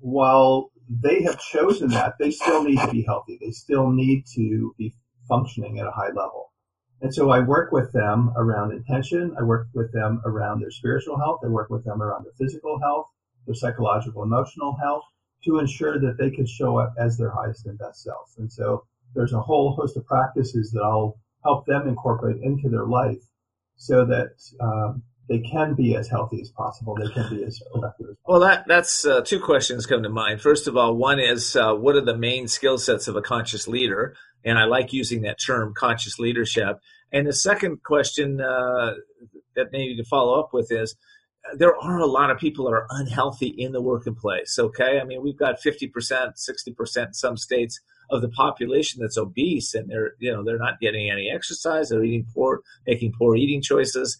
while 0.00 0.72
they 0.88 1.22
have 1.22 1.38
chosen 1.40 1.88
that, 1.90 2.14
they 2.18 2.30
still 2.30 2.64
need 2.64 2.78
to 2.80 2.90
be 2.90 3.02
healthy. 3.02 3.38
They 3.40 3.50
still 3.50 3.90
need 3.90 4.24
to 4.34 4.74
be 4.78 4.94
functioning 5.28 5.78
at 5.78 5.86
a 5.86 5.90
high 5.90 6.08
level. 6.08 6.52
And 7.00 7.14
so 7.14 7.30
I 7.30 7.40
work 7.40 7.70
with 7.70 7.92
them 7.92 8.32
around 8.36 8.72
intention. 8.72 9.34
I 9.38 9.44
work 9.44 9.68
with 9.74 9.92
them 9.92 10.20
around 10.24 10.60
their 10.60 10.70
spiritual 10.70 11.18
health. 11.18 11.40
I 11.44 11.48
work 11.48 11.70
with 11.70 11.84
them 11.84 12.02
around 12.02 12.24
their 12.24 12.32
physical 12.38 12.80
health, 12.80 13.06
their 13.46 13.54
psychological, 13.54 14.22
emotional 14.22 14.76
health 14.82 15.04
to 15.44 15.58
ensure 15.58 16.00
that 16.00 16.16
they 16.18 16.30
can 16.30 16.46
show 16.46 16.78
up 16.78 16.94
as 16.98 17.16
their 17.16 17.30
highest 17.30 17.66
and 17.66 17.78
best 17.78 18.02
selves. 18.02 18.36
And 18.38 18.52
so 18.52 18.84
there's 19.14 19.32
a 19.32 19.40
whole 19.40 19.74
host 19.74 19.96
of 19.96 20.06
practices 20.06 20.72
that 20.72 20.82
I'll 20.82 21.20
help 21.44 21.66
them 21.66 21.86
incorporate 21.86 22.42
into 22.42 22.68
their 22.68 22.86
life 22.86 23.22
so 23.76 24.04
that 24.06 24.30
um, 24.60 25.04
they 25.28 25.40
can 25.40 25.74
be 25.74 25.94
as 25.94 26.08
healthy 26.08 26.40
as 26.40 26.50
possible. 26.50 26.94
They 26.94 27.12
can 27.12 27.28
be 27.30 27.44
as 27.44 27.60
productive 27.72 28.08
as 28.10 28.16
possible. 28.16 28.40
Well, 28.40 28.40
that, 28.40 28.66
that's 28.66 29.04
uh, 29.04 29.20
two 29.22 29.40
questions 29.40 29.86
come 29.86 30.02
to 30.02 30.08
mind. 30.08 30.40
First 30.40 30.66
of 30.66 30.76
all, 30.76 30.94
one 30.94 31.20
is 31.20 31.54
uh, 31.56 31.74
what 31.74 31.96
are 31.96 32.04
the 32.04 32.16
main 32.16 32.48
skill 32.48 32.78
sets 32.78 33.08
of 33.08 33.16
a 33.16 33.22
conscious 33.22 33.68
leader? 33.68 34.16
And 34.44 34.58
I 34.58 34.64
like 34.64 34.92
using 34.92 35.22
that 35.22 35.38
term, 35.44 35.74
conscious 35.74 36.18
leadership. 36.18 36.78
And 37.12 37.26
the 37.26 37.32
second 37.32 37.82
question 37.82 38.40
uh, 38.40 38.94
that 39.56 39.72
maybe 39.72 39.96
to 39.96 40.04
follow 40.04 40.40
up 40.40 40.50
with 40.52 40.70
is 40.70 40.94
there 41.54 41.76
are 41.76 41.98
a 41.98 42.06
lot 42.06 42.30
of 42.30 42.38
people 42.38 42.66
that 42.66 42.72
are 42.72 42.86
unhealthy 42.90 43.48
in 43.48 43.72
the 43.72 43.80
working 43.80 44.14
place. 44.14 44.58
Okay. 44.58 44.98
I 45.00 45.04
mean, 45.04 45.22
we've 45.22 45.38
got 45.38 45.60
50%, 45.60 45.90
60% 45.90 47.06
in 47.06 47.14
some 47.14 47.36
states 47.36 47.80
of 48.10 48.22
the 48.22 48.28
population 48.28 49.00
that's 49.00 49.18
obese 49.18 49.74
and 49.74 49.90
they're, 49.90 50.12
you 50.18 50.32
know, 50.32 50.44
they're 50.44 50.58
not 50.58 50.80
getting 50.80 51.10
any 51.10 51.30
exercise. 51.30 51.88
They're 51.88 52.04
eating 52.04 52.26
poor, 52.34 52.60
making 52.86 53.12
poor 53.18 53.36
eating 53.36 53.62
choices. 53.62 54.18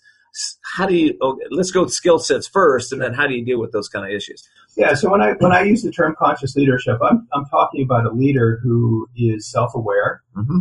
How 0.77 0.87
do 0.87 0.95
you, 0.95 1.17
okay, 1.21 1.45
let's 1.51 1.71
go 1.71 1.83
with 1.83 1.93
skill 1.93 2.19
sets 2.19 2.47
first 2.47 2.93
and 2.93 3.01
then 3.01 3.15
how 3.15 3.27
do 3.27 3.35
you 3.35 3.45
deal 3.45 3.61
with 3.61 3.73
those 3.73 3.89
kind 3.89 4.05
of 4.05 4.13
issues? 4.13 4.49
Yeah. 4.77 4.95
So 4.95 5.11
when 5.11 5.21
I, 5.21 5.33
when 5.39 5.53
I 5.53 5.63
use 5.63 5.83
the 5.83 5.91
term 5.91 6.15
conscious 6.19 6.55
leadership, 6.55 6.99
I'm, 7.03 7.27
I'm 7.33 7.47
talking 7.47 7.83
about 7.83 8.07
a 8.07 8.11
leader 8.11 8.61
who 8.63 9.09
is 9.17 9.51
self-aware. 9.51 10.23
Mm-hmm. 10.37 10.59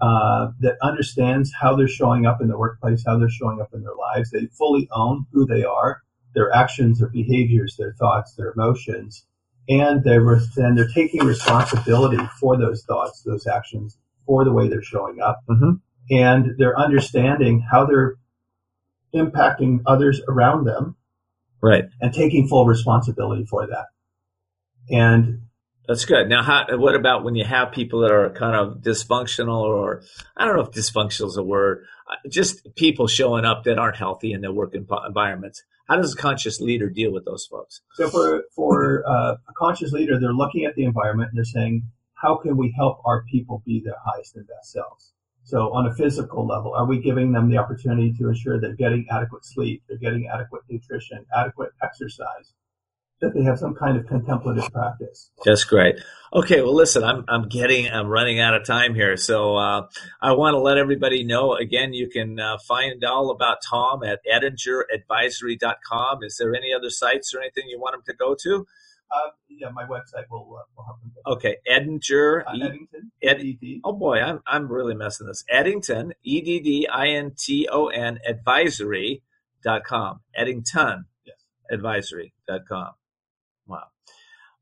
Uh, 0.00 0.52
that 0.60 0.76
understands 0.80 1.52
how 1.60 1.74
they're 1.74 1.88
showing 1.88 2.24
up 2.24 2.40
in 2.40 2.46
the 2.46 2.56
workplace, 2.56 3.02
how 3.04 3.18
they're 3.18 3.28
showing 3.28 3.60
up 3.60 3.74
in 3.74 3.82
their 3.82 3.96
lives. 3.96 4.30
They 4.30 4.46
fully 4.56 4.88
own 4.92 5.26
who 5.32 5.44
they 5.44 5.64
are 5.64 6.04
their 6.34 6.54
actions, 6.54 7.00
their 7.00 7.08
behaviors, 7.08 7.76
their 7.76 7.94
thoughts, 7.94 8.34
their 8.34 8.52
emotions, 8.52 9.26
and 9.68 10.02
they're 10.04 10.34
and 10.56 10.78
they're 10.78 10.88
taking 10.88 11.24
responsibility 11.24 12.18
for 12.40 12.56
those 12.56 12.84
thoughts, 12.84 13.22
those 13.22 13.46
actions, 13.46 13.98
for 14.26 14.44
the 14.44 14.52
way 14.52 14.68
they're 14.68 14.82
showing 14.82 15.20
up, 15.20 15.40
mm-hmm. 15.48 15.72
and 16.10 16.54
they're 16.58 16.78
understanding 16.78 17.66
how 17.70 17.84
they're 17.84 18.14
impacting 19.14 19.80
others 19.86 20.20
around 20.28 20.64
them, 20.64 20.96
right, 21.62 21.84
and 22.00 22.12
taking 22.12 22.48
full 22.48 22.66
responsibility 22.66 23.44
for 23.44 23.66
that. 23.66 23.86
And 24.90 25.42
that's 25.86 26.04
good. 26.04 26.28
Now, 26.28 26.42
how, 26.42 26.66
what 26.76 26.94
about 26.94 27.24
when 27.24 27.34
you 27.34 27.44
have 27.44 27.72
people 27.72 28.00
that 28.00 28.12
are 28.12 28.30
kind 28.30 28.54
of 28.54 28.82
dysfunctional, 28.82 29.60
or 29.62 30.02
I 30.36 30.44
don't 30.44 30.56
know 30.56 30.62
if 30.62 30.70
dysfunctional 30.70 31.28
is 31.28 31.36
a 31.38 31.42
word, 31.42 31.84
uh, 32.10 32.28
just 32.28 32.74
people 32.74 33.06
showing 33.06 33.46
up 33.46 33.64
that 33.64 33.78
aren't 33.78 33.96
healthy 33.96 34.32
in 34.32 34.42
their 34.42 34.52
work 34.52 34.74
environments? 34.74 35.62
How 35.88 35.96
does 35.96 36.12
a 36.12 36.16
conscious 36.16 36.60
leader 36.60 36.90
deal 36.90 37.10
with 37.10 37.24
those 37.24 37.46
folks? 37.46 37.80
So 37.94 38.10
for 38.10 38.44
for 38.54 39.02
uh, 39.08 39.36
a 39.48 39.52
conscious 39.56 39.90
leader, 39.90 40.20
they're 40.20 40.34
looking 40.34 40.66
at 40.66 40.74
the 40.74 40.84
environment 40.84 41.30
and 41.30 41.38
they're 41.38 41.44
saying, 41.44 41.84
how 42.12 42.36
can 42.36 42.58
we 42.58 42.74
help 42.76 43.00
our 43.06 43.24
people 43.24 43.62
be 43.64 43.80
their 43.82 43.96
highest 44.04 44.36
and 44.36 44.46
best 44.46 44.72
selves? 44.72 45.14
So 45.48 45.72
on 45.72 45.86
a 45.86 45.94
physical 45.94 46.46
level, 46.46 46.74
are 46.74 46.84
we 46.84 47.00
giving 47.00 47.32
them 47.32 47.48
the 47.48 47.56
opportunity 47.56 48.12
to 48.18 48.28
ensure 48.28 48.60
they're 48.60 48.74
getting 48.74 49.06
adequate 49.10 49.46
sleep, 49.46 49.82
they're 49.88 49.96
getting 49.96 50.28
adequate 50.28 50.60
nutrition, 50.68 51.24
adequate 51.34 51.70
exercise? 51.82 52.52
that 53.20 53.34
they 53.34 53.42
have 53.42 53.58
some 53.58 53.74
kind 53.74 53.98
of 53.98 54.06
contemplative 54.06 54.70
practice. 54.72 55.32
That's 55.44 55.64
great. 55.64 55.96
Okay, 56.32 56.60
well, 56.60 56.72
listen, 56.74 57.02
I'm 57.02 57.24
I'm 57.26 57.48
getting 57.48 57.88
I'm 57.88 58.06
running 58.06 58.38
out 58.38 58.54
of 58.54 58.64
time 58.64 58.94
here, 58.94 59.16
so 59.16 59.56
uh, 59.56 59.88
I 60.20 60.34
want 60.34 60.54
to 60.54 60.60
let 60.60 60.78
everybody 60.78 61.24
know 61.24 61.56
again. 61.56 61.92
You 61.94 62.08
can 62.08 62.38
uh, 62.38 62.58
find 62.58 63.02
all 63.02 63.30
about 63.30 63.58
Tom 63.68 64.04
at 64.04 64.20
edingeradvisory.com. 64.24 66.22
Is 66.22 66.36
there 66.36 66.54
any 66.54 66.72
other 66.72 66.90
sites 66.90 67.34
or 67.34 67.40
anything 67.40 67.64
you 67.66 67.80
want 67.80 67.94
them 67.94 68.02
to 68.06 68.14
go 68.14 68.36
to? 68.42 68.68
Uh, 69.10 69.30
yeah, 69.48 69.70
my 69.70 69.84
website 69.84 70.24
will, 70.30 70.58
uh, 70.58 70.62
will 70.76 70.84
help 70.84 71.00
them. 71.00 71.12
Okay, 71.26 71.56
Edinger. 71.68 72.42
Uh, 72.46 72.66
Eddington. 72.66 73.10
Ed, 73.22 73.42
oh 73.84 73.92
boy, 73.92 74.18
I'm 74.20 74.40
I'm 74.46 74.70
really 74.70 74.94
messing 74.94 75.26
this. 75.26 75.44
Eddington, 75.48 76.12
E 76.22 76.40
D 76.40 76.60
D 76.60 76.88
I 76.92 77.08
N 77.08 77.32
T 77.36 77.68
O 77.70 77.88
N 77.88 78.18
advisory.com. 78.26 80.20
Eddington. 80.36 81.04
Yes. 81.24 81.36
Advisory.com. 81.72 82.90
Wow. 83.66 83.84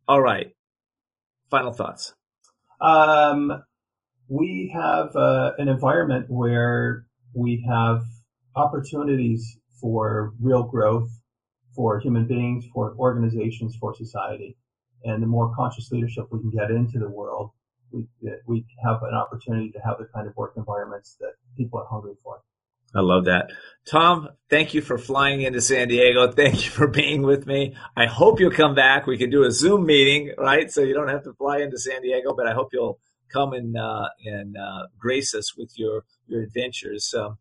All 0.09 0.21
right. 0.21 0.53
Final 1.51 1.73
thoughts. 1.73 2.15
Um, 2.81 3.63
we 4.29 4.73
have 4.75 5.15
uh, 5.15 5.53
an 5.59 5.69
environment 5.69 6.27
where 6.29 7.07
we 7.35 7.65
have 7.69 8.03
opportunities 8.55 9.59
for 9.81 10.33
real 10.41 10.65
growth 10.65 11.11
for 11.77 12.01
human 12.01 12.27
beings, 12.27 12.64
for 12.72 12.97
organizations, 12.99 13.77
for 13.77 13.95
society. 13.95 14.57
And 15.05 15.22
the 15.22 15.27
more 15.27 15.55
conscious 15.55 15.93
leadership 15.93 16.27
we 16.33 16.41
can 16.41 16.51
get 16.51 16.70
into 16.70 16.99
the 16.99 17.09
world, 17.09 17.51
we, 17.93 18.07
we 18.47 18.64
have 18.85 19.03
an 19.03 19.14
opportunity 19.14 19.70
to 19.70 19.79
have 19.81 19.99
the 19.99 20.07
kind 20.07 20.27
of 20.27 20.37
work 20.37 20.55
environments 20.57 21.16
that 21.20 21.35
people 21.57 21.79
are 21.79 21.87
hungry 21.89 22.14
for. 22.24 22.41
I 22.95 23.01
love 23.01 23.27
that. 23.27 23.51
Tom, 23.85 24.31
thank 24.49 24.72
you 24.72 24.81
for 24.81 24.97
flying 24.97 25.43
into 25.43 25.61
San 25.61 25.89
Diego. 25.89 26.33
Thank 26.33 26.64
you 26.64 26.70
for 26.70 26.87
being 26.89 27.22
with 27.22 27.47
me. 27.47 27.77
I 27.97 28.07
hope 28.07 28.41
you'll 28.41 28.51
come 28.51 28.74
back. 28.74 29.07
We 29.07 29.18
can 29.18 29.31
do 29.31 29.45
a 29.45 29.51
Zoom 29.51 29.85
meeting, 29.85 30.33
right? 30.39 30.70
So 30.70 30.81
you 30.81 30.95
don't 30.95 31.09
have 31.09 31.24
to 31.24 31.35
fly 31.35 31.59
into 31.59 31.79
San 31.79 32.03
Diego, 32.03 32.35
but 32.35 32.47
I 32.47 32.55
hope 32.55 32.70
you'll 32.72 32.99
come 33.33 33.53
and 33.53 33.77
uh, 33.77 34.09
and 34.24 34.57
uh, 34.57 34.87
grace 34.99 35.35
us 35.35 35.57
with 35.57 35.79
your 35.79 36.05
your 36.27 36.43
adventures. 36.43 37.12
Um, 37.14 37.39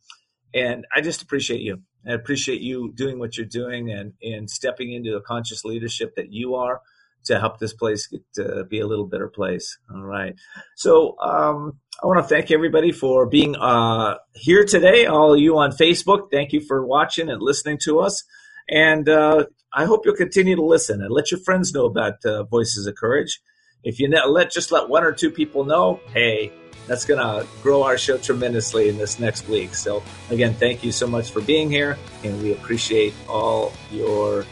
and 0.53 0.85
I 0.93 1.01
just 1.01 1.21
appreciate 1.21 1.61
you. 1.61 1.81
I 2.07 2.13
appreciate 2.13 2.61
you 2.61 2.91
doing 2.93 3.19
what 3.19 3.37
you're 3.37 3.45
doing 3.45 3.91
and 3.91 4.13
and 4.21 4.49
stepping 4.49 4.93
into 4.93 5.11
the 5.11 5.21
conscious 5.21 5.65
leadership 5.65 6.15
that 6.15 6.31
you 6.31 6.55
are 6.55 6.81
to 7.25 7.39
help 7.39 7.59
this 7.59 7.73
place 7.73 8.07
get 8.07 8.21
to 8.35 8.63
be 8.65 8.79
a 8.79 8.87
little 8.87 9.07
better 9.07 9.27
place. 9.27 9.77
All 9.93 10.03
right. 10.03 10.35
So 10.75 11.17
um, 11.19 11.79
I 12.01 12.07
want 12.07 12.19
to 12.19 12.27
thank 12.27 12.51
everybody 12.51 12.91
for 12.91 13.25
being 13.25 13.55
uh, 13.55 14.15
here 14.33 14.63
today. 14.63 15.05
All 15.05 15.33
of 15.33 15.39
you 15.39 15.57
on 15.57 15.71
Facebook, 15.71 16.29
thank 16.31 16.53
you 16.53 16.61
for 16.61 16.85
watching 16.85 17.29
and 17.29 17.41
listening 17.41 17.79
to 17.85 17.99
us. 17.99 18.23
And 18.69 19.09
uh, 19.09 19.45
I 19.73 19.85
hope 19.85 20.05
you'll 20.05 20.15
continue 20.15 20.55
to 20.55 20.65
listen 20.65 21.01
and 21.01 21.11
let 21.11 21.31
your 21.31 21.39
friends 21.39 21.73
know 21.73 21.85
about 21.85 22.23
uh, 22.25 22.43
Voices 22.43 22.87
of 22.87 22.95
Courage. 22.95 23.41
If 23.83 23.99
you 23.99 24.07
let 24.09 24.51
just 24.51 24.71
let 24.71 24.89
one 24.89 25.03
or 25.03 25.11
two 25.11 25.29
people 25.29 25.63
know, 25.63 25.99
hey, 26.11 26.51
that's 26.87 27.05
going 27.05 27.19
to 27.19 27.47
grow 27.61 27.83
our 27.83 27.97
show 27.97 28.17
tremendously 28.17 28.89
in 28.89 28.97
this 28.97 29.19
next 29.19 29.47
week. 29.47 29.75
So 29.75 30.03
again, 30.29 30.53
thank 30.53 30.83
you 30.83 30.91
so 30.91 31.07
much 31.07 31.31
for 31.31 31.41
being 31.41 31.69
here, 31.69 31.97
and 32.23 32.41
we 32.41 32.53
appreciate 32.53 33.13
all 33.27 33.73
your 33.91 34.45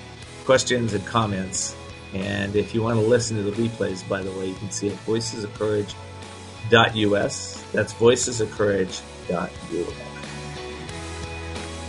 questions 0.45 0.93
and 0.93 1.05
comments 1.05 1.75
And 2.13 2.55
if 2.55 2.73
you 2.75 2.83
want 2.83 2.99
to 2.99 3.05
listen 3.05 3.37
to 3.37 3.43
the 3.43 3.51
replays, 3.51 4.07
by 4.07 4.21
the 4.21 4.31
way, 4.31 4.47
you 4.47 4.55
can 4.55 4.71
see 4.71 4.87
it 4.87 4.97
voicesofcourage.us. 5.05 7.63
That's 7.71 7.93
voicesofcourage.us. 7.93 10.12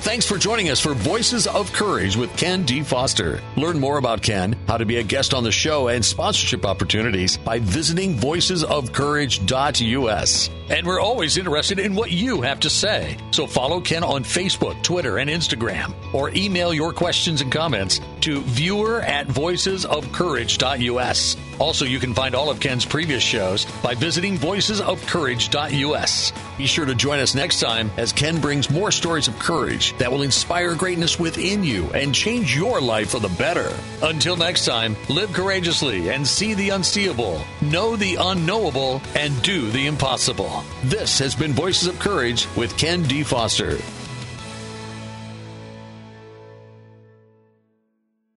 Thanks 0.05 0.29
for 0.29 0.37
joining 0.37 0.69
us 0.69 0.81
for 0.81 0.93
Voices 0.93 1.47
of 1.47 1.73
Courage 1.73 2.15
with 2.15 2.37
Ken 2.37 2.65
D. 2.65 2.83
Foster. 2.83 3.41
Learn 3.57 3.81
more 3.81 3.97
about 3.97 4.21
Ken, 4.21 4.55
how 4.69 4.77
to 4.77 4.85
be 4.85 4.99
a 4.99 5.03
guest 5.03 5.33
on 5.33 5.45
the 5.45 5.51
show, 5.51 5.89
and 5.89 6.05
sponsorship 6.05 6.67
opportunities 6.67 7.39
by 7.39 7.59
visiting 7.59 8.15
voicesofcourage.us. 8.15 10.51
And 10.71 10.87
we're 10.87 11.01
always 11.01 11.37
interested 11.37 11.79
in 11.79 11.95
what 11.95 12.11
you 12.11 12.41
have 12.41 12.61
to 12.61 12.71
say. 12.71 13.19
So 13.31 13.47
follow 13.47 13.81
Ken 13.81 14.03
on 14.03 14.25
Facebook, 14.25 14.83
Twitter, 14.83 15.19
and 15.19 15.29
Instagram, 15.29 15.93
or 16.15 16.31
email 16.31 16.73
your 16.73 16.93
questions 16.93 17.41
and 17.41 17.51
comments 17.53 18.01
to 18.23 18.41
viewer 18.43 19.01
at 19.03 19.29
voicesofcourage.us. 19.29 21.37
Also, 21.61 21.85
you 21.85 22.01
can 22.01 22.15
find 22.15 22.35
all 22.35 22.51
of 22.51 22.59
Ken's 22.61 22.85
previous 22.85 23.23
shows 23.23 23.65
by 23.83 23.95
visiting 23.95 24.37
voicesofcourage.us. 24.37 26.33
Be 26.59 26.67
sure 26.67 26.87
to 26.87 26.95
join 26.95 27.21
us 27.21 27.35
next 27.35 27.61
time 27.61 27.91
as 27.97 28.13
Ken 28.13 28.41
brings 28.41 28.71
more 28.71 28.91
stories 28.91 29.29
of 29.29 29.39
courage 29.39 29.97
that 29.99 30.11
will 30.11 30.23
inspire 30.23 30.75
greatness 30.75 31.19
within 31.19 31.65
you 31.65 31.85
and 31.93 32.15
change 32.15 32.57
your 32.57 32.81
life 32.81 33.11
for 33.11 33.21
the 33.21 33.29
better. 33.31 33.73
Until 34.03 34.37
next 34.37 34.65
time, 34.65 34.97
live 35.09 35.33
courageously 35.33 36.11
and 36.11 36.27
see 36.27 36.55
the 36.55 36.71
unseeable, 36.71 37.41
know 37.61 37.97
the 37.97 38.17
unknowable, 38.19 39.03
and 39.15 39.41
do 39.43 39.71
the 39.71 39.87
impossible. 39.87 40.54
This 40.85 41.19
has 41.19 41.35
been 41.35 41.53
Voices 41.53 41.89
of 41.89 41.99
Courage 41.99 42.47
with 42.57 42.77
Ken 42.77 43.03
D. 43.03 43.23
Foster. 43.23 43.79